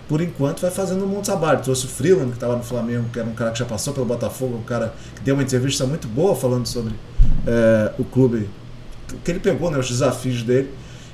por 0.09 0.21
enquanto 0.21 0.63
vai 0.63 0.71
fazendo 0.71 1.05
um 1.05 1.17
de 1.19 1.23
trabalho 1.23 1.61
trouxe 1.63 1.85
o 1.85 1.89
Freeland 1.89 2.29
que 2.31 2.37
estava 2.37 2.57
no 2.57 2.63
Flamengo 2.63 3.05
que 3.13 3.19
era 3.21 3.29
um 3.29 3.35
cara 3.35 3.51
que 3.51 3.59
já 3.59 3.65
passou 3.67 3.93
pelo 3.93 4.07
Botafogo 4.07 4.57
um 4.57 4.63
cara 4.63 4.95
que 5.15 5.21
deu 5.23 5.35
uma 5.35 5.43
entrevista 5.43 5.85
muito 5.87 6.09
boa 6.09 6.35
falando 6.35 6.67
sobre 6.67 6.95
é, 7.47 7.93
o 7.99 8.05
clube 8.05 8.49
que 9.23 9.31
ele 9.31 9.41
pegou 9.41 9.71
né, 9.71 9.79
os 9.79 9.89
desafios 9.89 10.43
dele 10.43 10.71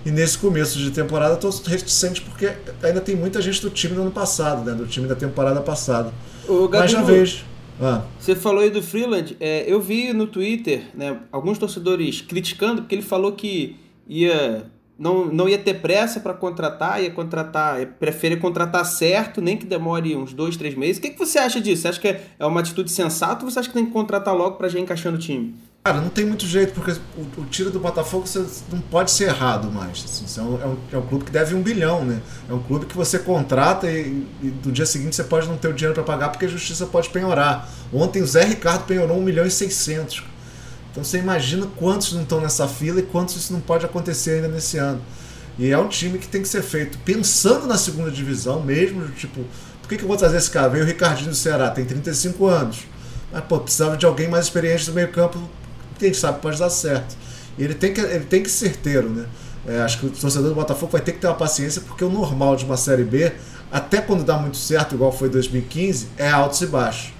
e 0.06 0.10
nesse 0.10 0.38
começo 0.38 0.78
de 0.78 0.90
temporada 0.92 1.36
tô 1.36 1.50
reticente 1.66 2.22
porque 2.22 2.50
ainda 2.82 3.00
tem 3.00 3.14
muita 3.14 3.42
gente 3.42 3.60
do 3.60 3.68
time 3.68 3.94
do 3.94 4.00
ano 4.00 4.10
passado, 4.10 4.64
né? 4.64 4.74
Do 4.74 4.86
time 4.86 5.06
da 5.06 5.14
temporada 5.14 5.60
passada. 5.60 6.10
Ô, 6.50 6.68
Mas 6.68 6.90
já 6.90 7.00
Gabiru, 7.00 7.18
vejo. 7.18 7.44
Ah, 7.80 8.02
Você 8.18 8.34
falou 8.34 8.60
aí 8.60 8.70
do 8.70 8.82
Freeland, 8.82 9.36
é, 9.40 9.64
eu 9.66 9.80
vi 9.80 10.12
no 10.12 10.26
Twitter, 10.26 10.82
né, 10.94 11.18
alguns 11.32 11.56
torcedores 11.56 12.20
criticando 12.20 12.82
porque 12.82 12.94
ele 12.94 13.02
falou 13.02 13.32
que 13.32 13.76
ia 14.06 14.66
não, 14.98 15.24
não 15.24 15.48
ia 15.48 15.58
ter 15.58 15.80
pressa 15.80 16.20
para 16.20 16.34
contratar, 16.34 17.02
ia 17.02 17.10
contratar, 17.10 17.86
prefere 17.98 18.36
contratar 18.36 18.84
certo, 18.84 19.40
nem 19.40 19.56
que 19.56 19.64
demore 19.64 20.14
uns 20.14 20.34
dois, 20.34 20.58
três 20.58 20.74
meses. 20.74 20.98
O 20.98 21.00
que, 21.00 21.08
que 21.08 21.18
você 21.18 21.38
acha 21.38 21.58
disso? 21.58 21.80
Você 21.82 21.88
acha 21.88 22.00
que 22.00 22.08
é 22.08 22.22
é 22.38 22.44
uma 22.44 22.60
atitude 22.60 22.90
sensata 22.90 23.42
ou 23.42 23.50
você 23.50 23.60
acha 23.60 23.68
que 23.68 23.74
tem 23.74 23.86
que 23.86 23.92
contratar 23.92 24.36
logo 24.36 24.56
para 24.56 24.68
já 24.68 24.78
ir 24.78 24.82
encaixando 24.82 25.16
o 25.16 25.20
time? 25.20 25.54
Cara, 25.82 26.00
não 26.00 26.10
tem 26.10 26.26
muito 26.26 26.46
jeito, 26.46 26.74
porque 26.74 26.92
o, 27.16 27.40
o 27.40 27.44
tiro 27.46 27.70
do 27.70 27.80
Botafogo 27.80 28.24
não 28.70 28.80
pode 28.80 29.10
ser 29.10 29.24
errado 29.24 29.70
mais. 29.70 30.04
assim. 30.04 30.40
É, 30.40 30.42
um, 30.42 30.62
é, 30.62 30.66
um, 30.66 30.78
é 30.92 30.98
um 30.98 31.06
clube 31.06 31.24
que 31.24 31.30
deve 31.30 31.54
um 31.54 31.62
bilhão, 31.62 32.04
né? 32.04 32.20
É 32.48 32.52
um 32.52 32.62
clube 32.62 32.86
que 32.86 32.96
você 32.96 33.18
contrata 33.18 33.90
e, 33.90 34.26
e 34.42 34.54
no 34.64 34.70
dia 34.70 34.86
seguinte 34.86 35.16
você 35.16 35.24
pode 35.24 35.48
não 35.48 35.56
ter 35.56 35.68
o 35.68 35.72
dinheiro 35.72 35.94
para 35.94 36.04
pagar 36.04 36.28
porque 36.28 36.44
a 36.44 36.48
justiça 36.48 36.86
pode 36.86 37.08
penhorar. 37.10 37.68
Ontem 37.92 38.22
o 38.22 38.26
Zé 38.26 38.44
Ricardo 38.44 38.84
penhorou 38.84 39.18
1 39.18 39.22
milhão 39.22 39.46
e 39.46 39.50
600. 39.50 40.22
Então 40.90 41.02
você 41.04 41.18
imagina 41.18 41.66
quantos 41.76 42.12
não 42.12 42.22
estão 42.22 42.40
nessa 42.40 42.66
fila 42.68 43.00
e 43.00 43.02
quantos 43.02 43.36
isso 43.36 43.52
não 43.52 43.60
pode 43.60 43.84
acontecer 43.84 44.32
ainda 44.32 44.48
nesse 44.48 44.76
ano. 44.76 45.00
E 45.58 45.70
é 45.70 45.78
um 45.78 45.88
time 45.88 46.18
que 46.18 46.26
tem 46.26 46.42
que 46.42 46.48
ser 46.48 46.62
feito 46.62 46.98
pensando 46.98 47.66
na 47.66 47.76
segunda 47.76 48.10
divisão 48.10 48.62
mesmo, 48.62 49.08
tipo, 49.08 49.44
por 49.80 49.88
que, 49.88 49.96
que 49.96 50.02
eu 50.02 50.08
vou 50.08 50.16
trazer 50.16 50.38
esse 50.38 50.50
cara? 50.50 50.68
Veio 50.68 50.84
o 50.84 50.86
Ricardinho 50.86 51.30
do 51.30 51.36
Ceará, 51.36 51.70
tem 51.70 51.84
35 51.84 52.46
anos. 52.46 52.78
Mas, 53.32 53.44
pô, 53.44 53.58
precisava 53.58 53.96
de 53.96 54.06
alguém 54.06 54.28
mais 54.28 54.46
experiente 54.46 54.86
do 54.86 54.92
meio 54.92 55.08
campo, 55.08 55.38
quem 56.00 56.14
sabe 56.14 56.40
pode 56.40 56.58
dar 56.58 56.70
certo. 56.70 57.14
Ele 57.58 57.74
tem 57.74 57.92
que, 57.92 58.00
ele 58.00 58.24
tem 58.24 58.42
que 58.42 58.50
ser 58.50 58.70
certeiro, 58.70 59.10
né? 59.10 59.26
É, 59.66 59.82
acho 59.82 60.00
que 60.00 60.06
o 60.06 60.10
torcedor 60.10 60.48
do 60.48 60.54
Botafogo 60.54 60.90
vai 60.90 61.02
ter 61.02 61.12
que 61.12 61.18
ter 61.18 61.26
uma 61.26 61.36
paciência, 61.36 61.82
porque 61.82 62.02
o 62.02 62.08
normal 62.08 62.56
de 62.56 62.64
uma 62.64 62.78
Série 62.78 63.04
B, 63.04 63.30
até 63.70 64.00
quando 64.00 64.24
dá 64.24 64.38
muito 64.38 64.56
certo, 64.56 64.94
igual 64.94 65.12
foi 65.12 65.28
2015, 65.28 66.08
é 66.16 66.28
altos 66.30 66.62
e 66.62 66.66
baixos. 66.66 67.12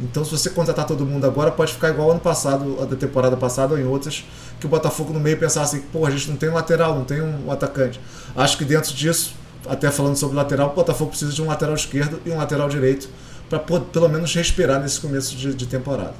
Então, 0.00 0.24
se 0.24 0.30
você 0.30 0.48
contratar 0.50 0.86
todo 0.86 1.04
mundo 1.04 1.26
agora, 1.26 1.50
pode 1.50 1.72
ficar 1.72 1.90
igual 1.90 2.12
ano 2.12 2.20
passado, 2.20 2.78
a 2.80 2.84
da 2.84 2.94
temporada 2.94 3.36
passada 3.36 3.74
ou 3.74 3.80
em 3.80 3.84
outras, 3.84 4.24
que 4.60 4.66
o 4.66 4.68
Botafogo 4.68 5.12
no 5.12 5.18
meio 5.18 5.36
pensava 5.36 5.66
assim: 5.66 5.80
pô, 5.92 6.06
a 6.06 6.10
gente 6.10 6.30
não 6.30 6.36
tem 6.36 6.48
um 6.48 6.54
lateral, 6.54 6.94
não 6.94 7.04
tem 7.04 7.20
um 7.20 7.50
atacante. 7.50 8.00
Acho 8.36 8.56
que 8.56 8.64
dentro 8.64 8.94
disso, 8.94 9.34
até 9.68 9.90
falando 9.90 10.14
sobre 10.14 10.36
lateral, 10.36 10.70
o 10.70 10.74
Botafogo 10.74 11.10
precisa 11.10 11.32
de 11.32 11.42
um 11.42 11.46
lateral 11.48 11.74
esquerdo 11.74 12.20
e 12.24 12.30
um 12.30 12.36
lateral 12.36 12.68
direito 12.68 13.08
para 13.50 13.58
pelo 13.58 14.08
menos 14.08 14.32
respirar 14.34 14.80
nesse 14.80 15.00
começo 15.00 15.34
de, 15.34 15.52
de 15.54 15.66
temporada. 15.66 16.14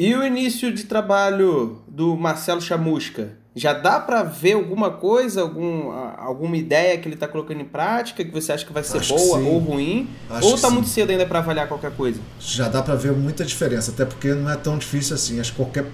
E 0.00 0.14
o 0.14 0.24
início 0.24 0.72
de 0.72 0.84
trabalho 0.84 1.82
do 1.88 2.16
Marcelo 2.16 2.62
Chamusca? 2.62 3.32
Já 3.56 3.72
dá 3.72 3.98
para 3.98 4.22
ver 4.22 4.52
alguma 4.52 4.92
coisa, 4.92 5.40
algum, 5.40 5.90
alguma 5.90 6.56
ideia 6.56 6.96
que 6.98 7.08
ele 7.08 7.16
está 7.16 7.26
colocando 7.26 7.62
em 7.62 7.64
prática, 7.64 8.24
que 8.24 8.30
você 8.30 8.52
acha 8.52 8.64
que 8.64 8.72
vai 8.72 8.84
ser 8.84 8.98
Acho 8.98 9.16
boa 9.16 9.38
ou 9.40 9.58
ruim? 9.58 10.08
Acho 10.30 10.46
ou 10.46 10.56
tá 10.56 10.68
sim. 10.68 10.74
muito 10.74 10.88
cedo 10.88 11.10
ainda 11.10 11.26
para 11.26 11.40
avaliar 11.40 11.66
qualquer 11.66 11.90
coisa? 11.96 12.20
Já 12.38 12.68
dá 12.68 12.80
para 12.80 12.94
ver 12.94 13.10
muita 13.10 13.44
diferença, 13.44 13.90
até 13.90 14.04
porque 14.04 14.32
não 14.34 14.48
é 14.48 14.54
tão 14.54 14.78
difícil 14.78 15.16
assim. 15.16 15.40
Acho 15.40 15.50
que 15.50 15.56
qualquer 15.56 15.86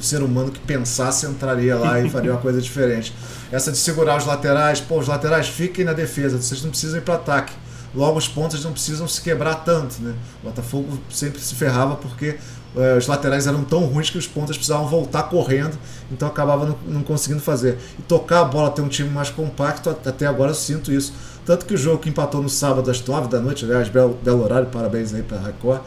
ser 0.00 0.20
humano 0.20 0.50
que 0.50 0.58
pensasse 0.58 1.24
entraria 1.24 1.76
lá 1.76 2.00
e 2.00 2.10
faria 2.10 2.32
uma 2.32 2.40
coisa 2.40 2.58
diferente. 2.60 3.14
Essa 3.52 3.70
de 3.70 3.78
segurar 3.78 4.16
os 4.18 4.26
laterais, 4.26 4.80
pô, 4.80 4.98
os 4.98 5.06
laterais 5.06 5.46
fiquem 5.46 5.84
na 5.84 5.92
defesa, 5.92 6.42
vocês 6.42 6.60
não 6.60 6.70
precisam 6.70 6.98
ir 6.98 7.02
para 7.02 7.14
ataque. 7.14 7.52
Logo, 7.94 8.18
os 8.18 8.26
pontos 8.26 8.64
não 8.64 8.72
precisam 8.72 9.06
se 9.06 9.22
quebrar 9.22 9.54
tanto, 9.64 10.02
né? 10.02 10.12
O 10.42 10.48
Botafogo 10.48 10.98
sempre 11.08 11.40
se 11.40 11.54
ferrava 11.54 11.94
porque 11.94 12.36
eh, 12.76 12.96
os 12.98 13.06
laterais 13.06 13.46
eram 13.46 13.62
tão 13.64 13.80
ruins 13.86 14.10
que 14.10 14.18
os 14.18 14.26
pontas 14.26 14.56
precisavam 14.56 14.86
voltar 14.86 15.24
correndo, 15.24 15.76
então 16.10 16.26
acabava 16.28 16.66
não, 16.66 16.76
não 16.86 17.02
conseguindo 17.02 17.40
fazer. 17.40 17.78
E 17.98 18.02
tocar 18.02 18.40
a 18.40 18.44
bola, 18.44 18.70
ter 18.70 18.82
um 18.82 18.88
time 18.88 19.08
mais 19.10 19.30
compacto, 19.30 19.90
at- 19.90 20.06
até 20.06 20.26
agora 20.26 20.50
eu 20.50 20.54
sinto 20.54 20.92
isso. 20.92 21.12
Tanto 21.46 21.66
que 21.66 21.74
o 21.74 21.76
jogo 21.76 21.98
que 21.98 22.08
empatou 22.08 22.42
no 22.42 22.48
sábado 22.48 22.90
às 22.90 23.04
9 23.04 23.28
da 23.28 23.40
noite, 23.40 23.64
aliás, 23.64 23.88
belo, 23.88 24.18
belo 24.22 24.42
horário, 24.42 24.68
parabéns 24.68 25.12
aí 25.14 25.22
para 25.22 25.36
a 25.38 25.42
Record. 25.42 25.80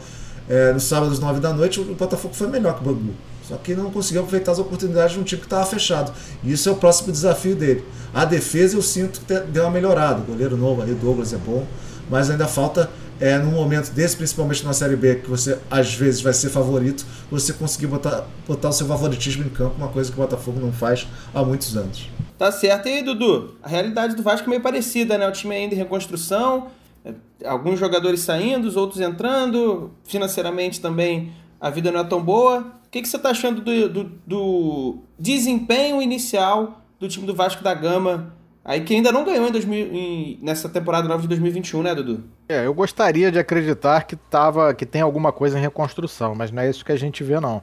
Eh, 0.48 0.72
no 0.72 0.80
sábado 0.80 1.12
às 1.12 1.18
9 1.18 1.40
da 1.40 1.52
noite, 1.52 1.80
o 1.80 1.94
Botafogo 1.94 2.32
foi 2.34 2.46
melhor 2.48 2.74
que 2.74 2.80
o 2.88 2.92
Bangu. 2.94 3.12
Só 3.46 3.56
que 3.56 3.74
não 3.74 3.90
conseguiu 3.90 4.20
aproveitar 4.22 4.52
as 4.52 4.58
oportunidades 4.58 5.14
de 5.14 5.20
um 5.20 5.22
time 5.22 5.40
que 5.40 5.46
estava 5.46 5.64
fechado. 5.64 6.12
E 6.44 6.52
isso 6.52 6.68
é 6.68 6.72
o 6.72 6.76
próximo 6.76 7.10
desafio 7.10 7.56
dele. 7.56 7.82
A 8.12 8.24
defesa 8.26 8.76
eu 8.76 8.82
sinto 8.82 9.20
que 9.22 9.34
deu 9.50 9.64
uma 9.64 9.70
melhorada. 9.70 10.20
O 10.20 10.24
goleiro 10.24 10.54
novo 10.56 10.82
aí, 10.82 10.92
Douglas, 10.94 11.32
é 11.32 11.38
bom. 11.38 11.66
Mas 12.10 12.28
ainda 12.30 12.46
falta 12.46 12.90
é, 13.20 13.38
num 13.38 13.52
momento 13.52 13.90
desse, 13.90 14.16
principalmente 14.16 14.64
na 14.64 14.72
Série 14.72 14.96
B, 14.96 15.16
que 15.16 15.28
você 15.28 15.58
às 15.70 15.94
vezes 15.94 16.20
vai 16.20 16.32
ser 16.32 16.50
favorito, 16.50 17.04
você 17.30 17.52
conseguir 17.52 17.86
botar, 17.86 18.26
botar 18.46 18.68
o 18.68 18.72
seu 18.72 18.86
favoritismo 18.86 19.44
em 19.44 19.48
campo, 19.48 19.74
uma 19.76 19.88
coisa 19.88 20.10
que 20.10 20.18
o 20.18 20.22
Botafogo 20.22 20.60
não 20.60 20.72
faz 20.72 21.06
há 21.34 21.42
muitos 21.42 21.76
anos. 21.76 22.08
Tá 22.36 22.52
certo. 22.52 22.88
E 22.88 22.92
aí, 22.92 23.02
Dudu? 23.02 23.56
A 23.62 23.68
realidade 23.68 24.14
do 24.14 24.22
Vasco 24.22 24.46
é 24.46 24.50
meio 24.50 24.62
parecida, 24.62 25.18
né? 25.18 25.26
O 25.26 25.32
time 25.32 25.54
ainda 25.54 25.74
em 25.74 25.78
reconstrução, 25.78 26.68
é, 27.04 27.12
alguns 27.44 27.78
jogadores 27.78 28.20
saindo, 28.20 28.68
os 28.68 28.76
outros 28.76 29.00
entrando, 29.00 29.90
financeiramente 30.04 30.80
também 30.80 31.32
a 31.60 31.70
vida 31.70 31.90
não 31.90 32.00
é 32.00 32.04
tão 32.04 32.22
boa. 32.22 32.60
O 32.86 32.90
que, 32.90 33.02
que 33.02 33.08
você 33.08 33.16
está 33.16 33.30
achando 33.30 33.60
do, 33.60 33.88
do, 33.88 34.04
do, 34.26 34.98
desempenho 35.18 36.00
inicial 36.00 36.82
do 36.98 37.08
time 37.08 37.26
do 37.26 37.34
Vasco 37.34 37.62
da 37.62 37.74
Gama, 37.74 38.32
aí 38.64 38.80
que 38.80 38.94
ainda 38.94 39.12
não 39.12 39.24
ganhou 39.24 39.46
em 39.46 39.52
2000, 39.52 39.92
em, 39.92 40.38
nessa 40.42 40.68
temporada 40.68 41.06
nova 41.06 41.20
de 41.20 41.28
2021, 41.28 41.82
né, 41.82 41.94
Dudu? 41.94 42.24
É, 42.48 42.64
eu 42.64 42.72
gostaria 42.72 43.30
de 43.30 43.38
acreditar 43.38 44.04
que, 44.04 44.16
tava, 44.16 44.72
que 44.72 44.86
tem 44.86 45.02
alguma 45.02 45.30
coisa 45.30 45.58
em 45.58 45.60
reconstrução, 45.60 46.34
mas 46.34 46.50
não 46.50 46.62
é 46.62 46.70
isso 46.70 46.82
que 46.82 46.92
a 46.92 46.96
gente 46.96 47.22
vê, 47.22 47.38
não. 47.38 47.62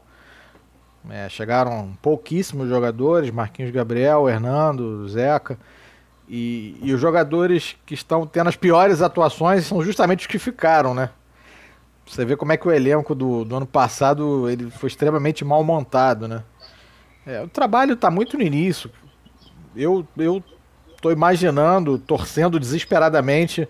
É, 1.09 1.27
chegaram 1.27 1.97
pouquíssimos 2.01 2.69
jogadores, 2.69 3.31
Marquinhos 3.31 3.71
Gabriel, 3.71 4.29
Hernando, 4.29 5.07
Zeca. 5.09 5.57
E, 6.29 6.77
e, 6.81 6.93
os 6.93 7.01
jogadores 7.01 7.75
que 7.85 7.93
estão 7.93 8.25
tendo 8.27 8.47
as 8.47 8.55
piores 8.55 9.01
atuações 9.01 9.65
são 9.65 9.83
justamente 9.83 10.21
os 10.21 10.27
que 10.27 10.39
ficaram, 10.39 10.93
né? 10.93 11.09
Você 12.05 12.23
vê 12.23 12.35
como 12.35 12.51
é 12.51 12.57
que 12.57 12.67
o 12.67 12.71
elenco 12.71 13.15
do, 13.15 13.43
do 13.43 13.55
ano 13.55 13.65
passado 13.65 14.49
ele 14.49 14.69
foi 14.69 14.87
extremamente 14.87 15.43
mal 15.43 15.63
montado, 15.63 16.27
né? 16.27 16.43
É, 17.25 17.41
o 17.41 17.47
trabalho 17.47 17.93
está 17.93 18.11
muito 18.11 18.37
no 18.37 18.43
início. 18.43 18.91
Eu, 19.75 20.07
eu 20.17 20.43
imaginando, 21.11 21.99
torcendo 21.99 22.59
desesperadamente 22.59 23.67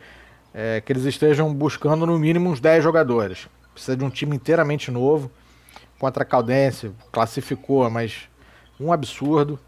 é, 0.57 0.79
que 0.79 0.93
eles 0.93 1.03
estejam 1.03 1.53
buscando 1.53 2.05
no 2.05 2.17
mínimo 2.17 2.49
uns 2.49 2.61
10 2.61 2.81
jogadores. 2.81 3.49
Precisa 3.73 3.97
de 3.97 4.05
um 4.05 4.09
time 4.09 4.37
inteiramente 4.37 4.89
novo 4.89 5.29
contra 5.99 6.23
a 6.23 6.25
Caldense, 6.25 6.93
classificou, 7.11 7.89
mas 7.89 8.29
um 8.79 8.93
absurdo. 8.93 9.59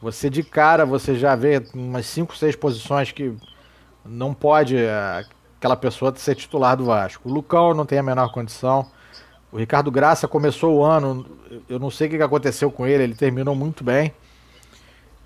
Você 0.00 0.28
de 0.28 0.42
cara, 0.42 0.84
você 0.84 1.14
já 1.14 1.36
vê 1.36 1.62
umas 1.72 2.06
5, 2.06 2.36
6 2.36 2.56
posições 2.56 3.12
que 3.12 3.32
não 4.04 4.34
pode 4.34 4.76
é, 4.76 5.24
aquela 5.56 5.76
pessoa 5.76 6.12
ser 6.16 6.34
titular 6.34 6.76
do 6.76 6.86
Vasco. 6.86 7.28
O 7.28 7.32
Lucão 7.32 7.72
não 7.72 7.86
tem 7.86 8.00
a 8.00 8.02
menor 8.02 8.32
condição. 8.32 8.90
O 9.52 9.58
Ricardo 9.58 9.92
Graça 9.92 10.26
começou 10.26 10.78
o 10.78 10.82
ano, 10.82 11.24
eu 11.68 11.78
não 11.78 11.90
sei 11.90 12.08
o 12.08 12.10
que 12.10 12.22
aconteceu 12.22 12.68
com 12.68 12.84
ele, 12.84 13.04
ele 13.04 13.14
terminou 13.14 13.54
muito 13.54 13.84
bem. 13.84 14.12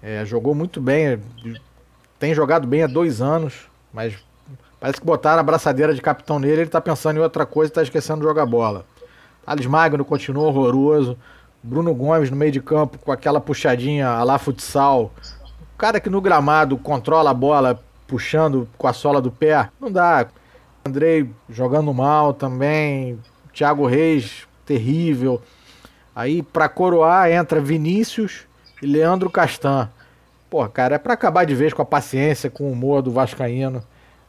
É, 0.03 0.27
jogou 0.27 0.55
muito 0.55 0.79
bem, 0.79 1.19
tem 2.19 2.35
jogado 2.35 2.67
bem 2.67 2.83
há 2.83 2.87
dois 2.87 3.23
anos, 3.23 3.71
mas 3.95 4.15
parece 4.81 5.01
que 5.01 5.07
botaram 5.07 5.41
a 5.41 5.43
braçadeira 5.43 5.95
de 5.95 6.01
capitão 6.01 6.39
nele, 6.39 6.63
ele 6.63 6.71
tá 6.71 6.81
pensando 6.81 7.19
em 7.19 7.23
outra 7.23 7.47
coisa 7.47 7.71
e 7.71 7.75
tá 7.75 7.83
esquecendo 7.83 8.21
de 8.21 8.27
jogar 8.27 8.47
bola. 8.47 8.85
Alex 9.47 9.67
Magno 9.67 10.05
continua 10.05 10.49
horroroso. 10.49 11.17
Bruno 11.63 11.95
Gomes 11.95 12.31
no 12.31 12.37
meio 12.37 12.53
de 12.53 12.61
campo 12.61 12.99
com 12.99 13.11
aquela 13.11 13.41
puxadinha 13.41 14.09
a 14.09 14.23
lá 14.23 14.39
futsal. 14.39 15.13
O 15.75 15.79
cara 15.79 16.01
que 16.01 16.11
no 16.11 16.21
gramado 16.21 16.77
controla 16.77 17.31
a 17.31 17.35
bola 17.35 17.81
puxando 18.07 18.69
com 18.79 18.87
a 18.87 18.93
sola 18.93 19.21
do 19.21 19.31
pé. 19.31 19.69
Não 19.81 19.91
dá. 19.91 20.27
Andrei 20.85 21.29
jogando 21.49 21.93
mal 21.93 22.33
também. 22.33 23.19
Thiago 23.53 23.87
Reis, 23.87 24.47
terrível. 24.65 25.43
Aí 26.15 26.43
para 26.43 26.69
coroar 26.69 27.31
entra 27.31 27.61
Vinícius 27.61 28.47
e 28.81 28.87
Leandro 28.87 29.29
Castan. 29.29 29.91
Pô, 30.49 30.67
cara, 30.69 30.95
é 30.95 30.99
para 30.99 31.15
acabar 31.15 31.45
de 31.45 31.55
vez 31.55 31.73
com 31.73 31.83
a 31.83 31.87
paciência, 31.87 32.49
com 32.49 32.65
o 32.65 32.73
humor 32.73 33.03
do 33.03 33.11
Vascaíno. 33.11 33.83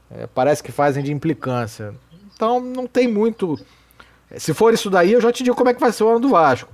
É, 0.10 0.28
parece 0.28 0.64
que 0.64 0.72
fazem 0.72 1.04
de 1.04 1.12
implicância. 1.12 1.94
Então 2.34 2.60
não 2.60 2.88
tem 2.88 3.08
muito 3.08 3.60
se 4.36 4.54
for 4.54 4.74
isso 4.74 4.90
daí, 4.90 5.14
eu 5.14 5.22
já 5.22 5.32
te 5.32 5.44
digo 5.44 5.56
como 5.56 5.70
é 5.70 5.74
que 5.74 5.80
vai 5.80 5.92
ser 5.92 6.04
o 6.04 6.10
ano 6.10 6.20
do 6.20 6.30
Vasco. 6.30 6.70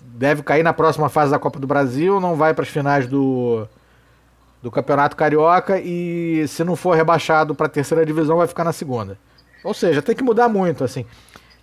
Deve 0.00 0.42
cair 0.42 0.62
na 0.62 0.72
próxima 0.72 1.08
fase 1.08 1.30
da 1.30 1.38
Copa 1.38 1.58
do 1.58 1.66
Brasil, 1.66 2.18
não 2.18 2.34
vai 2.34 2.54
para 2.54 2.62
as 2.62 2.70
finais 2.70 3.06
do, 3.06 3.68
do 4.62 4.70
Campeonato 4.70 5.14
Carioca 5.14 5.78
e 5.78 6.46
se 6.48 6.64
não 6.64 6.74
for 6.74 6.96
rebaixado 6.96 7.54
para 7.54 7.66
a 7.66 7.68
terceira 7.68 8.06
divisão 8.06 8.38
vai 8.38 8.46
ficar 8.46 8.64
na 8.64 8.72
segunda. 8.72 9.18
Ou 9.62 9.74
seja, 9.74 10.00
tem 10.00 10.14
que 10.14 10.24
mudar 10.24 10.48
muito, 10.48 10.82
assim. 10.82 11.04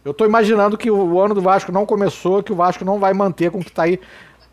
Eu 0.06 0.12
estou 0.12 0.28
imaginando 0.28 0.78
que 0.78 0.92
o 0.92 1.20
ano 1.20 1.34
do 1.34 1.42
Vasco 1.42 1.72
não 1.72 1.86
começou, 1.86 2.44
que 2.44 2.52
o 2.52 2.56
Vasco 2.56 2.86
não 2.86 3.00
vai 3.00 3.14
manter 3.14 3.50
com 3.50 3.60
o 3.60 3.64
que 3.64 3.70
está 3.70 3.84
aí, 3.84 4.00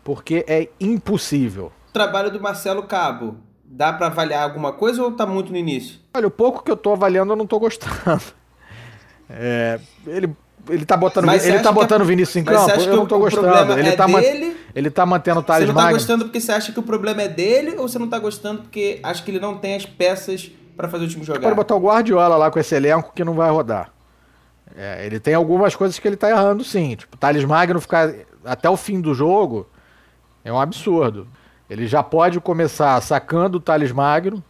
porque 0.03 0.43
é 0.47 0.69
impossível. 0.79 1.71
Trabalho 1.93 2.31
do 2.31 2.41
Marcelo 2.41 2.83
Cabo, 2.83 3.35
dá 3.71 3.93
para 3.93 4.07
avaliar 4.07 4.43
alguma 4.43 4.73
coisa 4.73 5.01
ou 5.01 5.09
está 5.09 5.25
muito 5.25 5.51
no 5.51 5.57
início? 5.57 5.99
Olha, 6.13 6.27
o 6.27 6.31
pouco 6.31 6.63
que 6.63 6.69
eu 6.69 6.75
estou 6.75 6.93
avaliando 6.93 7.31
eu 7.31 7.37
não 7.37 7.45
estou 7.45 7.59
gostando. 7.59 8.21
É, 9.33 9.79
ele, 10.05 10.35
ele 10.69 10.85
tá 10.85 10.97
botando, 10.97 11.31
ele 11.31 11.59
tá 11.59 11.71
botando 11.71 12.01
o 12.01 12.05
Vinícius 12.05 12.35
em 12.35 12.43
campo? 12.43 12.69
Eu 12.81 12.97
não 12.97 13.05
tô 13.05 13.17
gostando. 13.17 13.47
Ele, 13.79 13.87
é 13.87 13.95
tá 13.95 14.05
dele, 14.05 14.57
ele 14.75 14.89
tá 14.89 15.05
mantendo 15.05 15.39
o 15.39 15.43
Thales 15.43 15.67
Você 15.69 15.73
não 15.73 15.81
tá 15.81 15.89
gostando 15.89 16.25
porque 16.25 16.41
você 16.41 16.51
acha 16.51 16.73
que 16.73 16.79
o 16.81 16.83
problema 16.83 17.21
é 17.21 17.29
dele 17.29 17.77
ou 17.77 17.87
você 17.87 17.97
não 17.97 18.09
tá 18.09 18.19
gostando 18.19 18.63
porque 18.63 18.99
acha 19.01 19.23
que 19.23 19.31
ele 19.31 19.39
não 19.39 19.57
tem 19.57 19.75
as 19.77 19.85
peças 19.85 20.51
para 20.75 20.89
fazer 20.89 21.05
o 21.05 21.07
time 21.07 21.23
jogar? 21.23 21.39
Pode 21.39 21.55
botar 21.55 21.75
o 21.75 21.79
Guardiola 21.79 22.35
lá 22.35 22.51
com 22.51 22.59
esse 22.59 22.75
elenco 22.75 23.13
que 23.15 23.23
não 23.23 23.33
vai 23.33 23.49
rodar. 23.49 23.93
É, 24.75 25.05
ele 25.05 25.17
tem 25.17 25.33
algumas 25.33 25.77
coisas 25.77 25.97
que 25.97 26.05
ele 26.05 26.17
tá 26.17 26.29
errando 26.29 26.61
sim. 26.65 26.97
Tipo, 26.97 27.15
o 27.15 27.17
Thales 27.17 27.45
Magno 27.45 27.79
ficar 27.79 28.13
até 28.43 28.69
o 28.69 28.75
fim 28.75 28.99
do 28.99 29.13
jogo 29.13 29.65
é 30.43 30.51
um 30.51 30.59
absurdo. 30.59 31.25
Ele 31.71 31.87
já 31.87 32.03
pode 32.03 32.37
começar 32.41 32.99
sacando 32.99 33.57
o 33.57 33.61
Thales 33.61 33.93
Magno, 33.93 34.43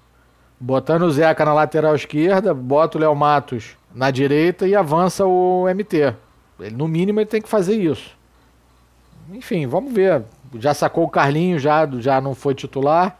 botando 0.59 1.03
o 1.03 1.11
Zeca 1.11 1.45
na 1.45 1.53
lateral 1.53 1.93
esquerda, 1.93 2.51
bota 2.51 2.97
o 2.97 3.01
Léo 3.01 3.15
Matos 3.15 3.77
na 3.93 4.09
direita 4.09 4.67
e 4.67 4.75
avança 4.75 5.23
o 5.23 5.67
MT. 5.71 6.15
Ele, 6.59 6.75
no 6.75 6.87
mínimo 6.87 7.19
ele 7.19 7.27
tem 7.27 7.39
que 7.39 7.47
fazer 7.47 7.75
isso. 7.75 8.17
Enfim, 9.31 9.67
vamos 9.67 9.93
ver. 9.93 10.23
Já 10.55 10.73
sacou 10.73 11.03
o 11.03 11.09
Carlinho, 11.09 11.59
já, 11.59 11.87
já 11.99 12.19
não 12.19 12.33
foi 12.33 12.55
titular. 12.55 13.19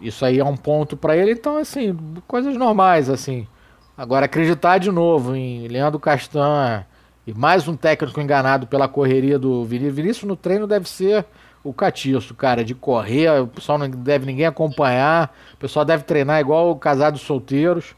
Isso 0.00 0.24
aí 0.24 0.38
é 0.38 0.44
um 0.44 0.56
ponto 0.56 0.96
para 0.96 1.16
ele. 1.16 1.32
Então, 1.32 1.56
assim, 1.56 1.98
coisas 2.28 2.56
normais, 2.56 3.10
assim. 3.10 3.48
Agora, 3.98 4.26
acreditar 4.26 4.78
de 4.78 4.92
novo 4.92 5.34
em 5.34 5.66
Leandro 5.66 5.98
Castan 5.98 6.84
e 7.26 7.34
mais 7.34 7.66
um 7.66 7.76
técnico 7.76 8.20
enganado 8.20 8.68
pela 8.68 8.86
correria 8.86 9.40
do 9.40 9.64
Vinícius. 9.64 9.96
Vinícius 9.96 10.28
no 10.28 10.36
treino 10.36 10.68
deve 10.68 10.88
ser 10.88 11.26
o 11.68 11.72
catiço, 11.72 12.34
cara, 12.34 12.64
de 12.64 12.74
correr. 12.74 13.40
O 13.40 13.46
pessoal 13.46 13.78
não 13.78 13.88
deve 13.88 14.26
ninguém 14.26 14.46
acompanhar. 14.46 15.34
O 15.54 15.56
pessoal 15.56 15.84
deve 15.84 16.04
treinar 16.04 16.40
igual 16.40 16.76
casados 16.76 17.22
solteiros. 17.22 17.94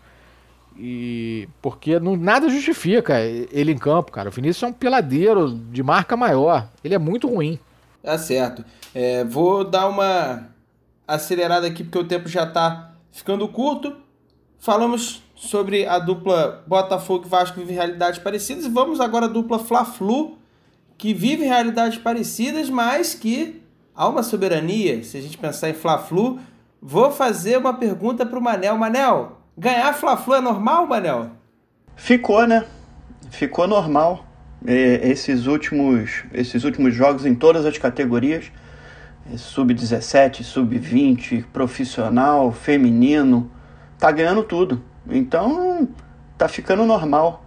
E 0.76 1.48
porque 1.60 1.98
não, 1.98 2.16
nada 2.16 2.48
justifica 2.48 3.20
ele 3.20 3.72
em 3.72 3.78
campo, 3.78 4.12
cara. 4.12 4.28
O 4.28 4.32
Vinícius 4.32 4.62
é 4.62 4.66
um 4.66 4.72
peladeiro 4.72 5.52
de 5.52 5.82
marca 5.82 6.16
maior. 6.16 6.68
Ele 6.84 6.94
é 6.94 6.98
muito 6.98 7.28
ruim. 7.28 7.58
Tá 8.02 8.16
certo. 8.16 8.64
É, 8.94 9.24
vou 9.24 9.64
dar 9.64 9.88
uma 9.88 10.48
acelerada 11.06 11.66
aqui 11.66 11.82
porque 11.82 11.98
o 11.98 12.04
tempo 12.04 12.28
já 12.28 12.46
tá 12.46 12.92
ficando 13.10 13.46
curto. 13.48 13.96
Falamos 14.58 15.22
sobre 15.34 15.86
a 15.86 15.98
dupla 15.98 16.64
Botafogo 16.66 17.28
Vasco 17.28 17.58
vive 17.60 17.72
realidades 17.72 18.20
parecidas. 18.20 18.64
E 18.64 18.68
vamos 18.68 19.00
agora 19.00 19.26
à 19.26 19.28
dupla 19.28 19.58
Fla-Flu, 19.58 20.37
que 20.98 21.14
vive 21.14 21.44
realidades 21.44 21.96
parecidas, 21.96 22.68
mas 22.68 23.14
que 23.14 23.62
há 23.94 24.08
uma 24.08 24.24
soberania. 24.24 25.02
Se 25.04 25.16
a 25.16 25.20
gente 25.20 25.38
pensar 25.38 25.70
em 25.70 25.74
Fla-Flu, 25.74 26.40
vou 26.82 27.12
fazer 27.12 27.56
uma 27.56 27.72
pergunta 27.72 28.26
para 28.26 28.38
o 28.38 28.42
Manel. 28.42 28.76
Manel, 28.76 29.38
Ganhar 29.56 29.92
Fla-Flu 29.92 30.34
é 30.34 30.40
normal, 30.40 30.86
Manel? 30.86 31.30
Ficou, 31.96 32.46
né? 32.46 32.64
Ficou 33.30 33.66
normal. 33.66 34.24
esses, 34.64 35.46
últimos, 35.46 36.24
esses 36.32 36.62
últimos 36.62 36.94
jogos 36.94 37.26
em 37.26 37.34
todas 37.34 37.64
as 37.64 37.76
categorias, 37.76 38.52
sub-17, 39.36 40.42
sub-20, 40.42 41.44
profissional, 41.52 42.52
feminino, 42.52 43.50
tá 43.98 44.10
ganhando 44.10 44.42
tudo. 44.44 44.82
Então, 45.08 45.88
tá 46.36 46.48
ficando 46.48 46.84
normal. 46.84 47.44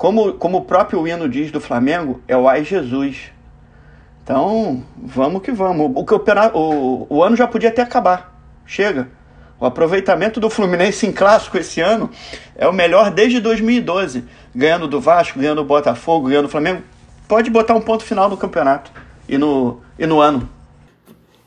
Como, 0.00 0.32
como 0.32 0.56
o 0.56 0.64
próprio 0.64 1.06
hino 1.06 1.28
diz 1.28 1.52
do 1.52 1.60
Flamengo, 1.60 2.22
é 2.26 2.34
o 2.34 2.48
Ai 2.48 2.64
Jesus. 2.64 3.30
Então, 4.24 4.82
vamos 4.96 5.42
que 5.42 5.52
vamos. 5.52 5.92
O, 5.94 6.02
campeonato, 6.04 6.56
o, 6.56 7.06
o 7.10 7.22
ano 7.22 7.36
já 7.36 7.46
podia 7.46 7.68
até 7.68 7.82
acabar. 7.82 8.34
Chega. 8.64 9.10
O 9.60 9.66
aproveitamento 9.66 10.40
do 10.40 10.48
Fluminense 10.48 11.06
em 11.06 11.12
clássico 11.12 11.58
esse 11.58 11.82
ano 11.82 12.08
é 12.56 12.66
o 12.66 12.72
melhor 12.72 13.10
desde 13.10 13.40
2012. 13.40 14.24
Ganhando 14.54 14.88
do 14.88 14.98
Vasco, 15.02 15.38
ganhando 15.38 15.60
do 15.60 15.68
Botafogo, 15.68 16.28
ganhando 16.28 16.46
do 16.46 16.50
Flamengo. 16.50 16.82
Pode 17.28 17.50
botar 17.50 17.74
um 17.74 17.82
ponto 17.82 18.02
final 18.02 18.30
no 18.30 18.38
campeonato 18.38 18.90
e 19.28 19.36
no, 19.36 19.82
e 19.98 20.06
no 20.06 20.18
ano. 20.18 20.48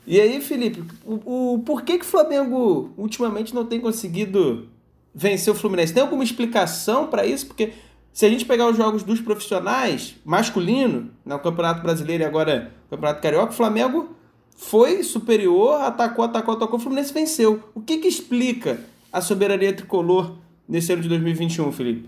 E 0.06 0.22
aí, 0.22 0.40
Felipe, 0.42 0.84
o, 1.04 1.56
o, 1.56 1.60
por 1.66 1.82
que, 1.82 1.98
que 1.98 2.06
o 2.06 2.08
Flamengo 2.08 2.94
ultimamente 2.98 3.52
não 3.56 3.66
tem 3.66 3.80
conseguido 3.80 4.70
vencer 5.12 5.52
o 5.52 5.56
Fluminense? 5.56 5.92
Tem 5.92 6.04
alguma 6.04 6.24
explicação 6.24 7.08
para 7.08 7.26
isso? 7.26 7.48
Porque 7.48 7.74
se 8.14 8.28
a 8.28 8.30
gente 8.30 8.46
pegar 8.46 8.70
os 8.70 8.78
jogos 8.78 9.02
dos 9.02 9.20
profissionais, 9.20 10.16
masculino, 10.24 11.10
no 11.26 11.40
Campeonato 11.40 11.82
Brasileiro 11.82 12.24
e 12.24 12.26
agora 12.26 12.72
no 12.84 12.90
Campeonato 12.92 13.22
Carioca, 13.22 13.52
o 13.52 13.56
Flamengo 13.56 14.16
foi 14.56 15.02
superior, 15.02 15.82
atacou, 15.82 16.24
atacou, 16.24 16.54
atacou, 16.54 16.78
o 16.78 16.82
Fluminense 16.82 17.12
venceu. 17.12 17.64
O 17.74 17.82
que, 17.82 17.98
que 17.98 18.08
explica 18.08 18.80
a 19.12 19.20
soberania 19.20 19.74
tricolor 19.74 20.38
nesse 20.70 20.94
ano 20.94 21.02
de 21.02 21.10
2021, 21.10 21.72
Felipe? 21.72 22.08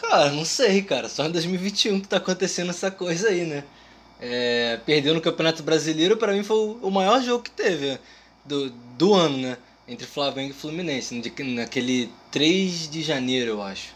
Cara, 0.00 0.32
não 0.32 0.44
sei, 0.44 0.82
cara. 0.82 1.08
Só 1.08 1.24
em 1.24 1.30
2021 1.30 2.00
que 2.00 2.08
tá 2.08 2.16
acontecendo 2.16 2.70
essa 2.70 2.90
coisa 2.90 3.28
aí, 3.28 3.44
né? 3.44 3.62
É, 4.20 4.80
perdeu 4.84 5.14
no 5.14 5.20
Campeonato 5.20 5.62
Brasileiro, 5.62 6.16
para 6.16 6.32
mim 6.32 6.42
foi 6.42 6.76
o 6.82 6.90
maior 6.90 7.22
jogo 7.22 7.44
que 7.44 7.50
teve 7.50 7.98
do, 8.44 8.70
do 8.98 9.14
ano, 9.14 9.38
né? 9.38 9.56
Entre 9.86 10.06
Flamengo 10.06 10.50
e 10.50 10.54
Fluminense, 10.54 11.22
naquele 11.54 12.10
3 12.32 12.90
de 12.90 13.02
janeiro, 13.02 13.52
eu 13.52 13.62
acho. 13.62 13.94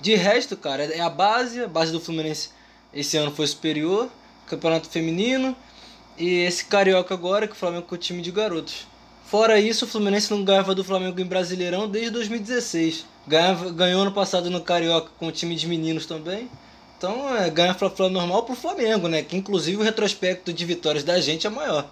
De 0.00 0.14
resto, 0.14 0.56
cara, 0.56 0.84
é 0.84 1.00
a 1.00 1.10
base, 1.10 1.62
a 1.62 1.68
base 1.68 1.90
do 1.90 2.00
Fluminense 2.00 2.50
esse 2.92 3.16
ano 3.16 3.30
foi 3.30 3.46
superior, 3.46 4.08
Campeonato 4.46 4.88
Feminino, 4.88 5.56
e 6.16 6.40
esse 6.40 6.64
Carioca 6.64 7.14
agora, 7.14 7.46
que 7.46 7.52
o 7.52 7.56
Flamengo 7.56 7.86
com 7.86 7.94
o 7.94 7.98
time 7.98 8.22
de 8.22 8.30
garotos. 8.30 8.86
Fora 9.24 9.60
isso, 9.60 9.84
o 9.84 9.88
Fluminense 9.88 10.30
não 10.30 10.42
ganhava 10.42 10.74
do 10.74 10.82
Flamengo 10.82 11.20
em 11.20 11.24
Brasileirão 11.24 11.88
desde 11.88 12.10
2016. 12.12 13.04
Ganhava, 13.26 13.70
ganhou 13.70 14.00
ano 14.00 14.12
passado 14.12 14.48
no 14.48 14.62
Carioca 14.62 15.10
com 15.18 15.26
o 15.26 15.32
time 15.32 15.54
de 15.54 15.66
meninos 15.66 16.06
também. 16.06 16.48
Então, 16.96 17.36
é, 17.36 17.50
ganha 17.50 17.74
Fla-Fla 17.74 18.08
normal 18.08 18.44
pro 18.44 18.56
Flamengo, 18.56 19.06
né? 19.06 19.22
Que 19.22 19.36
inclusive 19.36 19.76
o 19.76 19.84
retrospecto 19.84 20.52
de 20.52 20.64
vitórias 20.64 21.04
da 21.04 21.20
gente 21.20 21.46
é 21.46 21.50
maior. 21.50 21.88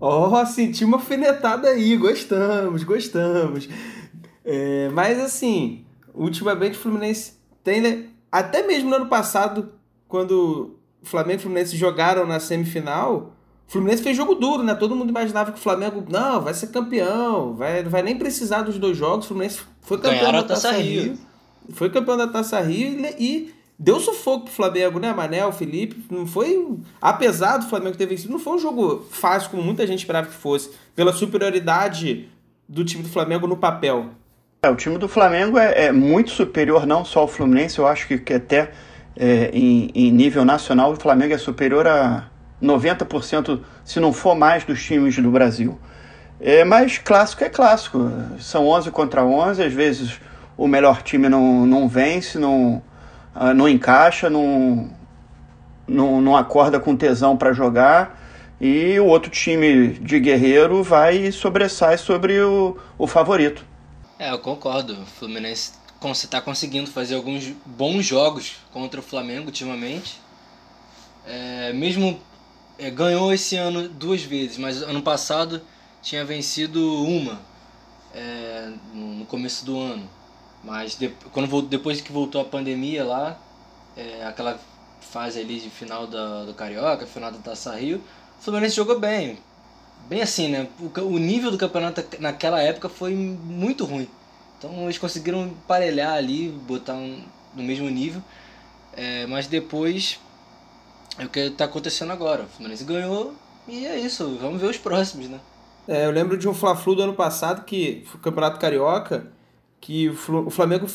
Ó, 0.00 0.40
oh, 0.40 0.46
senti 0.46 0.84
uma 0.84 0.98
fenetada 0.98 1.68
aí, 1.68 1.96
gostamos, 1.96 2.84
gostamos. 2.84 3.68
É, 4.44 4.88
mas 4.90 5.18
assim, 5.18 5.84
ultimamente 6.14 6.78
o 6.78 6.80
Fluminense 6.80 7.32
tem. 7.66 7.80
Né, 7.80 8.04
até 8.30 8.64
mesmo 8.64 8.88
no 8.88 8.96
ano 8.96 9.06
passado, 9.06 9.72
quando 10.06 10.78
o 11.02 11.06
Flamengo 11.06 11.34
e 11.34 11.40
o 11.40 11.42
Fluminense 11.42 11.76
jogaram 11.76 12.24
na 12.24 12.38
semifinal, 12.38 13.32
o 13.68 13.72
Fluminense 13.72 14.04
fez 14.04 14.16
jogo 14.16 14.36
duro, 14.36 14.62
né? 14.62 14.72
Todo 14.76 14.94
mundo 14.94 15.10
imaginava 15.10 15.50
que 15.50 15.58
o 15.58 15.62
Flamengo, 15.62 16.04
não, 16.08 16.40
vai 16.40 16.54
ser 16.54 16.68
campeão, 16.68 17.54
vai, 17.56 17.82
não 17.82 17.90
vai 17.90 18.02
nem 18.02 18.16
precisar 18.16 18.62
dos 18.62 18.78
dois 18.78 18.96
jogos. 18.96 19.24
O 19.24 19.28
Fluminense 19.28 19.60
foi 19.80 19.98
campeão 19.98 20.20
Ganharam 20.20 20.42
da 20.42 20.48
Taça, 20.48 20.68
Taça 20.68 20.80
Rio. 20.80 21.02
Rio. 21.02 21.18
Foi 21.70 21.90
campeão 21.90 22.16
da 22.16 22.28
Taça 22.28 22.60
Rio 22.60 22.88
e, 22.88 23.16
e 23.18 23.54
deu 23.76 23.98
sufoco 23.98 24.44
pro 24.44 24.54
Flamengo, 24.54 25.00
né, 25.00 25.12
Manel, 25.12 25.50
Felipe? 25.50 26.06
Não 26.08 26.24
foi. 26.24 26.78
Apesar 27.02 27.56
do 27.56 27.66
Flamengo 27.66 27.96
ter 27.96 28.06
vencido, 28.06 28.32
não 28.32 28.38
foi 28.38 28.54
um 28.54 28.60
jogo 28.60 29.04
fácil, 29.10 29.50
como 29.50 29.62
muita 29.64 29.84
gente 29.84 29.98
esperava 29.98 30.28
que 30.28 30.34
fosse, 30.34 30.70
pela 30.94 31.12
superioridade 31.12 32.28
do 32.68 32.84
time 32.84 33.02
do 33.02 33.08
Flamengo 33.08 33.48
no 33.48 33.56
papel. 33.56 34.10
É, 34.66 34.70
o 34.70 34.74
time 34.74 34.98
do 34.98 35.06
Flamengo 35.06 35.58
é, 35.58 35.86
é, 35.86 35.92
muito 35.92 36.30
superior, 36.30 36.86
não 36.86 37.04
só 37.04 37.20
ao 37.20 37.28
Fluminense, 37.28 37.78
eu 37.78 37.86
acho 37.86 38.08
que, 38.08 38.18
que 38.18 38.34
até 38.34 38.70
é, 39.16 39.48
em, 39.52 39.92
em 39.94 40.10
nível 40.10 40.44
nacional 40.44 40.90
o 40.90 40.96
Flamengo 40.96 41.32
é 41.32 41.38
superior 41.38 41.86
a 41.86 42.24
90%, 42.60 43.60
se 43.84 44.00
não 44.00 44.12
for 44.12 44.34
mais, 44.34 44.64
dos 44.64 44.82
times 44.82 45.16
do 45.18 45.30
Brasil. 45.30 45.78
É, 46.40 46.64
mas 46.64 46.98
clássico 46.98 47.44
é 47.44 47.48
clássico. 47.48 48.10
São 48.40 48.66
11 48.66 48.90
contra 48.90 49.24
11, 49.24 49.62
às 49.62 49.72
vezes 49.72 50.20
o 50.56 50.66
melhor 50.66 51.00
time 51.02 51.28
não, 51.28 51.64
não 51.64 51.86
vence, 51.86 52.36
não, 52.36 52.82
ah, 53.32 53.54
não 53.54 53.68
encaixa, 53.68 54.28
não, 54.28 54.90
não, 55.86 56.20
não 56.20 56.36
acorda 56.36 56.80
com 56.80 56.96
tesão 56.96 57.36
para 57.36 57.52
jogar. 57.52 58.20
E 58.60 58.98
o 58.98 59.06
outro 59.06 59.30
time 59.30 59.90
de 59.90 60.18
guerreiro 60.18 60.82
vai 60.82 61.16
e 61.18 61.30
sobressai 61.30 61.96
sobre 61.96 62.40
o, 62.40 62.76
o 62.98 63.06
favorito. 63.06 63.75
É, 64.18 64.30
eu 64.30 64.38
concordo. 64.38 64.94
O 64.94 65.06
Fluminense 65.06 65.72
está 66.12 66.40
conseguindo 66.40 66.90
fazer 66.90 67.16
alguns 67.16 67.48
bons 67.64 68.04
jogos 68.04 68.56
contra 68.72 69.00
o 69.00 69.02
Flamengo 69.02 69.46
ultimamente. 69.46 70.20
É, 71.26 71.72
mesmo 71.72 72.20
é, 72.78 72.90
ganhou 72.90 73.32
esse 73.32 73.56
ano 73.56 73.88
duas 73.88 74.22
vezes, 74.22 74.58
mas 74.58 74.82
ano 74.82 75.02
passado 75.02 75.60
tinha 76.02 76.24
vencido 76.24 77.02
uma 77.04 77.40
é, 78.14 78.72
no 78.94 79.26
começo 79.26 79.64
do 79.64 79.78
ano. 79.78 80.08
Mas 80.64 80.96
de, 80.96 81.08
quando, 81.32 81.62
depois 81.62 82.00
que 82.00 82.12
voltou 82.12 82.40
a 82.40 82.44
pandemia 82.44 83.04
lá, 83.04 83.38
é, 83.96 84.24
aquela 84.24 84.58
fase 85.00 85.40
ali 85.40 85.60
de 85.60 85.70
final 85.70 86.06
da, 86.06 86.44
do 86.44 86.54
Carioca, 86.54 87.06
final 87.06 87.30
da 87.30 87.38
Taça 87.38 87.74
Rio, 87.76 88.02
o 88.38 88.42
Fluminense 88.42 88.76
jogou 88.76 88.98
bem. 88.98 89.38
Bem 90.08 90.22
assim, 90.22 90.48
né? 90.48 90.68
O, 90.80 91.18
nível 91.18 91.50
do 91.50 91.58
campeonato 91.58 92.04
naquela 92.20 92.60
época 92.62 92.88
foi 92.88 93.14
muito 93.14 93.84
ruim. 93.84 94.08
Então 94.58 94.84
eles 94.84 94.98
conseguiram 94.98 95.52
parelhar 95.66 96.14
ali, 96.14 96.48
botar 96.48 96.94
um, 96.94 97.22
no 97.54 97.62
mesmo 97.62 97.88
nível. 97.90 98.22
É, 98.96 99.26
mas 99.26 99.46
depois 99.46 100.20
é 101.18 101.24
o 101.24 101.28
que 101.28 101.40
está 101.40 101.64
acontecendo 101.64 102.12
agora. 102.12 102.44
O 102.44 102.46
Fluminense 102.46 102.84
ganhou 102.84 103.34
e 103.66 103.84
é 103.84 103.98
isso. 103.98 104.38
Vamos 104.40 104.60
ver 104.60 104.68
os 104.68 104.78
próximos, 104.78 105.28
né? 105.28 105.40
É, 105.88 106.06
eu 106.06 106.10
lembro 106.10 106.36
de 106.36 106.48
um 106.48 106.54
Fla-Flu 106.54 106.94
do 106.94 107.02
ano 107.02 107.14
passado, 107.14 107.64
que 107.64 108.04
o 108.14 108.18
Campeonato 108.18 108.58
Carioca, 108.58 109.30
que 109.80 110.08
o 110.08 110.50
Flamengo 110.50 110.86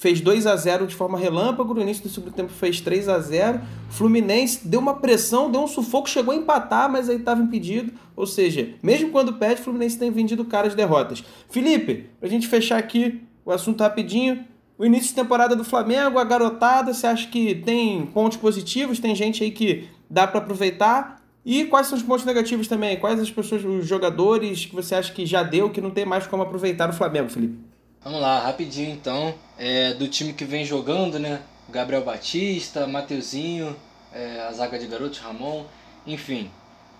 fez 0.00 0.18
2 0.18 0.46
a 0.46 0.56
0 0.56 0.86
de 0.86 0.94
forma 0.94 1.18
relâmpago, 1.18 1.74
no 1.74 1.82
início 1.82 2.02
do 2.02 2.08
segundo 2.08 2.32
tempo 2.32 2.50
fez 2.50 2.80
3 2.80 3.06
a 3.06 3.18
0 3.18 3.60
Fluminense 3.90 4.66
deu 4.66 4.80
uma 4.80 4.94
pressão, 4.94 5.50
deu 5.50 5.62
um 5.62 5.66
sufoco, 5.66 6.08
chegou 6.08 6.32
a 6.32 6.36
empatar, 6.36 6.90
mas 6.90 7.10
aí 7.10 7.16
estava 7.16 7.42
impedido. 7.42 7.92
Ou 8.16 8.26
seja, 8.26 8.70
mesmo 8.82 9.10
quando 9.10 9.34
perde, 9.34 9.60
o 9.60 9.64
Fluminense 9.64 9.98
tem 9.98 10.10
vendido 10.10 10.42
caras 10.46 10.74
derrotas. 10.74 11.22
Felipe, 11.50 12.06
pra 12.18 12.30
gente 12.30 12.48
fechar 12.48 12.78
aqui 12.78 13.20
o 13.44 13.52
assunto 13.52 13.82
rapidinho, 13.82 14.42
o 14.78 14.86
início 14.86 15.08
de 15.08 15.14
temporada 15.14 15.54
do 15.54 15.64
Flamengo, 15.64 16.18
a 16.18 16.24
garotada, 16.24 16.94
você 16.94 17.06
acha 17.06 17.28
que 17.28 17.56
tem 17.56 18.06
pontos 18.06 18.38
positivos? 18.38 18.98
Tem 18.98 19.14
gente 19.14 19.44
aí 19.44 19.50
que 19.50 19.86
dá 20.08 20.26
para 20.26 20.38
aproveitar? 20.38 21.22
E 21.44 21.66
quais 21.66 21.88
são 21.88 21.98
os 21.98 22.02
pontos 22.02 22.24
negativos 22.24 22.66
também? 22.66 22.98
Quais 22.98 23.20
as 23.20 23.30
pessoas, 23.30 23.62
os 23.62 23.86
jogadores 23.86 24.64
que 24.64 24.74
você 24.74 24.94
acha 24.94 25.12
que 25.12 25.26
já 25.26 25.42
deu, 25.42 25.68
que 25.68 25.80
não 25.80 25.90
tem 25.90 26.06
mais 26.06 26.26
como 26.26 26.42
aproveitar 26.42 26.86
no 26.86 26.94
Flamengo, 26.94 27.28
Felipe? 27.28 27.69
Vamos 28.02 28.22
lá, 28.22 28.40
rapidinho 28.40 28.90
então. 28.90 29.34
É, 29.58 29.92
do 29.92 30.08
time 30.08 30.32
que 30.32 30.44
vem 30.44 30.64
jogando, 30.64 31.18
né? 31.18 31.42
Gabriel 31.68 32.02
Batista, 32.02 32.86
Mateuzinho, 32.86 33.76
é, 34.10 34.40
a 34.48 34.52
zaga 34.52 34.78
de 34.78 34.86
garotos, 34.86 35.18
Ramon, 35.18 35.66
enfim. 36.06 36.50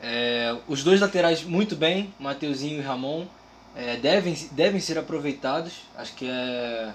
É, 0.02 0.54
os 0.68 0.84
dois 0.84 1.00
laterais 1.00 1.42
muito 1.42 1.74
bem, 1.74 2.12
Mateuzinho 2.18 2.80
e 2.80 2.82
Ramon, 2.82 3.24
é, 3.74 3.96
devem, 3.96 4.34
devem 4.52 4.78
ser 4.78 4.98
aproveitados. 4.98 5.72
Acho 5.96 6.12
que 6.14 6.28
é 6.28 6.92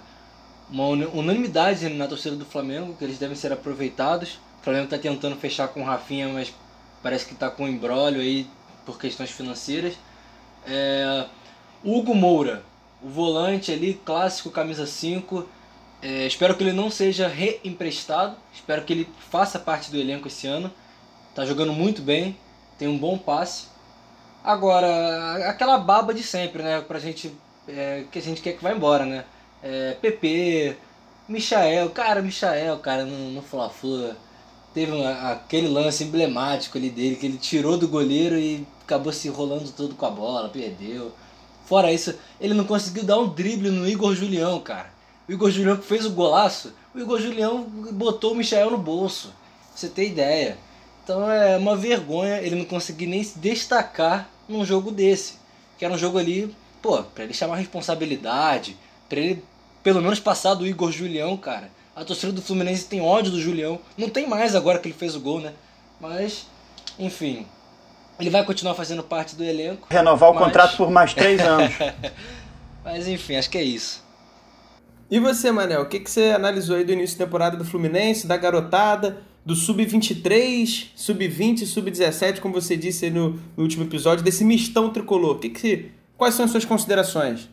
uma 0.70 0.86
unanimidade 0.86 1.90
na 1.90 2.08
torcida 2.08 2.36
do 2.36 2.46
Flamengo, 2.46 2.96
que 2.96 3.04
eles 3.04 3.18
devem 3.18 3.36
ser 3.36 3.52
aproveitados. 3.52 4.40
O 4.62 4.64
Flamengo 4.64 4.86
está 4.86 5.00
tentando 5.00 5.36
fechar 5.36 5.70
com 5.70 5.82
o 5.82 5.84
Rafinha, 5.84 6.28
mas 6.28 6.54
parece 7.02 7.26
que 7.26 7.34
está 7.34 7.50
com 7.50 7.64
um 7.64 7.68
embrólio 7.68 8.22
aí 8.22 8.48
por 8.86 9.00
questões 9.00 9.32
financeiras. 9.32 9.96
É, 10.68 11.26
Hugo 11.84 12.14
Moura, 12.14 12.64
o 13.02 13.10
volante 13.10 13.72
ali, 13.72 13.94
clássico, 14.06 14.50
camisa 14.50 14.86
5. 14.86 15.48
É, 16.02 16.28
espero 16.28 16.56
que 16.56 16.64
ele 16.64 16.74
não 16.74 16.90
seja 16.90 17.28
reemprestado. 17.28 18.36
Espero 18.54 18.84
que 18.84 18.94
ele 18.94 19.10
faça 19.30 19.60
parte 19.60 19.92
do 19.92 19.98
elenco 19.98 20.28
esse 20.28 20.48
ano. 20.48 20.72
Tá 21.34 21.46
jogando 21.46 21.74
muito 21.74 22.02
bem, 22.02 22.38
tem 22.78 22.88
um 22.88 22.98
bom 22.98 23.18
passe. 23.18 23.68
Agora, 24.44 25.50
aquela 25.50 25.78
baba 25.78 26.14
de 26.14 26.24
sempre, 26.24 26.64
né? 26.64 26.82
Pra 26.82 27.00
gente. 27.00 27.34
É, 27.68 28.06
que 28.12 28.20
a 28.20 28.22
gente 28.22 28.42
quer 28.42 28.54
que 28.54 28.64
vá 28.64 28.72
embora, 28.72 29.06
né? 29.06 29.26
é, 29.66 29.94
PP, 30.00 30.78
Michael, 31.28 31.90
cara, 31.90 32.22
Michael, 32.22 32.78
cara, 32.78 33.04
no, 33.04 33.32
no 33.32 33.42
Fla-Flu, 33.42 34.14
teve 34.76 34.92
uma, 34.92 35.32
aquele 35.32 35.68
lance 35.68 36.04
emblemático 36.04 36.78
ali 36.78 36.92
dele, 36.92 37.16
que 37.16 37.26
ele 37.26 37.38
tirou 37.40 37.76
do 37.76 37.88
goleiro 37.88 38.38
e 38.38 38.66
acabou 38.84 39.12
se 39.12 39.28
enrolando 39.28 39.72
todo 39.72 39.96
com 39.96 40.06
a 40.06 40.12
bola, 40.12 40.50
perdeu. 40.50 41.12
Fora 41.66 41.92
isso, 41.92 42.16
ele 42.40 42.54
não 42.54 42.64
conseguiu 42.64 43.04
dar 43.04 43.18
um 43.18 43.28
drible 43.28 43.70
no 43.70 43.88
Igor 43.88 44.16
Julião, 44.16 44.60
cara. 44.60 44.94
O 45.28 45.32
Igor 45.32 45.50
Julião 45.50 45.78
que 45.78 45.86
fez 45.86 46.06
o 46.06 46.12
golaço, 46.12 46.74
o 46.94 47.00
Igor 47.00 47.20
Julião 47.20 47.64
botou 47.92 48.34
o 48.34 48.36
Michael 48.36 48.72
no 48.72 48.78
bolso. 48.78 49.30
Pra 49.30 49.78
você 49.78 49.90
ter 49.90 50.08
ideia. 50.08 50.58
Então 51.04 51.30
é 51.30 51.58
uma 51.58 51.76
vergonha 51.76 52.38
ele 52.42 52.56
não 52.56 52.66
conseguir 52.66 53.08
nem 53.08 53.24
se 53.24 53.38
destacar 53.40 54.30
num 54.48 54.64
jogo 54.64 54.92
desse. 54.92 55.34
Que 55.78 55.86
era 55.86 55.94
um 55.94 55.98
jogo 55.98 56.18
ali, 56.18 56.56
pô, 56.82 57.04
pra 57.04 57.24
ele 57.24 57.34
chamar 57.34 57.58
responsabilidade, 57.58 58.78
pra 59.10 59.20
ele 59.20 59.44
pelo 59.84 60.02
menos 60.02 60.20
passar 60.20 60.54
do 60.54 60.66
Igor 60.66 60.92
Julião, 60.92 61.36
cara. 61.38 61.70
A 61.96 62.04
torcida 62.04 62.32
do 62.32 62.42
Fluminense 62.42 62.86
tem 62.86 63.02
ódio 63.02 63.32
do 63.32 63.42
Julião. 63.42 63.80
Não 63.98 64.10
tem 64.10 64.28
mais 64.28 64.56
agora 64.56 64.80
que 64.80 64.88
ele 64.88 64.98
fez 64.98 65.16
o 65.16 65.20
gol, 65.20 65.40
né? 65.40 65.54
Mas, 66.00 66.48
enfim. 66.98 67.46
Ele 68.20 68.30
vai 68.30 68.46
continuar 68.46 68.74
fazendo 68.76 69.04
parte 69.04 69.36
do 69.36 69.44
elenco. 69.44 69.88
Renovar 69.90 70.34
mas... 70.34 70.42
o 70.42 70.46
contrato 70.46 70.78
por 70.78 70.90
mais 70.90 71.14
três 71.14 71.40
anos. 71.44 71.74
mas 72.84 73.08
enfim, 73.08 73.36
acho 73.36 73.50
que 73.50 73.58
é 73.58 73.64
isso. 73.64 74.04
E 75.10 75.20
você, 75.20 75.52
Manel, 75.52 75.82
o 75.82 75.86
que, 75.86 76.00
que 76.00 76.10
você 76.10 76.32
analisou 76.32 76.76
aí 76.76 76.84
do 76.84 76.92
início 76.92 77.18
da 77.18 77.26
temporada 77.26 77.56
do 77.56 77.64
Fluminense, 77.64 78.26
da 78.26 78.38
garotada, 78.38 79.18
do 79.46 79.56
Sub-23, 79.56 80.88
Sub-20, 80.96 81.66
Sub-17, 81.66 82.40
como 82.40 82.56
você 82.56 82.76
disse 82.76 83.12
no, 83.12 83.40
no, 83.56 83.64
último 83.64 83.84
episódio, 83.84 84.24
desse 84.24 84.44
mistão 84.44 84.90
tricolor? 84.90 85.38
Que 85.38 85.50
que, 85.50 85.92
quais 86.18 86.34
são 86.34 86.46
as 86.46 86.52
suas 86.52 86.66
considerações? 86.66 87.48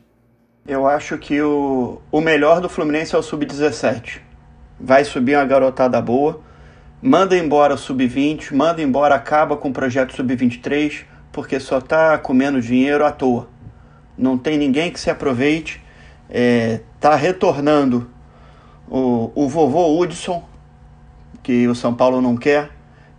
Eu 0.66 0.86
acho 0.86 1.18
que 1.18 1.42
o, 1.42 2.00
o 2.10 2.20
melhor 2.20 2.60
do 2.60 2.68
Fluminense 2.68 3.14
é 3.14 3.18
o 3.18 3.22
Sub-17. 3.22 4.20
Vai 4.80 5.04
subir 5.04 5.36
uma 5.36 5.44
garotada 5.44 6.00
boa. 6.00 6.40
Manda 7.04 7.36
embora 7.36 7.74
o 7.74 7.78
Sub-20, 7.78 8.54
manda 8.54 8.80
embora, 8.80 9.16
acaba 9.16 9.56
com 9.56 9.70
o 9.70 9.72
projeto 9.72 10.14
Sub-23, 10.14 11.04
porque 11.32 11.58
só 11.58 11.78
está 11.78 12.16
comendo 12.16 12.60
dinheiro 12.60 13.04
à 13.04 13.10
toa. 13.10 13.48
Não 14.16 14.38
tem 14.38 14.56
ninguém 14.56 14.92
que 14.92 15.00
se 15.00 15.10
aproveite. 15.10 15.82
É, 16.30 16.78
tá 17.00 17.16
retornando 17.16 18.08
o, 18.88 19.32
o 19.34 19.48
vovô 19.48 19.98
Hudson, 19.98 20.44
que 21.42 21.66
o 21.66 21.74
São 21.74 21.92
Paulo 21.92 22.20
não 22.20 22.36
quer, 22.36 22.70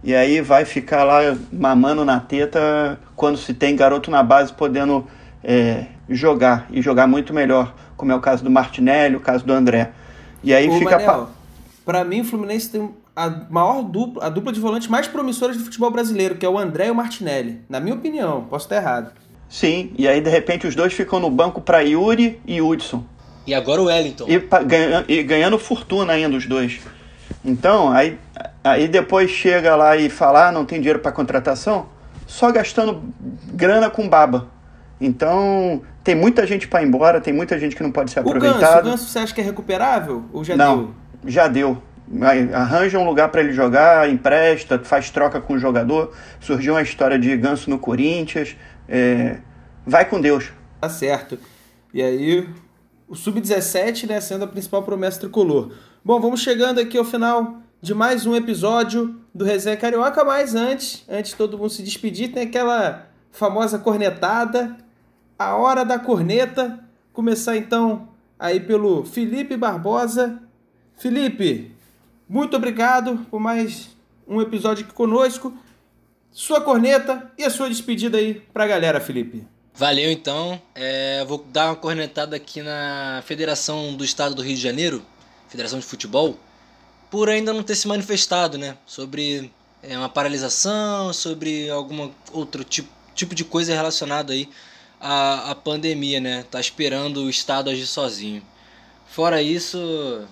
e 0.01 0.15
aí 0.15 0.39
vai 0.39 0.63
ficar 0.63 1.03
lá 1.03 1.35
mamando 1.51 2.05
na 2.05 2.21
teta 2.21 2.97
quando 3.17 3.37
se 3.37 3.53
tem 3.53 3.75
garoto 3.75 4.09
na 4.09 4.23
base 4.23 4.53
podendo 4.53 5.05
é, 5.43 5.87
jogar 6.07 6.67
e 6.71 6.81
jogar 6.81 7.05
muito 7.05 7.33
melhor, 7.33 7.75
como 7.97 8.13
é 8.13 8.15
o 8.15 8.21
caso 8.21 8.45
do 8.45 8.49
Martinelli, 8.49 9.17
o 9.17 9.19
caso 9.19 9.45
do 9.45 9.51
André. 9.51 9.91
E 10.41 10.53
aí 10.53 10.69
Ô, 10.69 10.79
fica. 10.79 10.97
Manel, 10.97 11.29
Pra 11.85 12.05
mim, 12.05 12.21
o 12.21 12.23
Fluminense 12.23 12.69
tem 12.69 12.89
a 13.15 13.29
maior 13.49 13.83
dupla, 13.83 14.25
a 14.25 14.29
dupla 14.29 14.51
de 14.51 14.59
volantes 14.59 14.87
mais 14.87 15.07
promissora 15.07 15.53
do 15.53 15.59
futebol 15.59 15.91
brasileiro, 15.91 16.35
que 16.35 16.45
é 16.45 16.49
o 16.49 16.57
André 16.57 16.87
e 16.87 16.91
o 16.91 16.95
Martinelli. 16.95 17.61
Na 17.69 17.79
minha 17.79 17.95
opinião, 17.95 18.45
posso 18.49 18.65
estar 18.65 18.77
errado. 18.77 19.11
Sim, 19.47 19.91
e 19.97 20.07
aí 20.07 20.19
de 20.19 20.29
repente 20.29 20.65
os 20.65 20.75
dois 20.75 20.93
ficam 20.93 21.19
no 21.19 21.29
banco 21.29 21.61
para 21.61 21.81
Yuri 21.81 22.41
e 22.45 22.61
Hudson. 22.61 23.03
E 23.45 23.53
agora 23.53 23.81
o 23.81 23.85
Wellington. 23.85 24.25
E, 24.27 24.39
ganha, 24.65 25.05
e 25.07 25.21
ganhando 25.21 25.59
fortuna 25.59 26.13
ainda 26.13 26.35
os 26.35 26.47
dois. 26.47 26.79
Então, 27.45 27.91
aí, 27.91 28.17
aí 28.63 28.87
depois 28.87 29.29
chega 29.29 29.75
lá 29.75 29.95
e 29.97 30.09
fala, 30.09 30.47
ah, 30.47 30.51
não 30.51 30.65
tem 30.65 30.79
dinheiro 30.79 30.99
para 30.99 31.11
contratação, 31.11 31.87
só 32.25 32.51
gastando 32.51 33.03
grana 33.53 33.89
com 33.89 34.07
baba. 34.07 34.47
Então, 34.99 35.81
tem 36.03 36.15
muita 36.15 36.47
gente 36.47 36.67
para 36.67 36.81
ir 36.81 36.87
embora, 36.87 37.19
tem 37.19 37.33
muita 37.33 37.59
gente 37.59 37.75
que 37.75 37.83
não 37.83 37.91
pode 37.91 38.11
ser 38.11 38.21
aproveitada. 38.21 38.57
O 38.57 38.59
Ganso, 38.59 38.79
o 38.79 38.91
Ganso 38.91 39.09
você 39.09 39.19
acha 39.19 39.33
que 39.33 39.41
é 39.41 39.43
recuperável 39.43 40.23
ou 40.31 40.43
já 40.43 40.55
não, 40.55 40.77
deu? 40.77 40.93
já 41.25 41.47
deu. 41.47 41.77
Arranja 42.53 42.99
um 42.99 43.05
lugar 43.05 43.29
para 43.29 43.41
ele 43.41 43.53
jogar, 43.53 44.09
empresta, 44.09 44.79
faz 44.79 45.09
troca 45.09 45.41
com 45.41 45.53
o 45.53 45.59
jogador. 45.59 46.13
Surgiu 46.39 46.73
uma 46.73 46.81
história 46.81 47.17
de 47.17 47.35
Ganso 47.37 47.69
no 47.69 47.79
Corinthians. 47.79 48.55
É... 48.87 49.37
Vai 49.85 50.05
com 50.05 50.21
Deus. 50.21 50.51
Tá 50.79 50.89
certo. 50.89 51.37
E 51.93 52.01
aí, 52.01 52.47
o 53.07 53.15
Sub-17 53.15 54.07
né, 54.07 54.19
sendo 54.19 54.45
a 54.45 54.47
principal 54.47 54.83
promessa 54.83 55.19
tricolor. 55.19 55.71
Bom, 56.03 56.19
vamos 56.19 56.41
chegando 56.41 56.79
aqui 56.79 56.97
ao 56.97 57.05
final 57.05 57.61
de 57.81 57.93
mais 57.93 58.25
um 58.25 58.35
episódio 58.35 59.19
do 59.33 59.43
Resenha 59.43 59.75
Carioca, 59.75 60.23
mas 60.23 60.55
antes, 60.55 61.03
antes 61.09 61.31
de 61.31 61.37
todo 61.37 61.57
mundo 61.57 61.69
se 61.69 61.83
despedir, 61.83 62.31
tem 62.31 62.43
aquela 62.43 63.07
famosa 63.29 63.77
cornetada, 63.77 64.77
a 65.37 65.55
hora 65.55 65.83
da 65.83 65.99
corneta. 65.99 66.79
Começar 67.11 67.57
então 67.57 68.07
aí 68.39 68.59
pelo 68.59 69.03
Felipe 69.03 69.57
Barbosa. 69.57 70.41
Felipe, 70.95 71.72
muito 72.33 72.57
obrigado 72.57 73.27
por 73.29 73.39
mais 73.39 73.89
um 74.27 74.41
episódio 74.41 74.83
aqui 74.83 74.91
conosco. 74.91 75.55
Sua 76.31 76.59
corneta 76.59 77.31
e 77.37 77.43
a 77.43 77.49
sua 77.51 77.69
despedida 77.69 78.17
aí 78.17 78.41
pra 78.51 78.65
galera, 78.65 78.99
Felipe. 78.99 79.45
Valeu 79.71 80.11
então. 80.11 80.59
É, 80.73 81.23
vou 81.25 81.45
dar 81.53 81.67
uma 81.67 81.75
cornetada 81.75 82.35
aqui 82.35 82.63
na 82.63 83.21
Federação 83.23 83.93
do 83.93 84.03
Estado 84.03 84.33
do 84.33 84.41
Rio 84.41 84.55
de 84.55 84.61
Janeiro, 84.61 85.03
Federação 85.47 85.77
de 85.77 85.85
Futebol, 85.85 86.35
por 87.11 87.29
ainda 87.29 87.53
não 87.53 87.61
ter 87.61 87.75
se 87.75 87.87
manifestado, 87.87 88.57
né? 88.57 88.77
Sobre 88.83 89.51
é, 89.83 89.95
uma 89.95 90.09
paralisação, 90.09 91.13
sobre 91.13 91.69
algum 91.69 92.09
outro 92.31 92.63
tipo, 92.63 92.89
tipo 93.13 93.35
de 93.35 93.45
coisa 93.45 93.75
relacionada 93.75 94.33
aí 94.33 94.49
à, 94.99 95.51
à 95.51 95.55
pandemia, 95.55 96.19
né? 96.19 96.43
Tá 96.49 96.59
esperando 96.59 97.25
o 97.25 97.29
Estado 97.29 97.69
agir 97.69 97.85
sozinho. 97.85 98.41
Fora 99.05 99.39
isso, 99.39 100.27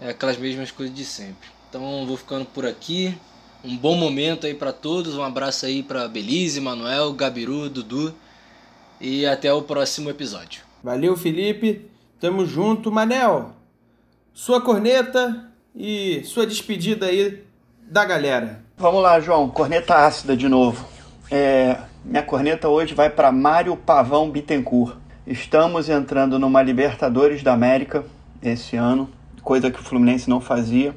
é 0.00 0.10
aquelas 0.10 0.36
mesmas 0.36 0.70
coisas 0.70 0.94
de 0.94 1.04
sempre. 1.04 1.48
Então 1.68 2.06
vou 2.06 2.16
ficando 2.16 2.44
por 2.44 2.66
aqui. 2.66 3.16
Um 3.64 3.76
bom 3.76 3.96
momento 3.96 4.46
aí 4.46 4.54
para 4.54 4.72
todos. 4.72 5.14
Um 5.16 5.22
abraço 5.22 5.66
aí 5.66 5.82
para 5.82 6.06
Belize, 6.08 6.60
Manuel, 6.60 7.12
Gabiru, 7.12 7.68
Dudu 7.68 8.14
e 9.00 9.26
até 9.26 9.52
o 9.52 9.62
próximo 9.62 10.08
episódio. 10.10 10.62
Valeu, 10.82 11.16
Felipe. 11.16 11.90
Tamo 12.20 12.46
junto, 12.46 12.92
Manel. 12.92 13.52
Sua 14.32 14.60
corneta 14.60 15.50
e 15.74 16.22
sua 16.24 16.46
despedida 16.46 17.06
aí 17.06 17.42
da 17.82 18.04
galera. 18.04 18.62
Vamos 18.76 19.02
lá, 19.02 19.18
João. 19.20 19.48
Corneta 19.48 20.06
ácida 20.06 20.36
de 20.36 20.48
novo. 20.48 20.86
É, 21.30 21.78
minha 22.04 22.22
corneta 22.22 22.68
hoje 22.68 22.94
vai 22.94 23.10
para 23.10 23.32
Mário 23.32 23.76
Pavão 23.76 24.30
Bittencourt. 24.30 24.96
Estamos 25.26 25.88
entrando 25.88 26.38
numa 26.38 26.62
Libertadores 26.62 27.42
da 27.42 27.52
América 27.52 28.04
esse 28.42 28.76
ano, 28.76 29.10
coisa 29.46 29.70
que 29.70 29.78
o 29.78 29.82
Fluminense 29.84 30.28
não 30.28 30.40
fazia. 30.40 30.92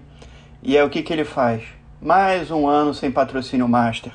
E 0.63 0.75
é 0.75 0.83
o 0.83 0.89
que, 0.89 1.03
que 1.03 1.13
ele 1.13 1.23
faz? 1.23 1.61
Mais 2.01 2.49
um 2.49 2.67
ano 2.67 2.95
sem 2.95 3.11
patrocínio 3.11 3.67
master, 3.67 4.11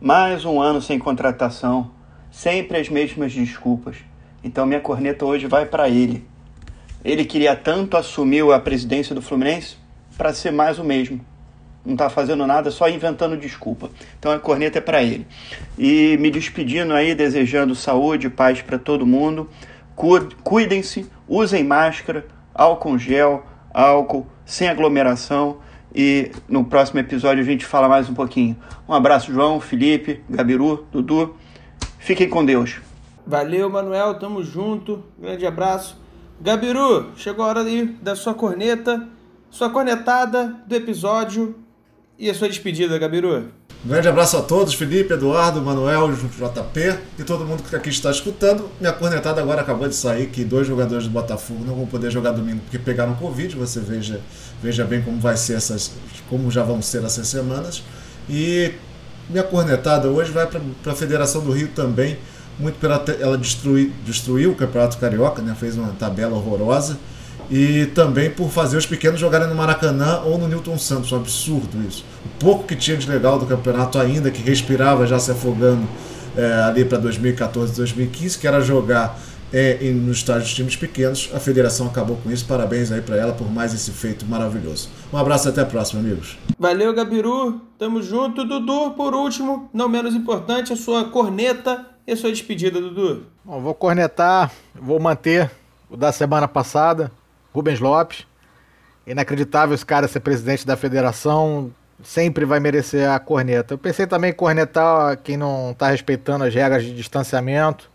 mais 0.00 0.44
um 0.44 0.60
ano 0.60 0.80
sem 0.80 1.00
contratação, 1.00 1.90
sempre 2.30 2.78
as 2.78 2.88
mesmas 2.88 3.32
desculpas. 3.32 3.96
Então 4.44 4.64
minha 4.66 4.78
corneta 4.78 5.24
hoje 5.24 5.48
vai 5.48 5.66
para 5.66 5.88
ele. 5.88 6.24
Ele 7.04 7.24
queria 7.24 7.56
tanto 7.56 7.96
assumir 7.96 8.48
a 8.52 8.60
presidência 8.60 9.16
do 9.16 9.20
Fluminense 9.20 9.76
para 10.16 10.32
ser 10.32 10.52
mais 10.52 10.78
o 10.78 10.84
mesmo. 10.84 11.20
Não 11.84 11.94
está 11.94 12.08
fazendo 12.08 12.46
nada, 12.46 12.70
só 12.70 12.88
inventando 12.88 13.36
desculpa. 13.36 13.90
Então 14.16 14.30
a 14.30 14.38
corneta 14.38 14.78
é 14.78 14.80
para 14.80 15.02
ele. 15.02 15.26
E 15.76 16.16
me 16.20 16.30
despedindo 16.30 16.94
aí, 16.94 17.16
desejando 17.16 17.74
saúde 17.74 18.28
e 18.28 18.30
paz 18.30 18.62
para 18.62 18.78
todo 18.78 19.04
mundo. 19.04 19.50
Cuidem-se, 20.44 21.10
usem 21.26 21.64
máscara, 21.64 22.24
álcool 22.54 22.96
gel, 22.96 23.44
álcool, 23.72 24.26
sem 24.44 24.68
aglomeração. 24.68 25.58
E 25.94 26.30
no 26.48 26.64
próximo 26.64 27.00
episódio 27.00 27.42
a 27.42 27.46
gente 27.46 27.66
fala 27.66 27.88
mais 27.88 28.08
um 28.08 28.14
pouquinho. 28.14 28.56
Um 28.88 28.94
abraço, 28.94 29.32
João, 29.32 29.60
Felipe, 29.60 30.22
Gabiru, 30.28 30.86
Dudu. 30.90 31.36
Fiquem 31.98 32.28
com 32.28 32.44
Deus. 32.44 32.80
Valeu, 33.26 33.68
Manuel. 33.68 34.18
Tamo 34.18 34.42
junto. 34.42 35.04
Grande 35.18 35.46
abraço. 35.46 36.00
Gabiru, 36.40 37.12
chegou 37.16 37.44
a 37.44 37.48
hora 37.48 37.60
aí 37.62 37.86
da 38.02 38.16
sua 38.16 38.34
corneta, 38.34 39.08
sua 39.48 39.70
cornetada 39.70 40.56
do 40.66 40.74
episódio 40.74 41.54
e 42.18 42.28
a 42.28 42.34
sua 42.34 42.48
despedida, 42.48 42.98
Gabiru. 42.98 43.52
Um 43.84 43.88
grande 43.88 44.06
abraço 44.06 44.36
a 44.36 44.42
todos, 44.42 44.74
Felipe, 44.74 45.12
Eduardo, 45.12 45.60
Manuel, 45.60 46.12
JP 46.12 46.98
e 47.18 47.24
todo 47.24 47.44
mundo 47.44 47.64
que 47.64 47.74
aqui 47.74 47.88
está 47.88 48.12
escutando. 48.12 48.70
Minha 48.80 48.92
cornetada 48.92 49.40
agora 49.40 49.60
acabou 49.60 49.88
de 49.88 49.96
sair 49.96 50.28
que 50.28 50.44
dois 50.44 50.68
jogadores 50.68 51.06
do 51.06 51.10
Botafogo 51.10 51.64
não 51.64 51.74
vão 51.74 51.86
poder 51.86 52.08
jogar 52.08 52.30
domingo 52.30 52.60
porque 52.60 52.78
pegaram 52.78 53.16
Covid. 53.16 53.56
Você 53.56 53.80
veja, 53.80 54.20
veja 54.62 54.84
bem 54.84 55.02
como 55.02 55.18
vai 55.18 55.36
ser 55.36 55.54
essas, 55.54 55.90
como 56.30 56.48
já 56.48 56.62
vão 56.62 56.80
ser 56.80 57.02
essas 57.02 57.26
semanas. 57.26 57.82
E 58.30 58.72
minha 59.28 59.42
cornetada 59.42 60.06
hoje 60.06 60.30
vai 60.30 60.46
para 60.46 60.92
a 60.92 60.94
Federação 60.94 61.42
do 61.42 61.50
Rio 61.50 61.66
também, 61.74 62.18
muito 62.60 62.78
pela 62.78 63.04
ela 63.18 63.36
destruir, 63.36 63.90
destruiu 64.06 64.52
o 64.52 64.54
Campeonato 64.54 64.96
Carioca, 64.96 65.42
né? 65.42 65.56
Fez 65.58 65.76
uma 65.76 65.92
tabela 65.98 66.36
horrorosa 66.36 66.96
e 67.50 67.86
também 67.86 68.30
por 68.30 68.50
fazer 68.50 68.76
os 68.76 68.86
pequenos 68.86 69.20
jogarem 69.20 69.48
no 69.48 69.54
Maracanã 69.54 70.20
ou 70.24 70.38
no 70.38 70.48
Newton 70.48 70.78
Santos. 70.78 71.12
Um 71.12 71.16
absurdo 71.16 71.82
isso. 71.86 72.04
O 72.24 72.28
pouco 72.38 72.64
que 72.64 72.76
tinha 72.76 72.96
de 72.96 73.08
legal 73.08 73.38
do 73.38 73.46
campeonato 73.46 73.98
ainda, 73.98 74.30
que 74.30 74.42
respirava 74.42 75.06
já 75.06 75.18
se 75.18 75.30
afogando 75.30 75.86
é, 76.36 76.52
ali 76.62 76.84
para 76.84 76.98
2014, 76.98 77.76
2015, 77.76 78.38
que 78.38 78.46
era 78.46 78.60
jogar 78.60 79.18
é, 79.52 79.78
nos 79.92 80.18
estádios 80.18 80.48
de 80.48 80.54
times 80.54 80.76
pequenos. 80.76 81.30
A 81.34 81.38
federação 81.38 81.86
acabou 81.86 82.16
com 82.16 82.30
isso. 82.30 82.46
Parabéns 82.46 82.90
aí 82.90 83.02
para 83.02 83.16
ela 83.16 83.32
por 83.32 83.50
mais 83.50 83.74
esse 83.74 83.90
feito 83.90 84.24
maravilhoso. 84.24 84.88
Um 85.12 85.18
abraço 85.18 85.48
e 85.48 85.50
até 85.50 85.60
a 85.60 85.66
próxima, 85.66 86.00
amigos. 86.00 86.38
Valeu, 86.58 86.94
Gabiru. 86.94 87.60
Tamo 87.78 88.02
junto. 88.02 88.44
Dudu, 88.44 88.92
por 88.92 89.14
último, 89.14 89.68
não 89.72 89.88
menos 89.88 90.14
importante, 90.14 90.72
a 90.72 90.76
sua 90.76 91.04
corneta 91.04 91.86
e 92.06 92.12
a 92.12 92.16
sua 92.16 92.30
despedida, 92.30 92.80
Dudu. 92.80 93.26
Bom, 93.44 93.60
vou 93.60 93.74
cornetar, 93.74 94.50
vou 94.74 94.98
manter 94.98 95.50
o 95.90 95.96
da 95.96 96.10
semana 96.10 96.48
passada 96.48 97.10
Rubens 97.52 97.80
Lopes. 97.80 98.26
Inacreditável 99.06 99.74
esse 99.74 99.84
cara 99.84 100.06
ser 100.06 100.20
presidente 100.20 100.66
da 100.66 100.76
federação, 100.76 101.72
sempre 102.02 102.44
vai 102.44 102.60
merecer 102.60 103.08
a 103.08 103.18
corneta. 103.18 103.74
Eu 103.74 103.78
pensei 103.78 104.06
também 104.06 104.30
em 104.30 104.34
cornetar 104.34 105.16
quem 105.18 105.36
não 105.36 105.72
está 105.72 105.88
respeitando 105.88 106.44
as 106.44 106.54
regras 106.54 106.84
de 106.84 106.94
distanciamento. 106.94 107.90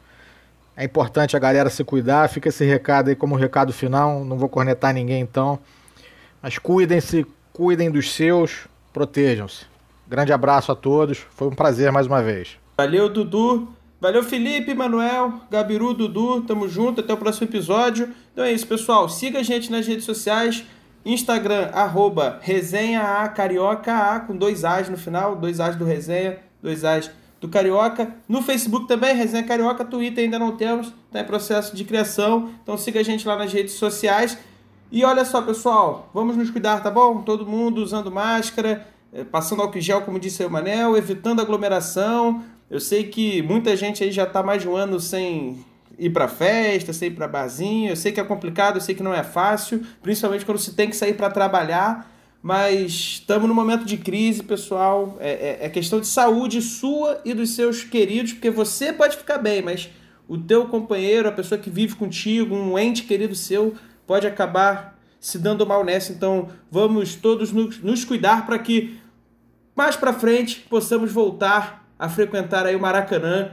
É 0.75 0.83
importante 0.83 1.35
a 1.35 1.39
galera 1.39 1.69
se 1.69 1.83
cuidar. 1.83 2.29
Fica 2.29 2.49
esse 2.49 2.65
recado 2.65 3.09
aí 3.09 3.15
como 3.15 3.35
recado 3.35 3.73
final. 3.73 4.23
Não 4.23 4.37
vou 4.37 4.47
cornetar 4.49 4.93
ninguém 4.93 5.21
então. 5.21 5.59
Mas 6.41 6.57
cuidem-se, 6.57 7.25
cuidem 7.51 7.89
dos 7.89 8.13
seus, 8.13 8.67
protejam-se. 8.93 9.65
Grande 10.07 10.31
abraço 10.31 10.71
a 10.71 10.75
todos. 10.75 11.25
Foi 11.31 11.47
um 11.47 11.55
prazer 11.55 11.91
mais 11.91 12.05
uma 12.05 12.21
vez. 12.21 12.57
Valeu, 12.77 13.09
Dudu. 13.09 13.67
Valeu, 13.99 14.23
Felipe, 14.23 14.73
Manuel, 14.75 15.41
Gabiru, 15.49 15.93
Dudu. 15.93 16.41
Tamo 16.41 16.67
junto. 16.67 17.01
Até 17.01 17.13
o 17.13 17.17
próximo 17.17 17.47
episódio. 17.47 18.13
Então 18.31 18.43
é 18.43 18.51
isso, 18.51 18.67
pessoal. 18.67 19.09
Siga 19.09 19.39
a 19.39 19.43
gente 19.43 19.71
nas 19.71 19.87
redes 19.87 20.05
sociais. 20.05 20.63
Instagram, 21.03 21.69
arroba 21.73 22.37
resenha 22.41 23.01
a 23.01 23.29
carioca 23.29 23.95
a 23.95 24.19
com 24.19 24.35
dois 24.35 24.65
A's 24.65 24.89
no 24.89 24.97
final, 24.97 25.37
dois 25.37 25.59
A's 25.59 25.77
do 25.77 25.85
resenha, 25.85 26.37
dois 26.61 26.83
A's 26.83 27.09
do 27.39 27.47
Carioca. 27.47 28.13
No 28.27 28.41
Facebook 28.41 28.87
também, 28.87 29.15
Resenha 29.15 29.43
Carioca, 29.43 29.85
Twitter 29.85 30.23
ainda 30.23 30.39
não 30.39 30.57
temos, 30.57 30.93
está 31.05 31.21
em 31.21 31.23
processo 31.23 31.75
de 31.75 31.83
criação. 31.83 32.49
Então 32.61 32.77
siga 32.77 32.99
a 32.99 33.03
gente 33.03 33.27
lá 33.27 33.35
nas 33.35 33.53
redes 33.53 33.75
sociais. 33.75 34.37
E 34.91 35.03
olha 35.03 35.23
só, 35.25 35.41
pessoal, 35.41 36.09
vamos 36.13 36.35
nos 36.35 36.49
cuidar, 36.49 36.81
tá 36.81 36.89
bom? 36.89 37.21
Todo 37.21 37.45
mundo 37.45 37.81
usando 37.81 38.11
máscara, 38.11 38.87
eh, 39.13 39.23
passando 39.23 39.61
álcool 39.61 39.81
gel, 39.81 40.01
como 40.01 40.19
disse 40.19 40.43
o 40.43 40.49
Manel, 40.49 40.97
evitando 40.97 41.41
aglomeração. 41.41 42.43
Eu 42.69 42.81
sei 42.81 43.05
que 43.05 43.41
muita 43.41 43.77
gente 43.77 44.03
aí 44.03 44.11
já 44.11 44.23
está 44.23 44.43
mais 44.43 44.61
de 44.61 44.67
um 44.67 44.75
ano 44.75 44.99
sem 44.99 45.65
ir 45.97 46.09
para 46.09 46.27
festa, 46.27 46.91
você 46.91 47.07
ir 47.07 47.11
para 47.11 47.27
barzinho. 47.27 47.89
Eu 47.89 47.95
sei 47.95 48.11
que 48.11 48.19
é 48.19 48.23
complicado, 48.23 48.75
eu 48.75 48.81
sei 48.81 48.93
que 48.93 49.01
não 49.01 49.13
é 49.13 49.23
fácil, 49.23 49.83
principalmente 50.01 50.45
quando 50.45 50.59
se 50.59 50.73
tem 50.73 50.89
que 50.89 50.95
sair 50.95 51.13
para 51.13 51.29
trabalhar. 51.29 52.11
Mas 52.41 52.91
estamos 52.91 53.47
num 53.47 53.55
momento 53.55 53.85
de 53.85 53.97
crise, 53.97 54.43
pessoal. 54.43 55.17
É, 55.19 55.31
é, 55.61 55.65
é, 55.65 55.69
questão 55.69 55.99
de 55.99 56.07
saúde 56.07 56.61
sua 56.61 57.21
e 57.23 57.33
dos 57.33 57.51
seus 57.51 57.83
queridos, 57.83 58.33
porque 58.33 58.49
você 58.49 58.91
pode 58.91 59.17
ficar 59.17 59.37
bem, 59.37 59.61
mas 59.61 59.89
o 60.27 60.37
teu 60.37 60.65
companheiro, 60.65 61.29
a 61.29 61.31
pessoa 61.31 61.59
que 61.59 61.69
vive 61.69 61.95
contigo, 61.95 62.53
um 62.53 62.77
ente 62.77 63.03
querido 63.03 63.33
seu, 63.33 63.75
pode 64.05 64.27
acabar 64.27 64.99
se 65.21 65.39
dando 65.39 65.65
mal 65.65 65.85
nessa. 65.85 66.11
Então 66.11 66.49
vamos 66.69 67.15
todos 67.15 67.53
nos, 67.53 67.79
nos 67.79 68.03
cuidar 68.03 68.45
para 68.45 68.59
que 68.59 68.99
mais 69.73 69.95
para 69.95 70.11
frente 70.11 70.65
possamos 70.69 71.11
voltar 71.13 71.86
a 71.97 72.09
frequentar 72.09 72.65
aí 72.65 72.75
o 72.75 72.79
Maracanã 72.79 73.51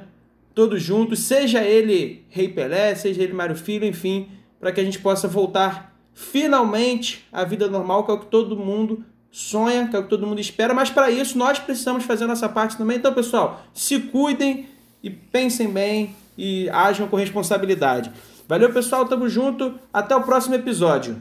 todos 0.54 0.82
juntos, 0.82 1.20
seja 1.20 1.62
ele 1.62 2.24
Rei 2.28 2.48
Pelé, 2.48 2.94
seja 2.94 3.22
ele 3.22 3.32
Mário 3.32 3.56
Filho, 3.56 3.84
enfim, 3.84 4.28
para 4.60 4.70
que 4.70 4.80
a 4.80 4.84
gente 4.84 5.00
possa 5.00 5.26
voltar 5.26 5.92
finalmente 6.14 7.26
à 7.32 7.44
vida 7.44 7.68
normal, 7.68 8.04
que 8.04 8.10
é 8.10 8.14
o 8.14 8.20
que 8.20 8.26
todo 8.26 8.56
mundo 8.56 9.04
sonha, 9.30 9.88
que 9.88 9.96
é 9.96 9.98
o 9.98 10.04
que 10.04 10.08
todo 10.08 10.26
mundo 10.26 10.40
espera, 10.40 10.72
mas 10.72 10.90
para 10.90 11.10
isso 11.10 11.36
nós 11.36 11.58
precisamos 11.58 12.04
fazer 12.04 12.24
a 12.24 12.28
nossa 12.28 12.48
parte 12.48 12.76
também. 12.76 12.98
Então, 12.98 13.12
pessoal, 13.12 13.64
se 13.74 13.98
cuidem 13.98 14.68
e 15.02 15.10
pensem 15.10 15.68
bem 15.68 16.14
e 16.38 16.68
ajam 16.70 17.08
com 17.08 17.16
responsabilidade. 17.16 18.12
Valeu, 18.46 18.72
pessoal, 18.72 19.06
tamo 19.06 19.28
junto, 19.28 19.74
até 19.92 20.14
o 20.14 20.22
próximo 20.22 20.54
episódio. 20.54 21.20